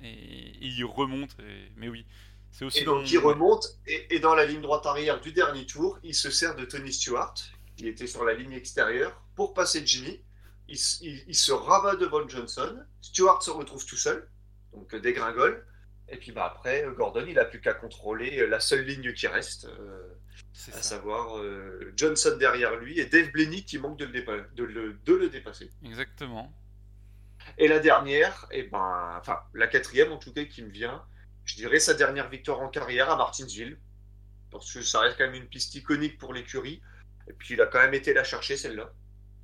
Et, 0.03 0.09
et 0.09 0.67
ils 0.67 0.85
remontent. 0.85 1.35
Mais 1.77 1.89
oui. 1.89 2.07
C'est 2.53 2.65
aussi. 2.65 2.79
Et 2.81 2.85
donc 2.85 3.03
long- 3.03 3.05
il 3.07 3.19
remonte, 3.19 3.65
et, 3.87 4.15
et 4.15 4.19
dans 4.19 4.35
la 4.35 4.45
ligne 4.45 4.61
droite 4.61 4.85
arrière 4.87 5.21
du 5.21 5.33
dernier 5.33 5.67
tour, 5.67 5.99
il 6.03 6.15
se 6.15 6.31
sert 6.31 6.57
de 6.57 6.65
Tony 6.65 6.93
Stewart, 6.93 7.35
qui 7.77 7.87
était 7.89 8.07
sur 8.09 8.25
la 8.25 8.35
ligne 8.35 8.53
extérieure, 8.53 9.21
pour 9.37 9.55
passer 9.55 9.83
Jimmy. 9.87 10.21
Il, 10.71 10.75
s- 10.77 10.99
il- 11.03 11.25
il 11.27 11.35
se 11.35 11.53
rabat 11.53 11.97
devant 11.97 12.27
Johnson. 12.29 12.79
Stewart 13.03 13.43
se 13.43 13.51
retrouve 13.51 13.85
tout 13.85 13.97
seul, 13.97 14.29
donc 14.73 14.95
euh, 14.95 15.01
dégringole. 15.01 15.67
Et 16.09 16.17
puis 16.17 16.33
bah, 16.33 16.47
après, 16.47 16.85
euh, 16.85 16.93
Gordon, 16.93 17.25
il 17.29 17.35
n'a 17.35 17.45
plus 17.45 17.61
qu'à 17.61 17.75
contrôler 17.75 18.41
euh, 18.41 18.47
la 18.47 18.59
seule 18.61 18.85
ligne 18.85 19.13
qui 19.13 19.27
reste, 19.27 19.67
euh, 19.67 20.15
à 20.69 20.73
ça. 20.73 20.83
savoir 20.83 21.39
euh, 21.39 21.93
Johnson 21.97 22.37
derrière 22.39 22.77
lui 22.77 22.99
et 22.99 23.05
Dave 23.07 23.31
Blaney 23.31 23.65
qui 23.65 23.79
manque 23.79 23.99
de 23.99 24.07
le, 24.07 24.13
dépa- 24.13 24.55
de 24.55 24.65
le- 24.65 24.95
de 25.05 25.15
le 25.15 25.29
dépasser. 25.29 25.71
Exactement. 25.85 26.53
Et 27.59 27.69
la 27.69 27.79
dernière, 27.79 28.47
et 28.51 28.65
ben, 28.65 29.17
enfin 29.19 29.41
la 29.55 29.67
quatrième 29.67 30.13
en 30.13 30.19
tout 30.19 30.33
cas 30.33 30.45
qui 30.45 30.63
me 30.63 30.71
vient, 30.71 31.05
je 31.45 31.57
dirais 31.57 31.81
sa 31.81 31.95
dernière 31.95 32.29
victoire 32.29 32.61
en 32.61 32.69
carrière 32.69 33.11
à 33.11 33.17
Martinsville, 33.17 33.79
parce 34.51 34.73
que 34.73 34.83
ça 34.83 35.01
reste 35.01 35.17
quand 35.19 35.25
même 35.27 35.35
une 35.43 35.49
piste 35.49 35.75
iconique 35.75 36.19
pour 36.19 36.33
l'écurie. 36.35 36.81
Et 37.29 37.33
puis 37.33 37.55
il 37.55 37.61
a 37.61 37.67
quand 37.67 37.79
même 37.81 37.95
été 37.95 38.13
la 38.15 38.25
chercher 38.25 38.57
celle-là. 38.57 38.93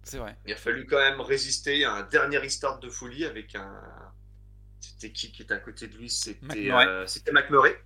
C'est 0.07 0.19
vrai. 0.19 0.37
Il 0.47 0.53
a 0.53 0.57
fallu 0.57 0.87
quand 0.87 0.99
même 0.99 1.21
résister 1.21 1.85
à 1.85 1.95
un 1.95 2.03
dernier 2.05 2.39
restart 2.39 2.79
de 2.81 2.89
folie 2.89 3.25
avec 3.25 3.55
un. 3.55 3.83
C'était 4.81 5.11
qui 5.13 5.33
qui 5.33 5.43
était 5.43 5.55
à 5.55 5.59
côté 5.59 5.89
de 5.89 5.97
lui 5.97 6.09
C'était 6.09 6.47
McMurray. 6.47 6.87
euh, 6.87 7.07
c'était 7.07 7.33
McMurray. 7.33 7.77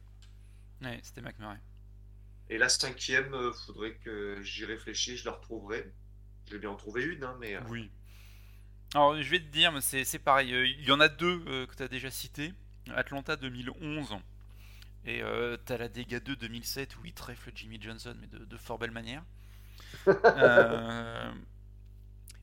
Ouais, 0.83 1.01
c'était 1.03 1.23
McMurray. 1.23 1.59
Et 2.51 2.59
la 2.59 2.69
cinquième, 2.69 3.33
euh, 3.35 3.53
faudrait 3.53 3.95
que 4.05 4.43
j'y 4.43 4.65
réfléchisse, 4.65 5.21
je 5.21 5.25
la 5.25 5.33
retrouverai. 5.33 5.91
Je 6.47 6.53
vais 6.55 6.59
bien 6.59 6.71
en 6.71 6.77
trouver 6.77 7.05
une, 7.05 7.25
hein, 7.25 7.37
mais. 7.41 7.55
euh, 7.57 7.61
Oui. 7.69 7.91
Alors, 8.95 9.21
je 9.23 9.31
vais 9.31 9.39
te 9.41 9.47
dire, 9.47 9.73
mais 9.73 9.81
c'est 9.81 10.05
c'est 10.05 10.19
pareil. 10.19 10.51
Il 10.79 10.85
y 10.85 10.93
en 10.93 11.01
a 11.01 11.09
deux 11.09 11.43
euh, 11.47 11.67
que 11.67 11.75
tu 11.77 11.83
as 11.83 11.89
déjà 11.89 12.11
cités. 12.11 12.53
Atlanta 12.95 13.37
2011 13.37 14.17
et 15.07 15.23
euh, 15.23 15.57
t'as 15.65 15.79
la 15.79 15.89
Dega 15.89 16.21
2 16.21 16.37
2007 16.37 16.97
où 16.97 17.07
il 17.07 17.13
trèfle 17.15 17.51
Jimmy 17.55 17.81
Johnson, 17.81 18.15
mais 18.21 18.27
de, 18.27 18.45
de 18.45 18.57
fort 18.59 18.79
belle 18.79 18.91
manière. 18.91 19.23
Euh, 20.37 21.33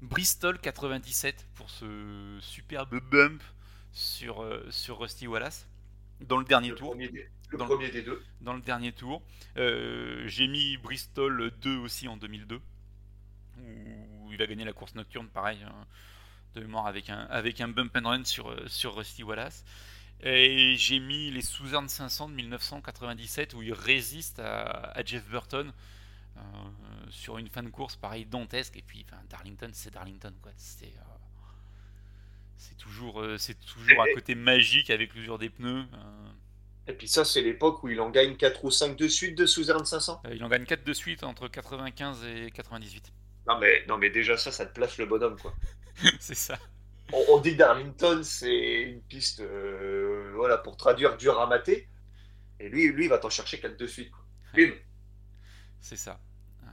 Bristol 0.01 0.59
97 0.59 1.47
pour 1.55 1.69
ce 1.69 2.37
superbe 2.41 2.99
bump 3.09 3.41
sur, 3.91 4.43
euh, 4.43 4.65
sur 4.69 4.99
Rusty 4.99 5.27
Wallace 5.27 5.67
dans 6.21 6.37
le 6.37 6.45
dernier 6.45 6.69
le 6.69 6.75
tour. 6.75 6.89
premier 6.91 7.09
des, 7.09 7.27
le 7.49 7.57
Dans 7.57 7.65
le- 7.65 7.69
premier 7.75 7.89
des 7.89 8.01
deux. 8.03 8.21
dans 8.41 8.53
le 8.53 8.61
dernier 8.61 8.91
tour. 8.91 9.21
Euh, 9.57 10.23
J'ai 10.27 10.47
mis 10.47 10.77
Bristol 10.77 11.51
2 11.61 11.77
aussi 11.77 12.07
en 12.07 12.17
2002, 12.17 12.61
où 13.59 14.33
il 14.33 14.41
a 14.41 14.47
gagné 14.47 14.65
la 14.65 14.73
course 14.73 14.93
nocturne, 14.95 15.27
pareil, 15.27 15.59
hein, 15.65 15.85
de 16.55 16.61
mémoire 16.61 16.87
avec 16.87 17.09
un, 17.09 17.21
avec 17.29 17.59
un 17.61 17.67
bump 17.67 17.95
and 17.95 18.07
run 18.07 18.23
sur, 18.23 18.49
euh, 18.51 18.67
sur 18.67 18.95
Rusty 18.95 19.23
Wallace. 19.23 19.63
Et 20.21 20.75
j'ai 20.77 20.99
mis 20.99 21.29
les 21.31 21.41
Southern 21.43 21.87
500 21.87 22.29
de 22.29 22.33
1997, 22.35 23.53
où 23.53 23.61
il 23.61 23.73
résiste 23.73 24.39
à, 24.39 24.61
à 24.91 25.03
Jeff 25.03 25.27
Burton 25.29 25.67
euh, 25.69 25.71
sur 27.09 27.37
une 27.37 27.49
fin 27.49 27.63
de 27.63 27.69
course, 27.69 27.95
pareil, 27.95 28.25
dantesque. 28.25 28.77
Et 28.77 28.81
puis, 28.81 29.05
enfin, 29.07 29.21
Darlington, 29.29 29.69
c'est 29.73 29.93
Darlington, 29.93 30.33
quoi. 30.41 30.51
C'est. 30.57 30.85
euh, 30.97 31.01
c'est 32.57 32.75
toujours, 32.77 33.21
euh, 33.21 33.37
c'est 33.37 33.59
toujours 33.59 34.01
un 34.01 34.07
côté 34.13 34.35
magique 34.35 34.89
avec 34.89 35.13
l'usure 35.13 35.37
des 35.37 35.49
pneus. 35.49 35.85
euh, 35.93 36.29
Et 36.87 36.93
puis 36.93 37.07
ça, 37.07 37.23
c'est 37.23 37.41
l'époque 37.41 37.83
où 37.83 37.89
il 37.89 38.01
en 38.01 38.09
gagne 38.09 38.35
4 38.35 38.65
ou 38.65 38.71
5 38.71 38.95
de 38.97 39.07
suite 39.07 39.37
de 39.37 39.45
Suzanne 39.45 39.85
500. 39.85 40.21
Euh, 40.25 40.33
il 40.35 40.43
en 40.43 40.49
gagne 40.49 40.65
4 40.65 40.83
de 40.83 40.93
suite 40.93 41.23
entre 41.23 41.47
95 41.47 42.23
et 42.25 42.51
98. 42.51 43.13
Non 43.47 43.57
mais, 43.59 43.83
non 43.87 43.97
mais 43.97 44.09
déjà 44.11 44.37
ça, 44.37 44.51
ça 44.51 44.65
te 44.65 44.73
place 44.73 44.97
le 44.97 45.05
bonhomme 45.05 45.39
quoi. 45.39 45.53
c'est 46.19 46.35
ça. 46.35 46.57
On, 47.11 47.23
on 47.29 47.39
dit 47.39 47.55
Darlington, 47.55 48.21
c'est 48.23 48.81
une 48.83 49.01
piste 49.03 49.39
euh, 49.41 50.31
voilà, 50.35 50.57
pour 50.57 50.77
traduire 50.77 51.17
dur 51.17 51.39
à 51.39 51.47
mater. 51.47 51.89
Et 52.59 52.69
lui, 52.69 52.87
lui 52.89 53.05
il 53.05 53.09
va 53.09 53.19
t'en 53.19 53.29
chercher 53.29 53.59
4 53.59 53.77
de 53.77 53.87
suite. 53.87 54.11
Quoi. 54.11 54.25
C'est 55.87 55.95
ça. 55.95 56.19
Euh, 56.63 56.67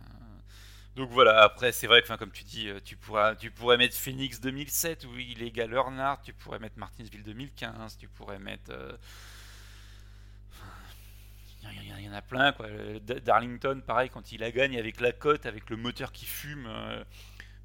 Donc 0.97 1.11
voilà, 1.11 1.43
après 1.45 1.73
c'est 1.73 1.87
vrai 1.87 2.03
que 2.03 2.13
comme 2.17 2.33
tu 2.33 2.45
dis, 2.45 2.69
euh, 2.69 2.81
tu 2.85 2.97
pourras, 2.97 3.37
tu 3.37 3.51
pourrais 3.51 3.77
mettre 3.77 3.97
Phoenix 3.97 4.41
2007 4.41 5.05
où 5.07 5.17
il 5.19 5.43
égale 5.43 5.73
Earnhardt, 5.73 6.23
tu 6.25 6.33
pourrais 6.33 6.59
mettre 6.59 6.79
Martinsville 6.79 7.23
2015, 7.23 7.97
tu 7.99 8.09
pourrais 8.09 8.39
mettre... 8.41 8.73
euh, 8.73 8.97
Il 11.63 12.03
y, 12.03 12.09
en 12.09 12.13
a- 12.13 12.23
plein 12.23 12.53
quoi. 12.53 12.67
Da- 13.01 13.21
Darlington 13.21 13.83
pareil 13.87 14.11
quand 14.11 14.33
il 14.33 14.41
la 14.41 14.51
gagne 14.51 14.79
avec 14.79 15.01
la 15.01 15.13
cote, 15.13 15.47
avec 15.47 15.71
le 15.71 15.77
moteur 15.77 16.13
qui 16.13 16.27
fume 16.27 16.69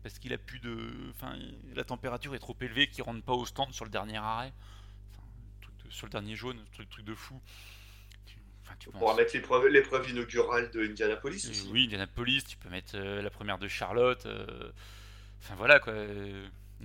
parce 0.04 0.20
qu'il 0.20 0.34
a 0.34 0.38
plus 0.38 0.60
de... 0.60 0.94
Enfin 1.12 1.36
la 1.76 1.84
température 1.84 2.34
est 2.36 2.40
trop 2.40 2.56
élevée 2.62 2.88
qu'il 2.90 3.04
rentre 3.04 3.24
pas 3.24 3.34
au 3.34 3.46
stand 3.46 3.74
sur 3.74 3.86
le 3.86 3.92
dernier 3.92 4.18
arrêt. 4.18 4.54
Sur 5.90 6.06
le 6.06 6.12
dernier 6.12 6.36
jaune, 6.36 6.58
truc 6.72 7.04
de 7.04 7.16
fou. 7.16 7.42
Enfin, 8.70 8.78
tu 8.80 8.90
On 8.90 8.92
penses- 8.92 9.00
pourra 9.00 9.16
mettre 9.16 9.34
l'épreuve 9.34 9.68
l'épreuve 9.68 10.10
inaugurale 10.12 10.70
de 10.70 10.84
Indianapolis 10.88 11.44
euh, 11.48 11.50
aussi. 11.50 11.70
Oui, 11.72 11.86
Indianapolis, 11.86 12.44
tu 12.44 12.56
peux 12.56 12.70
mettre 12.70 12.92
euh, 12.96 13.22
la 13.24 13.32
première 13.32 13.58
de 13.58 13.68
Charlotte. 13.68 14.26
euh, 14.28 14.72
Enfin 15.42 15.56
voilà 15.56 15.80
quoi. 15.80 15.94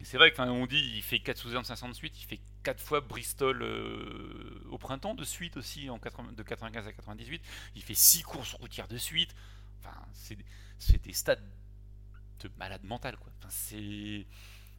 C'est 0.03 0.16
vrai 0.16 0.32
qu'on 0.32 0.66
dit 0.66 0.93
il 0.97 1.03
fait 1.03 1.18
4 1.20 1.37
sous 1.39 1.51
500 1.62 1.89
de 1.91 1.93
suite, 1.95 2.18
il 2.20 2.24
fait 2.24 2.41
4 2.62 2.80
fois 2.80 3.01
Bristol 3.01 3.62
euh, 3.62 4.61
au 4.70 4.78
printemps 4.78 5.14
de 5.14 5.24
suite 5.24 5.57
aussi, 5.57 5.91
en 5.91 5.99
80 5.99 6.32
de 6.32 6.43
95 6.43 6.87
à 6.89 6.93
98. 6.93 7.43
Il 7.76 7.82
fait 7.82 7.95
6 7.95 8.22
courses 8.22 8.55
routières 8.55 8.89
de 8.89 8.97
suite. 8.97 9.35
Enfin, 9.80 9.95
c'est 10.14 10.39
c'est 10.78 11.03
des 11.05 11.12
stats 11.12 11.37
de 11.37 12.51
malade 12.57 12.82
mental 12.85 13.16
quoi. 13.18 13.30
Enfin, 13.39 13.49
c'est 13.51 14.26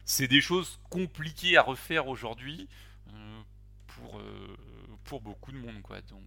c'est 0.04 0.26
des 0.28 0.40
choses 0.40 0.80
compliquées 0.90 1.56
à 1.56 1.62
refaire 1.62 2.08
aujourd'hui 2.08 2.68
pour, 3.86 4.20
pour 5.04 5.20
beaucoup 5.20 5.52
de 5.52 5.58
monde 5.58 5.82
quoi. 5.82 6.00
Donc. 6.02 6.24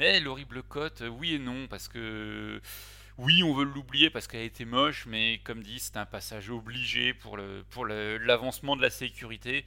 Euh, 0.00 0.12
eh, 0.16 0.20
l'horrible 0.20 0.62
cote, 0.62 1.02
euh, 1.02 1.08
oui 1.08 1.34
et 1.34 1.38
non, 1.38 1.66
parce 1.68 1.88
que 1.88 2.60
oui, 3.18 3.42
on 3.42 3.54
veut 3.54 3.64
l'oublier 3.64 4.10
parce 4.10 4.26
qu'elle 4.26 4.40
a 4.42 4.44
été 4.44 4.64
moche, 4.64 5.06
mais 5.06 5.40
comme 5.44 5.62
dit, 5.62 5.78
c'est 5.80 5.96
un 5.96 6.06
passage 6.06 6.50
obligé 6.50 7.14
pour 7.14 7.36
le 7.36 7.64
pour 7.70 7.86
l'avancement 7.86 8.76
de 8.76 8.82
la 8.82 8.90
sécurité. 8.90 9.66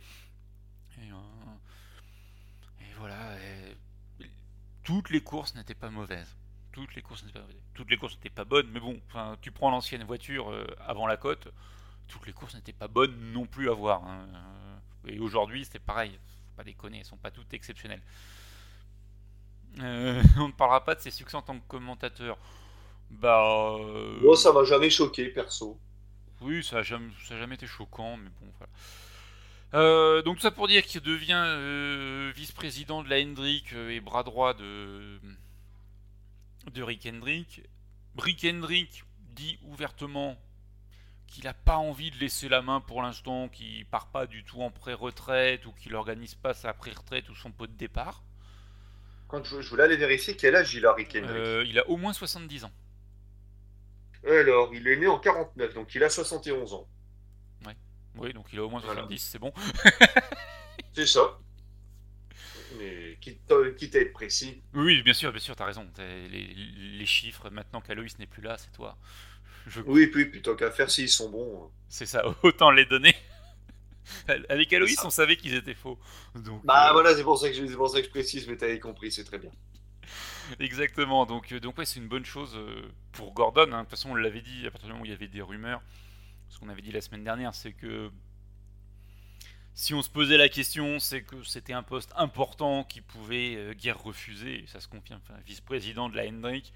Et, 1.02 1.12
euh, 1.12 1.16
voilà, 2.98 3.38
toutes 4.84 5.10
les 5.10 5.22
courses 5.22 5.56
n'étaient 5.56 5.76
pas 5.76 5.90
mauvaises. 5.90 6.36
Toutes 6.72 7.90
les 7.90 7.98
courses 7.98 8.16
n'étaient 8.16 8.30
pas 8.30 8.46
bonnes, 8.46 8.70
mais 8.72 8.80
bon, 8.80 9.00
tu 9.42 9.52
prends 9.52 9.72
l'ancienne 9.72 10.04
voiture 10.04 10.52
euh, 10.52 10.66
avant 10.86 11.08
la 11.08 11.18
cote, 11.18 11.48
toutes 12.08 12.26
les 12.28 12.34
courses 12.34 12.56
n'étaient 12.56 12.74
pas 12.74 12.88
bonnes 12.88 13.32
non 13.32 13.46
plus 13.46 13.70
à 13.70 13.74
voir. 13.74 14.04
hein. 14.06 14.28
Euh, 14.34 15.10
Et 15.12 15.20
aujourd'hui, 15.20 15.66
c'est 15.66 15.80
pareil. 15.80 16.12
Faut 16.12 16.56
pas 16.58 16.64
déconner, 16.64 17.00
elles 17.00 17.06
sont 17.06 17.18
pas 17.18 17.32
toutes 17.32 17.54
exceptionnelles. 17.54 18.02
Euh, 19.80 20.22
on 20.38 20.48
ne 20.48 20.54
parlera 20.54 20.84
pas 20.84 20.96
de 20.96 21.02
ses 21.02 21.12
succès 21.12 21.38
en 21.38 21.42
tant 21.42 21.58
que 21.60 21.68
commentateur. 21.68 22.38
Bah. 23.10 23.76
euh, 23.80 24.20
Moi, 24.22 24.36
ça 24.36 24.54
m'a 24.54 24.64
jamais 24.64 24.90
choqué, 24.90 25.30
perso. 25.30 25.80
Oui, 26.42 26.64
ça 26.64 26.78
a 26.80 26.82
jamais, 26.84 27.56
été 27.56 27.68
choquant, 27.68 28.18
mais 28.18 28.30
bon, 28.40 28.48
voilà. 28.58 28.72
Euh, 29.76 30.24
donc 30.24 30.38
tout 30.38 30.42
ça 30.42 30.50
pour 30.52 30.68
dire 30.68 30.84
qu'il 30.84 31.02
devient 31.02 31.44
euh, 31.46 32.32
vice-président 32.36 33.04
de 33.04 33.10
la 33.10 33.20
Hendrick 33.22 33.72
et 33.74 34.00
bras 34.00 34.24
droit 34.24 34.56
de, 34.56 35.20
de 36.74 36.82
Rick 36.82 37.06
Hendrick. 37.06 37.62
Rick 38.18 38.46
Hendrick 38.46 39.04
dit 39.36 39.60
ouvertement 39.64 40.38
qu'il 41.28 41.44
n'a 41.44 41.54
pas 41.54 41.78
envie 41.78 42.10
de 42.10 42.18
laisser 42.18 42.50
la 42.50 42.62
main 42.64 42.82
pour 42.82 43.04
l'instant, 43.04 43.48
qu'il 43.50 43.86
part 43.86 44.08
pas 44.08 44.26
du 44.26 44.44
tout 44.44 44.62
en 44.62 44.72
pré-retraite 44.72 45.66
ou 45.68 45.72
qu'il 45.74 45.92
n'organise 45.92 46.34
pas 46.36 46.56
sa 46.56 46.74
pré-retraite 46.74 47.30
ou 47.30 47.36
son 47.36 47.52
pot 47.52 47.68
de 47.68 47.74
départ. 47.74 48.24
Quand 49.30 49.44
je, 49.46 49.62
je 49.62 49.70
voulais 49.70 49.84
aller 49.84 49.96
vérifier 49.96 50.36
quel 50.36 50.56
âge 50.58 50.74
il 50.74 50.86
a, 50.86 50.94
Rick 50.94 51.16
Hendrick. 51.16 51.30
Euh, 51.38 51.64
il 51.66 51.80
a 51.80 51.88
au 51.88 51.96
moins 51.96 52.12
70 52.12 52.66
ans. 52.66 52.72
Alors, 54.28 54.74
il 54.76 54.86
est 54.88 54.98
né 54.98 55.08
en 55.08 55.18
49, 55.20 55.74
donc 55.74 55.96
il 55.96 56.04
a 56.04 56.10
71 56.10 56.74
ans. 56.74 56.88
Oui, 58.16 58.34
donc 58.34 58.48
il 58.52 58.60
a 58.60 58.64
au 58.66 58.70
moins 58.70 58.82
70, 58.82 59.06
Voilà. 59.06 59.18
c'est 59.18 59.40
bon. 59.40 59.54
C'est 60.94 61.06
ça. 61.06 61.38
Mais 62.78 63.18
quitte, 63.22 63.54
quitte 63.78 63.96
à 63.96 64.00
être 64.00 64.12
précis? 64.12 64.62
Oui, 64.74 65.02
bien 65.04 65.14
sûr, 65.14 65.32
bien 65.32 65.40
sûr, 65.40 65.56
t'as 65.56 65.66
raison. 65.66 65.88
Les, 65.98 66.28
les 66.28 67.06
chiffres, 67.06 67.50
maintenant 67.50 67.80
qu'Aloïs 67.82 68.18
n'est 68.20 68.26
plus 68.26 68.42
là, 68.42 68.58
c'est 68.58 68.72
toi. 68.72 68.98
Je... 69.68 69.82
Oui, 69.86 70.08
puis 70.08 70.26
plutôt 70.26 70.56
qu'à 70.56 70.72
faire 70.72 70.90
s'ils 70.90 71.08
sont 71.10 71.30
bons. 71.30 71.64
hein. 71.66 71.72
C'est 71.88 72.06
ça, 72.08 72.24
autant 72.44 72.72
les 72.72 72.86
donner. 72.86 73.16
Avec 74.50 74.74
Aloïs, 74.74 75.04
on 75.04 75.10
savait 75.10 75.38
qu'ils 75.38 75.54
étaient 75.56 75.74
faux. 75.74 76.00
Donc, 76.36 76.64
Bah 76.64 76.90
euh, 76.90 76.94
voilà, 76.94 77.14
c'est 77.16 77.24
pour, 77.24 77.38
ça 77.38 77.50
que 77.50 77.56
je- 77.56 77.76
pour 77.76 77.90
ça 77.90 78.00
que 78.00 78.06
je 78.06 78.10
précise, 78.12 78.48
mais 78.48 78.56
t'avais 78.58 78.80
compris, 78.80 79.12
c'est 79.12 79.26
très 79.26 79.40
bien. 79.40 79.52
Exactement, 80.60 81.26
donc, 81.26 81.52
euh, 81.52 81.60
donc 81.60 81.78
ouais, 81.78 81.86
c'est 81.86 82.00
une 82.00 82.08
bonne 82.08 82.26
chose 82.26 82.56
euh, 82.56 82.92
pour 83.12 83.34
Gordon. 83.34 83.72
hein. 83.72 83.80
De 83.80 83.82
toute 83.84 83.92
façon, 83.92 84.12
on 84.12 84.16
l'avait 84.16 84.42
dit 84.42 84.66
à 84.68 84.72
partir 84.72 84.88
du 84.88 84.94
moment 84.94 85.04
où 85.04 85.06
il 85.06 85.12
y 85.12 85.14
avait 85.14 85.28
des 85.28 85.42
rumeurs. 85.42 85.82
Ce 86.50 86.60
qu'on 86.60 86.70
avait 86.70 86.82
dit 86.82 86.92
la 86.92 87.02
semaine 87.02 87.24
dernière, 87.24 87.56
c'est 87.56 87.74
que 87.74 88.12
si 89.74 89.94
on 89.94 90.02
se 90.02 90.10
posait 90.10 90.38
la 90.38 90.50
question, 90.50 91.00
c'est 91.00 91.22
que 91.24 91.42
c'était 91.44 91.74
un 91.74 91.84
poste 91.84 92.12
important 92.18 92.84
qui 92.84 93.02
pouvait 93.02 93.56
euh, 93.56 93.74
guère 93.74 94.02
refuser. 94.02 94.66
Ça 94.68 94.80
se 94.82 94.88
confirme, 94.88 95.22
enfin, 95.24 95.40
vice-président 95.46 96.10
de 96.10 96.18
la 96.18 96.28
Hendrick. 96.28 96.74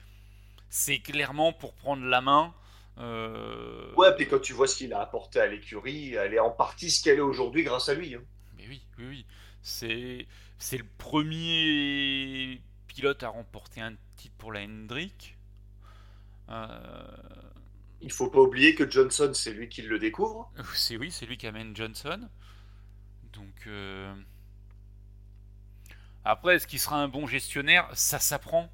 C'est 0.69 0.99
clairement 0.99 1.53
pour 1.53 1.73
prendre 1.75 2.05
la 2.05 2.21
main. 2.21 2.53
Euh, 2.99 3.91
Ouais, 3.95 4.13
puis 4.15 4.27
quand 4.27 4.37
tu 4.39 4.53
vois 4.53 4.67
ce 4.67 4.75
qu'il 4.75 4.93
a 4.93 5.01
apporté 5.01 5.39
à 5.39 5.47
l'écurie, 5.47 6.13
elle 6.13 6.33
est 6.35 6.39
en 6.39 6.51
partie 6.51 6.91
ce 6.91 7.03
qu'elle 7.03 7.17
est 7.17 7.21
aujourd'hui 7.21 7.63
grâce 7.63 7.89
à 7.89 7.95
lui. 7.95 8.13
hein. 8.15 8.21
Mais 8.57 8.67
oui, 8.67 8.81
oui, 8.97 9.05
oui. 9.07 9.25
C'est, 9.61 10.27
c'est 10.57 10.77
le 10.77 10.85
premier 10.97 12.61
pilote 12.87 13.23
à 13.23 13.29
remporter 13.29 13.81
un 13.81 13.95
titre 14.15 14.35
pour 14.37 14.51
la 14.53 14.61
Hendrick. 14.63 15.37
Euh, 16.49 17.33
Il 18.01 18.11
faut 18.11 18.29
pas 18.29 18.39
oublier 18.39 18.75
que 18.75 18.87
Johnson, 18.87 19.31
c'est 19.33 19.51
lui 19.51 19.67
qui 19.67 19.81
le 19.81 19.97
découvre. 19.97 20.51
c'est 20.75 20.97
oui, 20.97 21.11
c'est 21.11 21.25
lui 21.25 21.37
qui 21.37 21.47
amène 21.47 21.75
Johnson. 21.75 22.29
Donc 23.33 23.67
euh, 23.67 24.13
après, 26.25 26.55
est-ce 26.55 26.67
qu'il 26.67 26.79
sera 26.79 26.97
un 26.97 27.07
bon 27.07 27.27
gestionnaire? 27.27 27.87
Ça 27.93 28.19
s'apprend. 28.19 28.69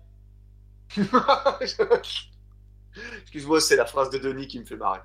Excuse-moi, 3.22 3.62
c'est 3.62 3.76
la 3.76 3.86
phrase 3.86 4.10
de 4.10 4.18
Denis 4.18 4.48
qui 4.48 4.60
me 4.60 4.66
fait 4.66 4.76
marrer. 4.78 5.02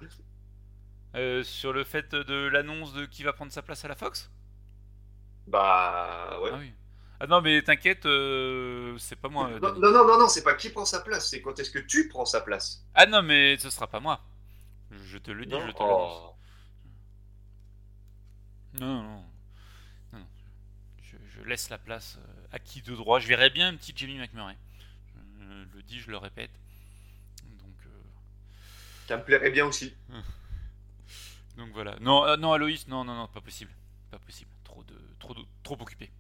Euh, 1.15 1.43
sur 1.45 1.73
le 1.73 1.85
fait 1.85 2.15
de 2.15 2.49
l'annonce 2.49 2.93
de 2.93 3.07
qui 3.07 3.23
va 3.23 3.33
prendre 3.33 3.53
sa 3.53 3.63
place 3.63 3.85
à 3.85 3.89
la 3.89 3.95
Fox? 3.95 4.31
Bah 5.47 6.39
ouais. 6.43 6.51
Ah 6.53 6.57
oui. 6.59 6.73
Ah 7.21 7.27
non, 7.27 7.41
mais 7.41 7.63
t'inquiète, 7.63 8.07
euh, 8.07 8.97
c'est 8.99 9.17
pas 9.17 9.29
moi. 9.29 9.49
non, 9.61 9.75
non, 9.75 9.93
non, 9.93 10.07
non, 10.07 10.19
non, 10.19 10.29
c'est 10.29 10.43
pas 10.43 10.55
qui 10.55 10.71
prend 10.71 10.85
sa 10.85 11.01
place, 11.01 11.29
c'est 11.31 11.41
quand 11.41 11.59
est-ce 11.59 11.71
que 11.71 11.79
tu 11.79 12.09
prends 12.09 12.25
sa 12.25 12.41
place. 12.41 12.85
Ah 12.95 13.07
non, 13.07 13.23
mais 13.23 13.57
ce 13.59 13.71
sera 13.71 13.87
pas 13.87 14.01
moi. 14.01 14.21
Je 14.91 15.19
te 15.19 15.31
le 15.31 15.47
dis, 15.47 15.53
Non 15.53 15.67
je 15.67 15.73
te 15.73 15.79
l'annonce. 15.83 16.23
Oh. 16.23 16.35
Non, 18.75 19.03
non, 19.03 19.03
non. 19.03 19.25
Non. 20.15 20.27
Je, 21.03 21.17
je 21.29 21.43
laisse 21.45 21.71
la 21.71 21.79
place 21.79 22.19
euh, 22.19 22.47
à 22.51 22.59
qui 22.59 22.83
de 22.83 22.95
droit. 22.95 23.21
Je 23.21 23.29
verrais 23.29 23.51
bien 23.51 23.69
un 23.69 23.77
petit 23.77 23.93
Jamie 23.95 24.19
McMurray. 24.19 24.57
Je 25.47 25.77
le 25.77 25.83
dis, 25.83 26.01
je 26.01 26.11
le 26.11 26.17
répète. 26.17 26.51
Ça 29.07 29.17
me 29.17 29.25
plairait 29.25 29.51
bien 29.51 29.67
aussi. 29.67 29.95
donc 31.57 31.71
voilà. 31.73 31.97
Non, 32.01 32.25
euh, 32.27 32.37
non, 32.37 32.53
Aloïs, 32.53 32.89
non, 32.89 33.05
non, 33.05 33.15
non, 33.15 33.29
pas 33.29 33.41
possible. 33.41 33.73
Pas 34.11 34.19
possible. 34.19 34.51
Trop 34.65 34.83
de, 34.85 34.95
trop 35.19 35.35
de, 35.35 35.41
trop 35.63 35.77
occupé. 35.81 36.11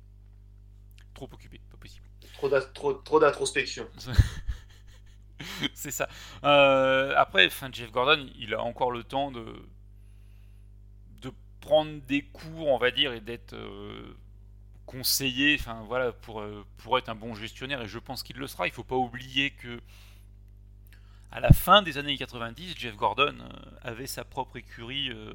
Trop 1.14 1.28
occupé, 1.32 1.60
pas 1.70 1.76
possible. 1.76 2.06
Trop 2.34 2.48
d'as- 2.48 2.72
trop- 2.74 2.94
trop 2.94 3.20
d'introspection. 3.20 3.88
C'est 5.74 5.90
ça. 5.90 6.08
Euh, 6.44 7.12
après, 7.16 7.48
Jeff 7.72 7.90
Gordon, 7.90 8.28
il 8.38 8.54
a 8.54 8.62
encore 8.62 8.90
le 8.90 9.04
temps 9.04 9.30
de 9.30 9.44
de 11.22 11.32
prendre 11.60 12.00
des 12.02 12.22
cours, 12.22 12.68
on 12.68 12.78
va 12.78 12.90
dire, 12.90 13.12
et 13.12 13.20
d'être 13.20 13.54
euh, 13.54 14.16
conseillé, 14.86 15.56
enfin 15.58 15.84
voilà, 15.86 16.12
pour 16.12 16.44
pour 16.78 16.98
être 16.98 17.08
un 17.08 17.14
bon 17.14 17.34
gestionnaire. 17.34 17.82
Et 17.82 17.88
je 17.88 17.98
pense 17.98 18.22
qu'il 18.22 18.36
le 18.38 18.46
sera. 18.46 18.66
Il 18.66 18.72
faut 18.72 18.84
pas 18.84 18.96
oublier 18.96 19.50
que 19.52 19.80
à 21.34 21.40
la 21.40 21.52
fin 21.52 21.82
des 21.82 21.98
années 21.98 22.16
90, 22.16 22.76
Jeff 22.78 22.96
Gordon 22.96 23.36
euh, 23.40 23.48
avait 23.82 24.06
sa 24.06 24.24
propre 24.24 24.56
écurie 24.56 25.10
euh, 25.10 25.34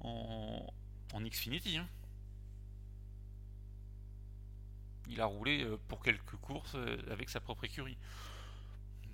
en 0.00 0.66
en 1.14 1.20
Xfinity. 1.22 1.78
hein. 1.78 1.88
Il 5.08 5.20
a 5.20 5.26
roulé 5.26 5.62
euh, 5.64 5.78
pour 5.88 6.02
quelques 6.02 6.36
courses 6.42 6.76
avec 7.10 7.28
sa 7.30 7.40
propre 7.40 7.64
écurie. 7.64 7.96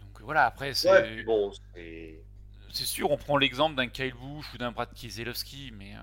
Donc 0.00 0.20
voilà, 0.22 0.46
après 0.46 0.74
c'est 0.74 0.88
Ouais, 0.88 1.02
puis 1.02 1.24
bon, 1.24 1.52
c'est. 1.74 2.24
c'est 2.72 2.84
sûr, 2.84 3.10
on 3.10 3.16
prend 3.16 3.36
l'exemple 3.36 3.76
d'un 3.76 3.88
Kyle 3.88 4.14
Busch 4.14 4.52
ou 4.54 4.58
d'un 4.58 4.72
Brad 4.72 4.92
Keselowski, 4.94 5.72
mais 5.72 5.94
euh, 5.96 6.00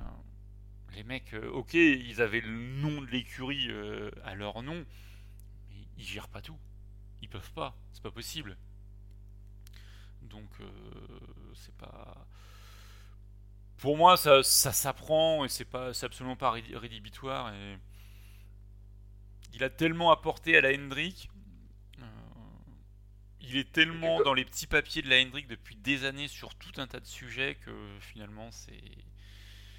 les 0.96 1.04
mecs, 1.04 1.34
euh, 1.34 1.50
ok, 1.52 1.74
ils 1.76 2.22
avaient 2.22 2.42
le 2.42 2.52
nom 2.52 3.02
de 3.02 3.08
l'écurie 3.08 3.68
euh, 3.70 4.12
à 4.26 4.36
leur 4.36 4.64
nom, 4.64 4.86
mais 5.70 5.78
ils 5.98 6.06
gèrent 6.06 6.30
pas 6.30 6.42
tout. 6.42 6.60
Ils 7.22 7.30
peuvent 7.30 7.54
pas, 7.54 7.78
c'est 7.94 8.04
pas 8.04 8.12
possible. 8.12 8.58
Donc, 10.22 10.50
euh, 10.60 10.66
c'est 11.56 11.76
pas. 11.76 12.28
Pour 13.78 13.98
moi, 13.98 14.18
ça, 14.18 14.42
ça 14.44 14.72
s'apprend 14.72 15.46
et 15.46 15.50
c'est 15.50 15.66
pas, 15.66 15.94
c'est 15.94 16.06
absolument 16.06 16.36
pas 16.36 16.52
rédhibitoire. 16.52 17.54
Et 17.54 17.78
il 19.54 19.64
a 19.64 19.70
tellement 19.70 20.12
apporté 20.12 20.58
à 20.58 20.62
la 20.62 20.74
Hendrick. 20.74 21.30
euh, 22.00 22.06
il 23.42 23.58
est 23.58 23.72
tellement 23.72 24.22
dans 24.22 24.34
les 24.34 24.46
petits 24.46 24.68
papiers 24.68 25.02
de 25.02 25.10
la 25.10 25.22
Hendrick 25.22 25.48
depuis 25.48 25.76
des 25.76 26.06
années 26.06 26.28
sur 26.28 26.56
tout 26.56 26.74
un 26.78 26.88
tas 26.88 27.00
de 27.00 27.06
sujets 27.06 27.56
que 27.56 27.72
finalement 28.00 28.52
c'est. 28.52 28.84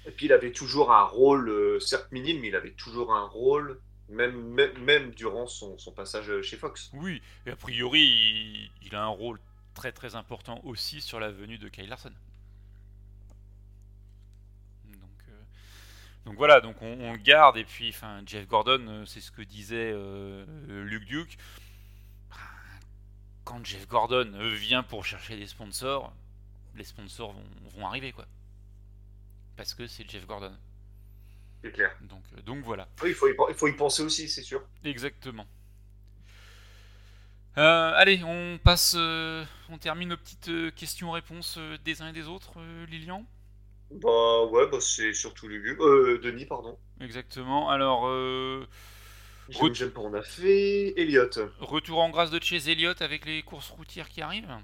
Et 0.05 0.11
puis 0.11 0.25
il 0.25 0.33
avait 0.33 0.51
toujours 0.51 0.91
un 0.91 1.03
rôle, 1.03 1.49
euh, 1.49 1.79
certes 1.79 2.11
minime, 2.11 2.39
mais 2.41 2.47
il 2.49 2.55
avait 2.55 2.73
toujours 2.73 3.13
un 3.13 3.27
rôle, 3.27 3.81
même, 4.09 4.41
même, 4.53 4.77
même 4.83 5.11
durant 5.11 5.47
son, 5.47 5.77
son 5.77 5.91
passage 5.93 6.41
chez 6.41 6.57
Fox. 6.57 6.91
Oui, 6.93 7.21
et 7.45 7.51
a 7.51 7.55
priori, 7.55 8.01
il, 8.01 8.71
il 8.87 8.95
a 8.95 9.03
un 9.03 9.07
rôle 9.07 9.39
très 9.79 9.93
très 9.93 10.15
important 10.15 10.59
aussi 10.65 10.99
sur 10.99 11.21
la 11.21 11.31
venue 11.31 11.57
de 11.57 11.69
Kyle 11.69 11.87
Larson. 11.87 12.11
Donc, 14.83 15.23
euh, 15.29 15.41
donc 16.25 16.35
voilà, 16.35 16.59
donc 16.59 16.81
on, 16.81 16.99
on 16.99 17.13
le 17.13 17.17
garde, 17.17 17.55
et 17.55 17.63
puis 17.63 17.87
enfin, 17.87 18.21
Jeff 18.25 18.45
Gordon, 18.45 18.85
euh, 18.89 19.05
c'est 19.05 19.21
ce 19.21 19.31
que 19.31 19.41
disait 19.41 19.93
euh, 19.93 20.45
Luke 20.83 21.05
Duke. 21.05 21.37
Quand 23.45 23.65
Jeff 23.65 23.87
Gordon 23.87 24.29
vient 24.51 24.83
pour 24.83 25.05
chercher 25.05 25.37
des 25.37 25.47
sponsors, 25.47 26.13
les 26.75 26.83
sponsors 26.83 27.31
vont, 27.31 27.47
vont 27.77 27.87
arriver 27.87 28.11
quoi. 28.11 28.25
Parce 29.55 29.73
que 29.73 29.87
c'est 29.87 30.09
Jeff 30.09 30.27
Gordon. 30.27 30.53
C'est 31.63 31.71
clair. 31.71 31.95
Donc, 32.01 32.23
donc 32.43 32.65
voilà. 32.65 32.89
Oui, 33.01 33.11
il 33.11 33.15
faut, 33.15 33.29
y, 33.29 33.35
il 33.47 33.55
faut 33.55 33.69
y 33.69 33.73
penser 33.77 34.03
aussi, 34.03 34.27
c'est 34.27 34.43
sûr. 34.43 34.61
Exactement. 34.83 35.47
Euh, 37.59 37.91
allez, 37.95 38.23
on 38.23 38.57
passe, 38.63 38.95
euh, 38.97 39.45
on 39.69 39.77
termine 39.77 40.09
nos 40.09 40.17
petites 40.17 40.49
euh, 40.49 40.71
questions-réponses 40.71 41.59
des 41.85 42.01
uns 42.01 42.07
et 42.09 42.13
des 42.13 42.27
autres, 42.27 42.53
euh, 42.57 42.85
Lilian? 42.87 43.25
Bah 43.91 44.45
ouais, 44.45 44.67
bah, 44.67 44.79
c'est 44.81 45.13
surtout 45.13 45.47
lugubre. 45.47 45.85
Euh, 45.85 46.19
Denis, 46.23 46.45
pardon. 46.47 46.79
Exactement. 47.01 47.69
Alors, 47.69 48.07
euh, 48.07 48.67
J'aime, 49.49 49.91
pas, 49.91 50.01
on 50.01 50.13
a 50.13 50.21
fait 50.23 50.93
Elliot. 50.99 51.29
retour 51.59 51.99
en 51.99 52.09
grâce 52.09 52.31
de 52.31 52.41
chez 52.41 52.71
Elliott 52.71 53.01
avec 53.01 53.25
les 53.25 53.43
courses 53.43 53.69
routières 53.69 54.09
qui 54.09 54.21
arrivent. 54.21 54.57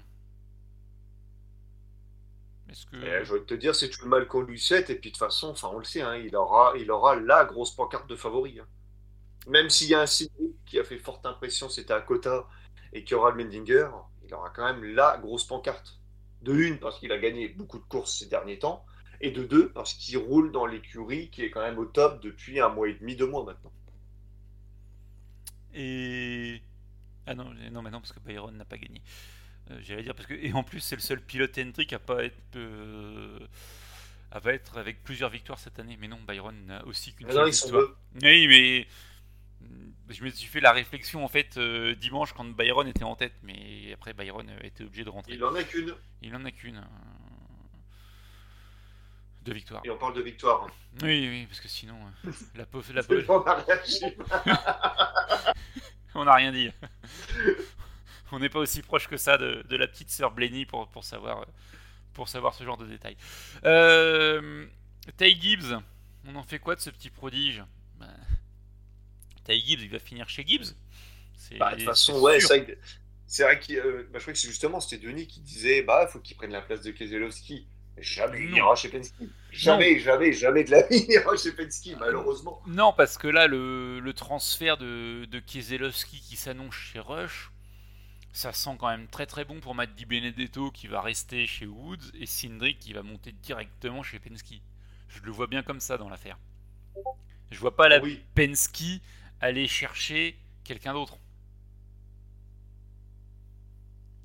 Est-ce 2.68 2.86
que 2.86 2.96
Eh, 3.02 3.24
je 3.24 3.34
vais 3.34 3.44
te 3.44 3.54
dire, 3.54 3.74
c'est 3.74 3.90
tout 3.90 4.02
le 4.02 4.08
mal 4.08 4.26
qu'on 4.26 4.40
lui 4.42 4.58
souhaite, 4.58 4.90
et 4.90 4.96
puis 4.96 5.10
de 5.10 5.14
toute 5.16 5.18
façon, 5.24 5.48
enfin, 5.50 5.68
on 5.72 5.78
le 5.78 5.84
sait, 5.84 6.02
hein, 6.02 6.16
il, 6.16 6.34
aura, 6.36 6.74
il 6.76 6.90
aura 6.90 7.14
la 7.16 7.44
grosse 7.44 7.74
pancarte 7.74 8.08
de 8.08 8.16
favori. 8.16 8.58
hein. 8.60 8.66
Même 9.48 9.70
s'il 9.70 9.88
y 9.88 9.94
a 9.94 10.00
un 10.02 10.06
site 10.06 10.32
qui 10.66 10.78
a 10.78 10.84
fait 10.84 10.98
forte 10.98 11.26
impression, 11.26 11.68
c'était 11.68 11.94
à 11.94 12.00
Kota, 12.00 12.46
et 12.92 13.04
qui 13.04 13.14
aura 13.14 13.30
le 13.30 13.42
Mendinger, 13.42 13.88
il 14.24 14.34
aura 14.34 14.50
quand 14.50 14.64
même 14.64 14.84
la 14.84 15.18
grosse 15.18 15.46
pancarte. 15.46 15.98
De 16.42 16.54
une, 16.54 16.78
parce 16.78 16.98
qu'il 16.98 17.12
a 17.12 17.18
gagné 17.18 17.48
beaucoup 17.48 17.78
de 17.78 17.84
courses 17.84 18.18
ces 18.18 18.26
derniers 18.26 18.58
temps, 18.58 18.84
et 19.20 19.30
de 19.30 19.44
deux, 19.44 19.70
parce 19.72 19.94
qu'il 19.94 20.18
roule 20.18 20.52
dans 20.52 20.66
l'écurie 20.66 21.30
qui 21.30 21.42
est 21.42 21.50
quand 21.50 21.62
même 21.62 21.78
au 21.78 21.86
top 21.86 22.22
depuis 22.22 22.60
un 22.60 22.68
mois 22.68 22.88
et 22.88 22.94
demi, 22.94 23.16
deux 23.16 23.26
mois 23.26 23.44
maintenant. 23.44 23.72
et 25.74 26.62
ah 27.26 27.34
non, 27.34 27.52
non, 27.72 27.82
mais 27.82 27.90
non 27.90 28.00
parce 28.00 28.12
que 28.12 28.20
Byron 28.20 28.56
n'a 28.56 28.64
pas 28.64 28.78
gagné. 28.78 29.02
Euh, 29.70 29.78
J'allais 29.82 30.02
dire 30.04 30.14
parce 30.14 30.28
que 30.28 30.34
et 30.34 30.52
en 30.52 30.62
plus 30.62 30.80
c'est 30.80 30.96
le 30.96 31.02
seul 31.02 31.20
pilote 31.20 31.58
Hendrick 31.58 31.92
à 31.92 31.98
pas 31.98 32.24
être 32.24 32.36
euh, 32.56 33.38
va 34.32 34.52
être 34.52 34.78
avec 34.78 35.02
plusieurs 35.02 35.30
victoires 35.30 35.58
cette 35.58 35.78
année. 35.78 35.96
Mais 36.00 36.08
non, 36.08 36.20
Byron 36.26 36.54
n'a 36.66 36.84
aussi 36.86 37.12
qu'une 37.14 37.30
Ah 37.30 37.32
seule 37.32 37.46
victoire. 37.46 37.82
Oui, 38.22 38.46
mais 38.48 38.86
je 40.08 40.22
me 40.24 40.30
suis 40.30 40.46
fait 40.48 40.60
la 40.60 40.72
réflexion 40.72 41.24
en 41.24 41.28
fait 41.28 41.56
euh, 41.56 41.94
dimanche 41.94 42.32
quand 42.32 42.44
Byron 42.44 42.86
était 42.86 43.04
en 43.04 43.16
tête, 43.16 43.34
mais 43.42 43.92
après 43.92 44.12
Byron 44.14 44.48
euh, 44.48 44.58
était 44.62 44.84
obligé 44.84 45.04
de 45.04 45.10
rentrer. 45.10 45.32
Il 45.34 45.44
en 45.44 45.54
a 45.54 45.62
qu'une. 45.64 45.94
Il 46.22 46.34
en 46.36 46.44
a 46.44 46.50
qu'une. 46.50 46.76
euh, 46.76 46.80
Deux 49.42 49.54
victoires. 49.54 49.82
Et 49.84 49.90
on 49.90 49.98
parle 49.98 50.14
de 50.14 50.22
victoire. 50.22 50.64
hein. 50.64 50.70
Oui, 51.02 51.28
oui, 51.28 51.46
parce 51.46 51.60
que 51.60 51.68
sinon, 51.68 51.96
euh, 52.26 52.30
la 52.56 52.66
pauvre, 52.66 52.92
la 52.92 53.02
pauvre- 53.02 53.24
on 56.14 56.24
n'a 56.24 56.34
rien 56.34 56.52
dit. 56.52 56.70
on 58.32 58.38
n'est 58.38 58.48
pas 58.48 58.58
aussi 58.60 58.82
proche 58.82 59.08
que 59.08 59.16
ça 59.16 59.38
de, 59.38 59.64
de 59.68 59.76
la 59.76 59.86
petite 59.86 60.10
sœur 60.10 60.30
Blenny 60.32 60.66
pour, 60.66 60.88
pour 60.88 61.04
savoir 61.04 61.42
euh, 61.42 61.46
pour 62.14 62.28
savoir 62.28 62.54
ce 62.54 62.64
genre 62.64 62.76
de 62.78 62.86
détails. 62.86 63.16
Euh, 63.64 64.66
Ty 65.18 65.38
Gibbs, 65.40 65.76
on 66.26 66.34
en 66.36 66.42
fait 66.42 66.58
quoi 66.58 66.74
de 66.74 66.80
ce 66.80 66.90
petit 66.90 67.10
prodige? 67.10 67.62
Ty 69.46 69.60
Gibbs, 69.64 69.82
il 69.82 69.90
va 69.90 69.98
finir 69.98 70.28
chez 70.28 70.44
Gibbs. 70.46 70.74
C'est- 71.36 71.56
Bah, 71.58 71.72
de 71.72 71.76
toute 71.76 71.84
façon, 71.86 72.20
ouais, 72.20 72.40
c'est 72.40 72.46
vrai 72.48 72.64
que- 72.66 72.78
c'est 73.26 73.42
vrai 73.44 73.58
qu'il. 73.60 73.78
euh, 73.78 74.08
bah, 74.12 74.18
je 74.18 74.22
crois 74.24 74.32
que 74.32 74.38
c'est 74.38 74.48
justement 74.48 74.80
c'était 74.80 75.04
Denis 75.06 75.26
qui 75.26 75.40
disait 75.40 75.82
bah 75.82 76.06
faut 76.06 76.20
qu'il 76.20 76.36
prenne 76.36 76.52
la 76.52 76.62
place 76.62 76.82
de 76.82 76.90
Keselowski. 76.90 77.66
Jamais 77.98 78.40
il 78.44 78.50
Non. 78.50 78.56
ira 78.58 78.74
chez 78.76 78.90
Penske. 78.90 79.14
Jamais, 79.50 79.98
jamais, 79.98 80.32
jamais 80.34 80.64
de 80.64 80.70
la 80.70 80.82
vie 80.86 80.96
il 81.08 81.12
ira 81.12 81.34
chez 81.36 81.52
Penske, 81.52 81.96
malheureusement. 81.98 82.60
Non, 82.66 82.92
parce 82.92 83.16
que 83.16 83.26
là, 83.28 83.46
le, 83.46 84.00
le 84.00 84.12
transfert 84.12 84.76
de, 84.76 85.24
de 85.24 85.38
Keselowski 85.40 86.20
qui 86.20 86.36
s'annonce 86.36 86.74
chez 86.74 86.98
Rush, 86.98 87.50
ça 88.34 88.52
sent 88.52 88.76
quand 88.78 88.88
même 88.90 89.08
très 89.08 89.24
très 89.24 89.46
bon 89.46 89.60
pour 89.60 89.74
Matt 89.74 89.94
Di 89.94 90.04
Benedetto 90.04 90.70
qui 90.70 90.88
va 90.88 91.00
rester 91.00 91.46
chez 91.46 91.64
Woods 91.66 92.10
et 92.20 92.26
Cindric 92.26 92.78
qui 92.80 92.92
va 92.92 93.02
monter 93.02 93.32
directement 93.32 94.02
chez 94.02 94.18
Penske. 94.18 94.60
Je 95.08 95.20
le 95.22 95.30
vois 95.30 95.46
bien 95.46 95.62
comme 95.62 95.80
ça 95.80 95.96
dans 95.96 96.10
l'affaire. 96.10 96.38
Je 97.50 97.58
vois 97.58 97.74
pas 97.76 97.88
la 97.88 98.00
Oui, 98.00 98.20
Penske 98.34 99.00
aller 99.40 99.66
chercher 99.68 100.38
quelqu'un 100.64 100.92
d'autre. 100.94 101.18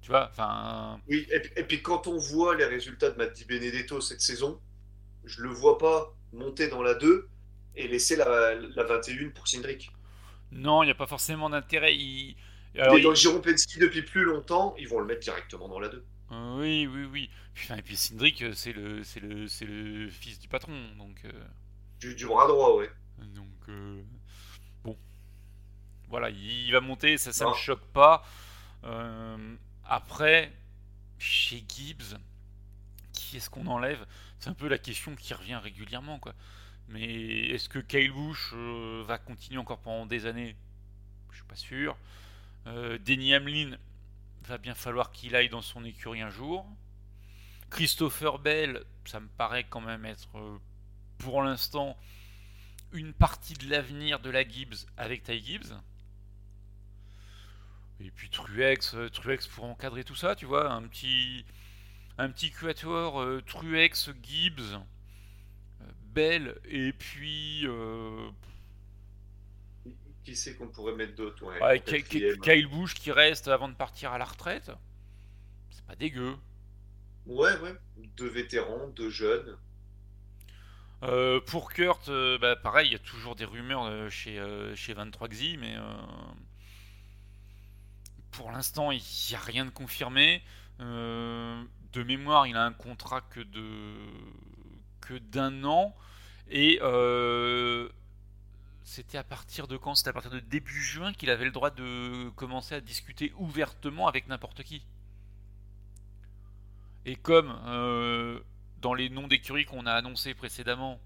Tu 0.02 0.10
vois, 0.12 0.30
enfin. 0.30 1.00
oui. 1.08 1.28
Et, 1.32 1.40
puis- 1.40 1.52
et 1.56 1.64
puis 1.64 1.82
quand 1.82 2.08
on 2.08 2.18
voit 2.18 2.56
les 2.56 2.66
résultats 2.66 3.12
de 3.12 3.18
Matt 3.18 3.34
Di 3.34 3.46
Benedetto 3.46 4.02
cette 4.02 4.22
saison, 4.22 4.60
je 5.26 5.42
le 5.44 5.50
vois 5.50 5.78
pas 5.78 6.16
monter 6.34 6.68
dans 6.70 6.84
la 6.84 6.96
2 6.96 7.30
et 7.76 7.88
laisser 7.88 8.16
la, 8.16 8.56
la 8.56 8.84
21 8.84 9.30
pour 9.32 9.48
Cindric. 9.48 9.92
Non, 10.52 10.84
il 10.84 10.88
n'y 10.88 10.92
a 10.92 10.96
pas 10.96 11.08
forcément 11.08 11.50
d'intérêt. 11.50 11.96
Il... 11.96 12.36
Alors, 12.78 13.00
dans 13.00 13.12
depuis 13.12 14.02
plus 14.02 14.24
longtemps, 14.24 14.76
ils 14.78 14.88
vont 14.88 15.00
le 15.00 15.06
mettre 15.06 15.22
directement 15.22 15.68
dans 15.68 15.80
la 15.80 15.90
2. 15.90 16.06
Euh, 16.32 16.60
oui, 16.60 16.88
oui, 16.88 17.06
oui. 17.06 17.30
Enfin, 17.58 17.76
et 17.78 17.82
puis 17.82 17.96
Cindric, 17.98 18.42
euh, 18.42 18.54
c'est 18.54 18.74
le, 18.74 19.04
c'est 19.04 19.20
le, 19.20 19.48
c'est 19.48 19.66
le 19.66 20.10
fils 20.10 20.40
du 20.40 20.48
patron, 20.48 20.74
donc, 20.98 21.22
euh, 21.26 21.32
Du, 22.02 22.16
du 22.16 22.26
bras 22.26 22.48
droit, 22.48 22.76
ouais. 22.76 22.90
donc 23.20 23.70
euh, 23.70 24.02
voilà, 26.12 26.30
il 26.30 26.72
va 26.72 26.80
monter, 26.82 27.18
ça, 27.18 27.34
ça 27.34 27.46
me 27.46 27.52
Ah. 27.52 27.58
choque 27.58 27.86
pas. 27.94 28.24
Euh, 28.84 29.56
après, 29.86 30.52
chez 31.18 31.64
Gibbs, 31.68 32.18
qui 33.14 33.38
est-ce 33.38 33.50
qu'on 33.50 33.66
enlève? 33.68 34.06
C'est 34.40 34.50
un 34.50 34.54
peu 34.54 34.68
la 34.68 34.78
question 34.78 35.16
qui 35.16 35.34
revient 35.34 35.56
régulièrement, 35.56 36.20
quoi. 36.20 36.36
Mais 36.88 37.48
est-ce 37.50 37.70
que 37.70 37.80
Kyle 37.80 38.12
Busch 38.12 38.52
euh, 38.54 39.04
va 39.08 39.18
continuer 39.18 39.58
encore 39.60 39.80
pendant 39.80 40.06
des 40.06 40.26
années? 40.26 40.56
Je 41.32 41.38
suis 41.38 41.46
pas 41.46 41.56
sûr. 41.56 41.98
Euh, 42.68 42.98
Denny 43.00 43.34
Hamlin 43.34 43.78
va 44.44 44.58
bien 44.58 44.76
falloir 44.76 45.12
qu'il 45.12 45.36
aille 45.36 45.50
dans 45.50 45.62
son 45.62 45.84
écurie 45.86 46.22
un 46.22 46.30
jour. 46.30 46.66
Christopher 47.70 48.40
Bell, 48.40 48.84
ça 49.06 49.20
me 49.20 49.28
paraît 49.30 49.64
quand 49.64 49.80
même 49.82 50.06
être 50.06 50.28
pour 51.20 51.42
l'instant 51.42 51.98
une 52.92 53.14
partie 53.14 53.54
de 53.54 53.70
l'avenir 53.70 54.20
de 54.20 54.30
la 54.30 54.46
Gibbs 54.48 54.86
avec 54.98 55.24
Ty 55.24 55.40
Gibbs. 55.42 55.74
Et 58.04 58.12
puis 58.12 58.30
Truex, 58.30 58.96
euh, 58.96 59.10
Truex 59.10 59.48
pour 59.48 59.66
encadrer 59.66 60.04
tout 60.04 60.16
ça, 60.16 60.36
tu 60.36 60.46
vois, 60.46 60.72
un 60.72 60.84
petit 60.84 61.46
un 62.18 62.30
petit 62.30 62.52
quatuor 62.52 63.22
euh, 63.22 63.42
Truex, 63.46 64.12
Gibbs, 64.22 64.60
euh, 64.60 65.86
Bell 66.14 66.56
et 66.66 66.94
puis 66.94 67.62
euh, 67.66 68.30
Qui 70.24 70.36
c'est 70.36 70.56
qu'on 70.56 70.68
pourrait 70.68 70.96
mettre 70.96 71.16
d'autres 71.16 71.46
ouais, 71.46 71.82
Kyle 71.82 72.68
Busch 72.68 72.94
qui 72.96 73.12
reste 73.12 73.48
avant 73.48 73.70
de 73.70 73.76
partir 73.76 74.12
à 74.12 74.18
la 74.18 74.26
retraite. 74.26 74.72
C'est 75.70 75.86
pas 75.86 75.96
dégueu. 75.96 76.36
Ouais, 77.26 77.58
ouais. 77.60 77.76
Deux 78.18 78.30
vétérans, 78.30 78.88
deux 78.90 79.10
jeunes. 79.10 79.58
Euh, 81.04 81.40
pour 81.42 81.74
Kurt, 81.74 82.10
euh, 82.10 82.38
bah, 82.38 82.56
pareil, 82.56 82.90
il 82.90 82.92
y 82.94 82.96
a 82.96 83.00
toujours 83.00 83.36
des 83.36 83.46
rumeurs 83.46 83.86
euh, 83.86 84.10
chez, 84.10 84.40
chez 84.76 84.94
23xi, 84.94 85.58
mais 85.60 85.76
pour 88.32 88.52
l'instant, 88.52 88.92
il 88.92 89.02
n'y 89.30 89.36
a 89.36 89.40
rien 89.40 89.66
de 89.66 89.70
confirmé. 89.70 90.44
Euh, 90.80 91.64
de 91.94 92.04
mémoire, 92.04 92.48
il 92.48 92.56
a 92.56 92.66
un 92.66 92.74
contrat 92.74 93.22
que 93.22 93.42
de 93.42 93.96
que 95.02 95.18
d'un 95.18 95.64
an 95.64 95.96
et 96.48 96.80
euh, 96.82 97.90
c'était 98.84 99.18
à 99.18 99.24
partir 99.24 99.68
de 99.68 99.78
quand? 99.78 99.96
C'était 99.96 100.10
à 100.10 100.14
partir 100.14 100.32
de 100.32 100.40
début 100.40 100.82
juin 100.82 101.14
qu'il 101.14 101.30
avait 101.30 101.46
le 101.46 101.52
droit 101.52 101.72
de 101.72 102.30
commencer 102.36 102.76
à 102.76 102.82
discuter 102.82 103.34
ouvertement 103.38 104.08
avec 104.08 104.28
n'importe 104.28 104.64
qui. 104.64 104.86
Et 107.06 107.16
comme 107.16 107.60
euh, 107.66 108.40
dans 108.80 108.94
les 108.94 109.10
noms 109.10 109.28
d'écuries 109.28 109.66
qu'on 109.66 109.86
a 109.86 109.94
annoncés 109.94 110.34
précédemment, 110.34 111.00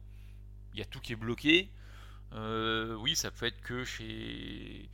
il 0.74 0.80
y 0.80 0.84
a 0.84 0.86
tout 0.86 1.00
qui 1.00 1.14
est 1.14 1.16
bloqué. 1.16 1.70
oui, 2.34 3.16
ça 3.16 3.32
peut 3.32 3.46
être 3.46 3.62
que 3.62 3.84
chez 3.86 4.90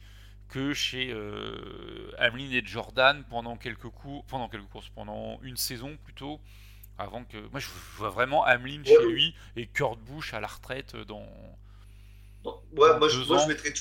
que 0.52 0.74
chez 0.76 1.12
euh, 1.14 2.12
Hamlin 2.20 2.52
et 2.52 2.64
Jordan 2.66 3.26
pendant 3.30 3.58
quelques 3.58 3.90
cours, 3.90 4.26
pendant 4.28 4.50
quelques 4.50 4.70
courses, 4.70 4.90
pendant 4.90 5.40
une 5.44 5.58
saison 5.58 5.98
plutôt, 6.06 6.42
avant 7.00 7.26
que 7.26 7.38
moi 7.52 7.60
je 7.60 7.68
vois 7.98 8.10
vraiment 8.12 8.46
Hamlin 8.46 8.84
chez 8.86 9.06
Ouais. 9.06 9.06
lui 9.08 9.36
et 9.58 9.68
Kurt 9.68 10.00
Busch 10.00 10.34
à 10.34 10.42
la 10.42 10.48
retraite 10.48 10.96
dans. 10.96 11.28
Ouais, 12.44 12.54
Dans 12.76 13.00
moi, 13.00 13.08
je, 13.10 13.20
moi, 13.28 13.46
mettrais, 13.48 13.74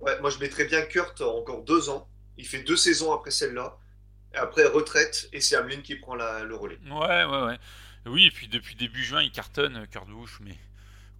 ouais, 0.00 0.20
moi 0.20 0.30
je 0.30 0.38
mettrais 0.38 0.64
bien 0.66 0.82
Kurt 0.82 1.20
encore 1.20 1.62
deux 1.64 1.88
ans. 1.88 2.08
Il 2.36 2.46
fait 2.46 2.62
deux 2.62 2.76
saisons 2.76 3.12
après 3.12 3.30
celle-là. 3.30 3.78
Après 4.34 4.66
retraite 4.66 5.28
et 5.32 5.40
c'est 5.40 5.56
Hamlin 5.56 5.82
qui 5.82 5.96
prend 5.96 6.14
la- 6.16 6.44
le 6.44 6.56
relais. 6.56 6.80
Ouais, 6.84 7.24
ouais, 7.24 7.42
ouais. 7.44 7.58
Oui, 8.06 8.26
et 8.26 8.30
puis 8.30 8.48
depuis 8.48 8.76
début 8.76 9.02
juin, 9.04 9.22
il 9.22 9.32
cartonne 9.32 9.86
Kurt 9.88 10.08
Busch, 10.08 10.38
mais 10.40 10.56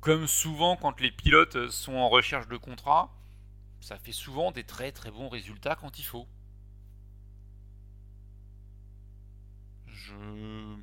comme 0.01 0.27
souvent 0.29 0.77
quand 0.77 1.01
les 1.01 1.13
pilotes 1.13 1.71
sont 1.71 1.95
en 1.97 2.09
recherche 2.11 2.49
de 2.49 2.59
contrat, 2.59 3.16
ça 3.81 3.99
fait 3.99 4.13
souvent 4.13 4.53
des 4.53 4.65
très 4.65 4.93
très 4.93 5.11
bons 5.11 5.29
résultats 5.29 5.77
quand 5.77 5.99
il 5.99 6.05
faut. 6.05 6.29
Je 9.87 10.77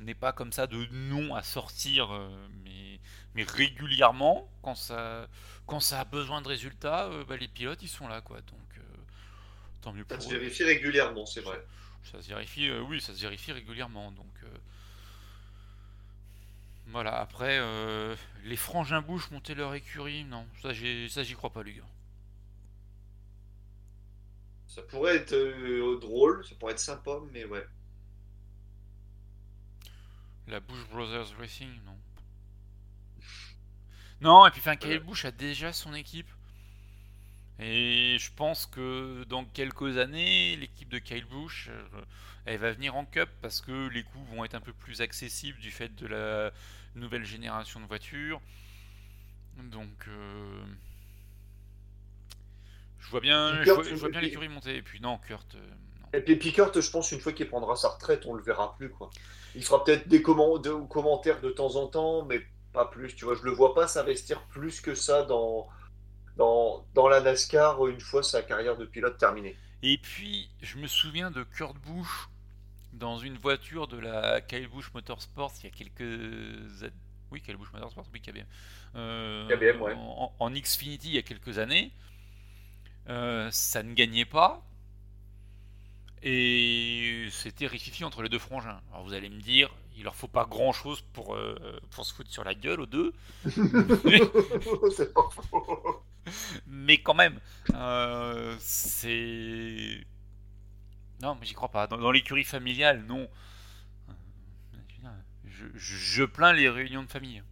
n'ai 0.00 0.14
pas 0.14 0.32
comme 0.32 0.52
ça 0.52 0.66
de 0.66 0.86
nom 0.92 1.34
à 1.34 1.42
sortir, 1.42 2.12
euh, 2.12 2.48
mais, 2.64 3.00
mais 3.34 3.44
régulièrement, 3.44 4.50
quand 4.62 4.74
ça, 4.74 5.28
quand 5.66 5.80
ça 5.80 6.00
a 6.00 6.04
besoin 6.04 6.42
de 6.42 6.48
résultats, 6.48 7.06
euh, 7.06 7.24
bah, 7.24 7.36
les 7.36 7.48
pilotes 7.48 7.82
ils 7.82 7.88
sont 7.88 8.08
là, 8.08 8.20
quoi. 8.20 8.40
Donc, 8.42 8.78
euh, 8.78 8.82
tant 9.82 9.92
mieux 9.92 10.04
Ça 10.10 10.18
pour 10.18 10.22
se 10.22 10.28
eux. 10.30 10.32
vérifie 10.34 10.64
régulièrement, 10.64 11.26
c'est 11.26 11.42
vrai. 11.42 11.64
Ça 12.02 12.22
se 12.22 12.28
vérifie, 12.28 12.68
euh, 12.68 12.80
oui, 12.80 13.00
ça 13.00 13.14
se 13.14 13.20
vérifie 13.20 13.52
régulièrement. 13.52 14.10
Donc 14.12 14.44
voilà. 16.86 17.18
Après, 17.20 17.58
euh, 17.58 18.16
les 18.44 18.56
frangins 18.56 19.02
bouches 19.02 19.30
monter 19.30 19.54
leur 19.54 19.74
écurie, 19.74 20.24
non, 20.24 20.46
ça 20.62 20.72
j'y 20.72 21.34
crois 21.34 21.50
pas, 21.50 21.62
les 21.62 21.74
gars. 21.74 21.88
Ça 24.68 24.82
pourrait 24.82 25.16
être 25.16 25.32
euh, 25.32 25.98
drôle, 26.00 26.46
ça 26.46 26.54
pourrait 26.54 26.72
être 26.74 26.78
sympa, 26.78 27.18
mais 27.32 27.44
ouais. 27.44 27.66
La 30.48 30.60
Bush 30.60 30.88
Brothers 30.88 31.36
Racing, 31.38 31.70
non. 31.84 31.98
Non, 34.20 34.46
et 34.46 34.50
puis 34.50 34.60
enfin, 34.60 34.76
Kyle 34.76 34.98
Ouais. 34.98 34.98
Bush 34.98 35.24
a 35.24 35.30
déjà 35.30 35.72
son 35.72 35.94
équipe. 35.94 36.30
Et 37.58 38.16
je 38.18 38.30
pense 38.34 38.66
que 38.66 39.24
dans 39.24 39.44
quelques 39.44 39.96
années, 39.98 40.56
l'équipe 40.56 40.88
de 40.88 40.98
Kyle 40.98 41.24
Bush, 41.24 41.68
euh, 41.70 42.00
elle 42.44 42.58
va 42.58 42.72
venir 42.72 42.96
en 42.96 43.04
cup 43.06 43.28
parce 43.40 43.60
que 43.60 43.88
les 43.88 44.02
coûts 44.02 44.24
vont 44.24 44.44
être 44.44 44.54
un 44.54 44.60
peu 44.60 44.72
plus 44.74 45.00
accessibles 45.00 45.58
du 45.58 45.70
fait 45.70 45.94
de 45.94 46.06
la 46.06 46.52
nouvelle 46.94 47.24
génération 47.24 47.80
de 47.80 47.86
voitures. 47.86 48.40
Donc, 49.70 50.06
euh, 50.08 50.64
je 52.98 53.08
vois 53.10 53.20
bien, 53.20 53.58
je 53.60 53.64
Kurt, 53.64 53.74
vois, 53.74 53.84
je 53.84 53.94
vois 53.94 54.08
bien 54.10 54.20
l'écurie 54.20 54.48
monter. 54.48 54.76
Et 54.76 54.82
puis 54.82 55.00
non, 55.00 55.18
Kurt, 55.18 55.54
euh, 55.54 55.70
non. 56.00 56.08
Et 56.12 56.20
puis 56.20 56.36
Pickert, 56.36 56.72
je 56.78 56.90
pense, 56.90 57.12
une 57.12 57.20
fois 57.20 57.32
qu'il 57.32 57.48
prendra 57.48 57.76
sa 57.76 57.88
retraite, 57.90 58.26
on 58.26 58.34
le 58.34 58.42
verra 58.42 58.74
plus, 58.76 58.90
quoi. 58.90 59.10
Il 59.54 59.64
fera 59.64 59.84
peut-être 59.84 60.08
des 60.08 60.22
comment- 60.22 60.58
de- 60.58 60.72
commentaires 60.88 61.40
de 61.40 61.50
temps 61.50 61.76
en 61.76 61.86
temps, 61.86 62.24
mais 62.24 62.40
pas 62.72 62.86
plus. 62.86 63.14
Tu 63.14 63.24
vois, 63.24 63.34
je 63.34 63.42
le 63.42 63.50
vois 63.50 63.74
pas 63.74 63.88
s'investir 63.88 64.42
plus 64.48 64.80
que 64.80 64.94
ça 64.94 65.22
dans, 65.24 65.68
dans, 66.36 66.84
dans 66.94 67.08
la 67.08 67.20
NASCAR 67.20 67.86
une 67.86 68.00
fois 68.00 68.22
sa 68.22 68.42
carrière 68.42 68.76
de 68.76 68.84
pilote 68.84 69.18
terminée. 69.18 69.56
Et 69.82 69.98
puis, 69.98 70.50
je 70.62 70.78
me 70.78 70.86
souviens 70.86 71.30
de 71.30 71.42
Kurt 71.42 71.76
Busch 71.78 72.28
dans 72.92 73.18
une 73.18 73.36
voiture 73.36 73.88
de 73.88 73.98
la 73.98 74.40
Kyle 74.40 74.68
Busch 74.68 74.92
Motorsports 74.94 75.52
il 75.60 75.64
y 75.64 75.66
a 75.66 75.70
quelques 75.70 76.00
oui 77.30 77.42
Kyle 77.42 77.56
Busch 77.56 77.70
Motorsports 77.72 78.06
oui 78.12 78.20
KBM, 78.20 78.44
euh, 78.94 79.46
KBM 79.48 79.82
ouais. 79.82 79.92
en, 79.94 80.32
en, 80.38 80.50
Xfinity 80.50 81.08
il 81.08 81.14
y 81.14 81.18
a 81.18 81.22
quelques 81.22 81.58
années 81.58 81.92
euh, 83.08 83.50
ça 83.50 83.82
ne 83.82 83.92
gagnait 83.92 84.24
pas 84.24 84.64
et 86.22 87.28
c'était 87.30 87.66
rififi 87.66 88.04
entre 88.04 88.22
les 88.22 88.30
deux 88.30 88.38
frangins 88.38 88.80
alors 88.90 89.04
vous 89.04 89.12
allez 89.12 89.28
me 89.28 89.40
dire 89.40 89.70
il 89.96 90.04
leur 90.04 90.14
faut 90.14 90.28
pas 90.28 90.44
grand 90.44 90.72
chose 90.72 91.02
pour, 91.12 91.34
euh, 91.34 91.56
pour 91.90 92.04
se 92.04 92.14
foutre 92.14 92.30
sur 92.30 92.44
la 92.44 92.54
gueule 92.54 92.80
aux 92.80 92.86
deux 92.86 93.12
c'est 93.46 95.12
pas 95.14 95.28
faux 95.30 96.02
mais 96.66 96.98
quand 96.98 97.14
même 97.14 97.40
euh, 97.74 98.56
c'est 98.58 100.04
non, 101.22 101.36
mais 101.40 101.46
j'y 101.46 101.54
crois 101.54 101.70
pas. 101.70 101.86
Dans, 101.86 102.10
l'écurie 102.10 102.44
familiale, 102.44 103.04
non. 103.06 103.28
Je, 105.74 106.24
plains 106.24 106.52
les 106.52 106.68
réunions 106.68 107.02
de 107.02 107.10
famille. 107.10 107.42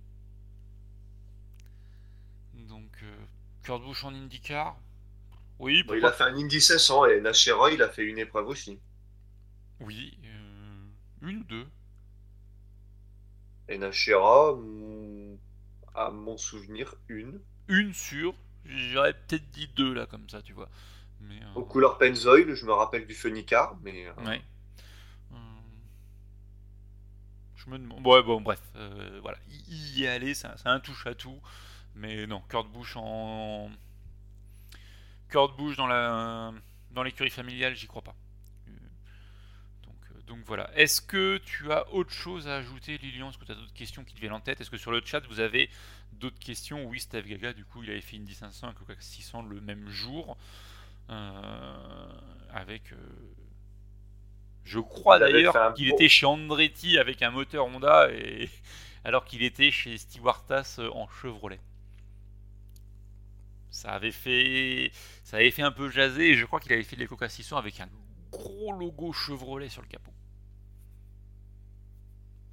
Donc, 2.55 2.91
euh, 3.03 3.17
Kurt 3.63 3.83
Busch 3.83 4.05
en 4.05 4.15
IndyCar 4.15 4.77
Oui. 5.59 5.85
il 5.95 6.05
a 6.05 6.13
fait 6.13 6.25
un 6.25 6.35
Indy 6.35 6.61
500 6.61 7.07
et 7.07 7.21
Nashera, 7.21 7.71
il 7.71 7.83
a 7.83 7.89
fait 7.89 8.05
une 8.05 8.19
épreuve 8.19 8.49
aussi. 8.49 8.79
Oui, 9.81 10.19
euh, 10.25 10.87
une 11.23 11.39
ou 11.39 11.45
deux. 11.45 11.67
Et 13.69 13.79
Nashera, 13.79 14.55
à 15.95 16.11
mon 16.11 16.37
souvenir, 16.37 16.95
une. 17.09 17.41
Une 17.69 17.95
sur, 17.95 18.35
j'aurais 18.65 19.15
peut-être 19.15 19.49
dit 19.51 19.69
deux 19.75 19.95
là, 19.95 20.07
comme 20.07 20.29
ça, 20.29 20.43
tu 20.43 20.53
vois. 20.53 20.69
Mais, 21.21 21.41
euh... 21.43 21.55
Aux 21.55 21.65
couleurs 21.65 21.97
Pennzoil, 21.97 22.55
je 22.55 22.67
me 22.67 22.73
rappelle 22.73 23.07
du 23.07 23.15
Funicar, 23.15 23.77
mais. 23.83 24.07
Euh, 24.07 24.25
ouais. 24.25 24.43
Euh, 25.33 25.37
je 27.57 27.71
me 27.71 27.79
demande. 27.79 28.07
Ouais, 28.07 28.23
bon, 28.23 28.41
bref, 28.41 28.61
euh, 28.77 29.19
voilà. 29.23 29.39
Y 29.69 30.07
aller, 30.07 30.35
c'est 30.35 30.49
un, 30.65 30.81
touche 30.81 31.07
à 31.07 31.15
tout. 31.15 31.41
Mais 31.95 32.27
non, 32.27 32.43
Kurt 32.49 32.69
Busch 32.71 32.97
en. 32.97 33.71
Kurt 35.29 35.57
Busch 35.57 35.77
dans 35.77 35.87
la 35.87 36.53
dans 36.91 37.03
l'écurie 37.03 37.31
familiale, 37.31 37.75
j'y 37.75 37.87
crois 37.87 38.03
pas. 38.03 38.15
Donc, 40.27 40.39
voilà. 40.47 40.71
Est-ce 40.75 41.03
que 41.03 41.39
tu 41.45 41.71
as 41.73 41.93
autre 41.93 42.13
chose 42.13 42.49
à 42.49 42.57
ajouter, 42.57 42.99
Lilian 42.99 43.31
Est-ce 43.31 43.39
que 43.39 43.45
tu 43.45 43.53
as 43.53 43.57
d'autres 43.57 43.75
questions 43.75 44.05
qui 44.05 44.15
te 44.15 44.21
viennent 44.21 44.33
en 44.33 44.41
tête? 44.41 44.61
Est-ce 44.61 44.71
que 44.71 44.79
sur 44.79 44.91
le 44.91 45.03
chat, 45.05 45.21
vous 45.29 45.41
avez 45.41 45.69
d'autres 46.13 46.39
questions? 46.39 46.87
Oui, 46.87 47.01
Steve 47.01 47.27
Gaga, 47.27 47.53
du 47.53 47.65
coup, 47.65 47.83
il 47.83 47.91
avait 47.91 48.01
fait 48.01 48.17
une 48.17 48.29
500 48.29 48.71
et 48.71 48.75
Coca 48.75 48.95
600 48.99 49.43
le 49.43 49.61
même 49.61 49.89
jour. 49.89 50.37
Euh, 51.11 52.09
avec. 52.51 52.93
Euh, 52.93 52.97
je 54.65 54.81
crois 54.81 55.19
d'ailleurs 55.19 55.75
qu'il 55.75 55.91
était 55.91 56.09
chez 56.09 56.25
Andretti 56.25 56.97
avec 56.97 57.21
un 57.21 57.31
moteur 57.31 57.67
Honda 57.67 58.11
et 58.11 58.49
alors 59.05 59.27
qu'il 59.27 59.43
était 59.43 59.71
chez 59.71 59.99
Stewartas 59.99 60.77
euh, 60.79 60.91
en 60.93 61.07
Chevrolet. 61.09 61.61
Ça 63.69 63.91
avait 63.91 64.13
fait, 64.13 64.93
ça 65.25 65.37
avait 65.39 65.51
fait 65.51 65.63
un 65.63 65.73
peu 65.73 65.91
jaser 65.91 66.31
et 66.31 66.35
je 66.37 66.47
crois 66.47 66.61
qu'il 66.61 66.73
avait 66.73 66.85
fait 66.85 66.97
de 66.97 67.03
l'éco 67.03 67.19
avec 67.57 67.81
un 67.81 67.89
gros 68.39 68.73
logo 68.73 69.13
Chevrolet 69.13 69.69
sur 69.69 69.83
le 69.83 69.89
capot. 69.89 70.13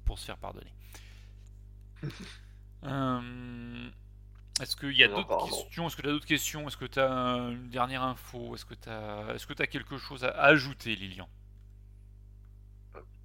Pour 0.04 0.18
se 0.18 0.26
faire 0.26 0.38
pardonner. 0.38 0.74
Est-ce 4.60 4.76
qu'il 4.76 4.92
y 4.92 5.02
a 5.02 5.08
d'autres 5.08 5.46
questions? 5.46 5.86
Est-ce 5.86 5.96
que 5.96 6.02
tu 6.02 6.08
as 6.08 6.12
d'autres 6.12 6.26
questions? 6.26 6.68
Est-ce 6.68 6.76
que 6.76 6.84
tu 6.84 7.00
as 7.00 7.08
une 7.08 7.70
dernière 7.70 8.02
info? 8.02 8.54
Est-ce 8.54 8.64
que 8.64 8.74
tu 8.74 8.88
as... 8.88 9.34
Est-ce 9.34 9.46
que 9.46 9.62
as 9.62 9.66
quelque 9.66 9.98
chose 9.98 10.24
à 10.24 10.30
ajouter, 10.30 10.94
Lilian? 10.94 11.28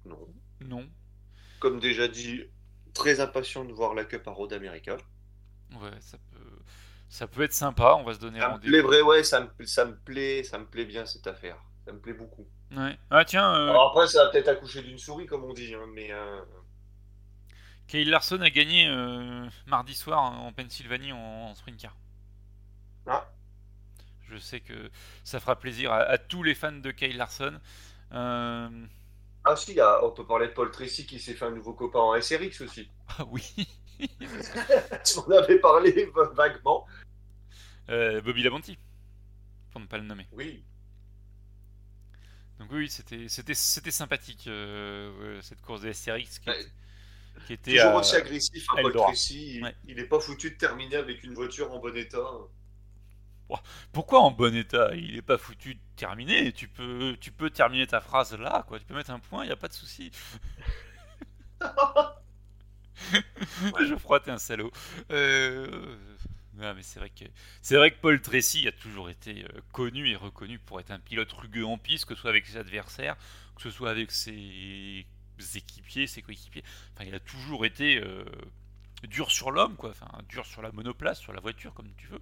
Non. 0.04 0.34
Non. 0.60 0.88
Comme 1.60 1.80
déjà 1.80 2.08
dit, 2.08 2.44
très 2.94 3.20
impatient 3.20 3.64
de 3.64 3.72
voir 3.72 3.94
la 3.94 4.04
Cup 4.04 4.26
à 4.26 4.30
Road 4.30 4.52
America. 4.52 4.96
Ouais, 5.72 6.00
ça 6.00 6.18
peut, 6.18 6.58
ça 7.08 7.26
peut 7.26 7.42
être 7.42 7.52
sympa. 7.52 7.94
On 7.98 8.04
va 8.04 8.14
se 8.14 8.20
donner 8.20 8.42
rendez-vous. 8.42 8.88
Ouais, 8.88 9.22
ça 9.22 9.40
me, 9.40 9.66
ça 9.66 9.84
me 9.84 9.96
plaît, 9.96 10.42
ça 10.42 10.58
me 10.58 10.66
plaît 10.66 10.86
bien 10.86 11.04
cette 11.04 11.26
affaire. 11.26 11.58
Ça 11.88 11.94
me 11.94 12.00
plaît 12.00 12.12
beaucoup. 12.12 12.46
Ouais. 12.76 12.98
Ah 13.10 13.24
tiens. 13.24 13.50
Euh, 13.54 13.70
Alors 13.70 13.88
après, 13.88 14.06
ça 14.08 14.24
va 14.24 14.30
peut-être 14.30 14.48
accoucher 14.48 14.82
d'une 14.82 14.98
souris, 14.98 15.24
comme 15.24 15.42
on 15.44 15.54
dit, 15.54 15.74
hein, 15.74 15.86
mais. 15.94 16.12
Euh, 16.12 16.42
Kyle 17.86 18.10
Larson 18.10 18.42
a 18.42 18.50
gagné 18.50 18.86
euh, 18.88 19.48
mardi 19.66 19.94
soir 19.94 20.20
en 20.20 20.52
Pennsylvanie 20.52 21.12
en, 21.12 21.54
sprint 21.54 21.80
car. 21.80 21.96
Ah. 23.06 23.26
Je 24.28 24.36
sais 24.36 24.60
que 24.60 24.90
ça 25.24 25.40
fera 25.40 25.58
plaisir 25.58 25.90
à, 25.90 26.18
tous 26.18 26.42
les 26.42 26.54
fans 26.54 26.72
de 26.72 26.90
Kyle 26.90 27.16
Larson. 27.16 27.58
Euh, 28.12 28.68
ah 29.44 29.56
si, 29.56 29.78
on 30.02 30.10
peut 30.10 30.26
parler 30.26 30.48
de 30.48 30.52
Paul 30.52 30.70
Tracy 30.70 31.06
qui 31.06 31.18
s'est 31.18 31.32
fait 31.32 31.46
un 31.46 31.52
nouveau 31.52 31.72
copain 31.72 32.00
en 32.00 32.20
SRX 32.20 32.60
aussi. 32.60 32.90
Ah 33.18 33.24
oui. 33.30 33.42
tu 33.98 35.16
m'en 35.16 35.38
avais 35.38 35.58
parlé 35.58 36.12
vaguement. 36.34 36.86
Euh, 37.88 38.20
Bobby 38.20 38.42
Labonti, 38.42 38.76
pour 39.70 39.80
ne 39.80 39.86
pas 39.86 39.96
le 39.96 40.04
nommer. 40.04 40.26
Oui. 40.32 40.62
Donc 42.58 42.68
oui, 42.72 42.90
c'était 42.90 43.54
sympathique 43.54 44.48
cette 45.42 45.60
course 45.62 45.82
de 45.82 45.92
SRX. 45.92 46.38
Qui 46.38 46.50
qui 47.46 47.52
était 47.54 47.76
toujours 47.76 47.94
aussi 47.94 48.16
agressif, 48.16 48.66
un 48.76 48.82
Paul 48.82 48.92
Tracy. 48.92 49.62
Il 49.86 49.96
n'est 49.96 50.04
pas 50.04 50.20
foutu 50.20 50.50
de 50.50 50.56
terminer 50.56 50.96
avec 50.96 51.22
une 51.22 51.34
voiture 51.34 51.72
en 51.72 51.78
bon 51.78 51.96
état. 51.96 52.18
Pourquoi 53.92 54.20
en 54.20 54.30
bon 54.30 54.54
état? 54.54 54.94
Il 54.94 55.14
n'est 55.14 55.22
pas 55.22 55.38
foutu 55.38 55.74
de 55.74 55.80
terminer. 55.96 56.52
Tu 56.52 56.68
peux, 56.68 57.16
tu 57.20 57.30
peux 57.30 57.50
terminer 57.50 57.86
ta 57.86 58.00
phrase 58.00 58.34
là, 58.34 58.64
quoi. 58.68 58.78
Tu 58.78 58.84
peux 58.84 58.94
mettre 58.94 59.10
un 59.10 59.18
point, 59.18 59.44
il 59.44 59.46
n'y 59.46 59.52
a 59.52 59.56
pas 59.56 59.68
de 59.68 59.72
souci. 59.72 60.10
Je 63.80 63.96
frotte 63.96 64.28
un 64.28 64.38
salaud. 64.38 64.70
Euh... 65.10 65.96
mais 66.58 66.82
c'est 66.82 66.98
vrai 66.98 67.10
que 67.10 67.24
c'est 67.62 67.76
vrai 67.76 67.90
que 67.90 68.00
Paul 68.00 68.20
Tracy 68.20 68.66
a 68.66 68.72
toujours 68.72 69.10
été 69.10 69.44
euh, 69.44 69.60
connu 69.72 70.10
et 70.10 70.16
reconnu 70.16 70.58
pour 70.58 70.80
être 70.80 70.90
un 70.90 70.98
pilote 70.98 71.32
rugueux 71.32 71.64
en 71.64 71.78
piste, 71.78 72.04
que 72.04 72.14
ce 72.14 72.20
soit 72.22 72.30
avec 72.30 72.46
ses 72.46 72.56
adversaires, 72.56 73.16
que 73.54 73.62
ce 73.62 73.70
soit 73.70 73.90
avec 73.90 74.10
ses 74.10 75.06
équipiers, 75.54 76.06
ses 76.06 76.22
coéquipiers. 76.22 76.64
Enfin, 76.94 77.04
il 77.06 77.14
a 77.14 77.20
toujours 77.20 77.64
été 77.64 78.00
euh, 78.00 78.24
dur 79.04 79.30
sur 79.30 79.50
l'homme, 79.50 79.76
quoi. 79.76 79.90
Enfin, 79.90 80.10
dur 80.28 80.44
sur 80.46 80.62
la 80.62 80.72
monoplace, 80.72 81.20
sur 81.20 81.32
la 81.32 81.40
voiture, 81.40 81.74
comme 81.74 81.92
tu 81.96 82.08
veux. 82.08 82.20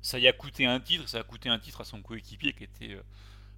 Ça 0.00 0.18
y 0.18 0.28
a 0.28 0.32
coûté 0.32 0.64
un 0.64 0.78
titre, 0.78 1.08
ça 1.08 1.18
a 1.18 1.22
coûté 1.24 1.48
un 1.48 1.58
titre 1.58 1.80
à 1.80 1.84
son 1.84 2.02
coéquipier 2.02 2.52
qui 2.52 2.64
était 2.64 2.92
euh, 2.92 3.02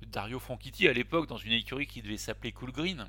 Dario 0.06 0.38
Franchitti 0.38 0.88
à 0.88 0.92
l'époque 0.92 1.28
dans 1.28 1.36
une 1.36 1.52
écurie 1.52 1.86
qui 1.86 2.00
devait 2.00 2.16
s'appeler 2.16 2.52
Cool 2.52 2.72
Green. 2.72 3.08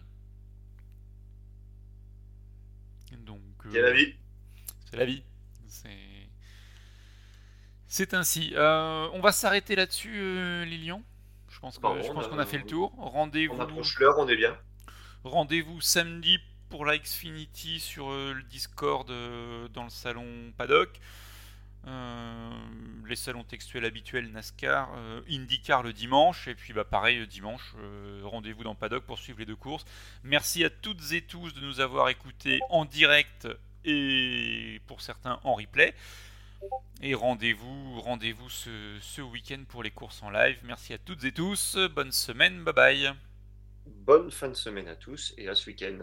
Donc. 3.20 3.42
c'est 3.72 3.82
la 3.82 3.94
vie. 3.94 4.16
C'est 4.86 4.98
la 4.98 5.06
vie. 5.06 5.24
C'est. 5.68 6.11
Ainsi. 8.14 8.54
Euh, 8.56 9.08
on 9.14 9.22
va 9.22 9.32
s'arrêter 9.32 9.76
là-dessus, 9.76 10.66
Lilian. 10.66 11.02
Je 11.50 11.60
pense 11.60 11.78
qu'on 11.78 12.40
a, 12.40 12.46
fait 12.46 12.58
le 12.58 12.66
tour. 12.66 12.94
Rendez-vous. 12.98 13.56
On 13.56 13.60
approche 13.60 14.00
l'heure, 14.00 14.16
on 14.18 14.28
est 14.28 14.36
bien. 14.36 14.58
Rendez-vous 15.24 15.82
samedi 15.82 16.40
pour 16.72 16.86
la 16.86 16.98
Xfinity 16.98 17.80
sur 17.80 18.10
euh, 18.10 18.34
le 18.34 18.44
Discord 18.44 19.08
euh, 19.12 19.68
dans 19.68 19.84
le 19.84 19.90
salon 19.90 20.26
Paddock. 20.58 20.90
Euh, 21.86 22.52
les 23.06 23.16
salons 23.16 23.44
textuels 23.44 23.86
habituels 23.86 24.32
NASCAR, 24.32 24.90
IndyCar 25.30 25.84
le 25.84 25.94
dimanche, 25.94 26.48
et 26.48 26.56
puis 26.56 26.74
bah 26.74 26.86
pareil 26.86 27.26
dimanche, 27.28 27.76
rendez-vous 28.24 28.64
dans 28.64 28.76
Paddock 28.76 29.04
pour 29.04 29.18
suivre 29.18 29.40
les 29.40 29.46
deux 29.46 29.56
courses. 29.56 29.84
Merci 30.24 30.64
à 30.64 30.70
toutes 30.70 31.12
et 31.12 31.24
tous 31.24 31.54
de 31.54 31.60
nous 31.60 31.80
avoir 31.80 32.08
écoutés 32.10 32.60
en 32.70 32.86
direct 32.86 33.48
et 33.84 34.80
pour 34.86 35.02
certains 35.02 35.40
en 35.44 35.56
replay. 35.56 35.96
Et 37.02 37.16
rendez-vous 37.16 38.00
rendez 38.02 38.36
ce, 38.50 38.98
ce 39.02 39.22
week-end 39.22 39.64
pour 39.68 39.84
les 39.84 39.92
courses 39.92 40.22
en 40.22 40.30
live. 40.30 40.60
Merci 40.64 40.94
à 40.94 40.98
toutes 40.98 41.24
et 41.24 41.32
tous. 41.32 41.78
Bonne 41.96 42.12
semaine. 42.12 42.64
Bye 42.64 42.74
bye. 42.74 43.14
Bonne 43.88 44.30
fin 44.32 44.50
de 44.50 44.54
semaine 44.54 44.88
à 44.88 44.96
tous 44.96 45.34
et 45.38 45.48
à 45.48 45.56
ce 45.56 45.68
week-end. 45.68 46.00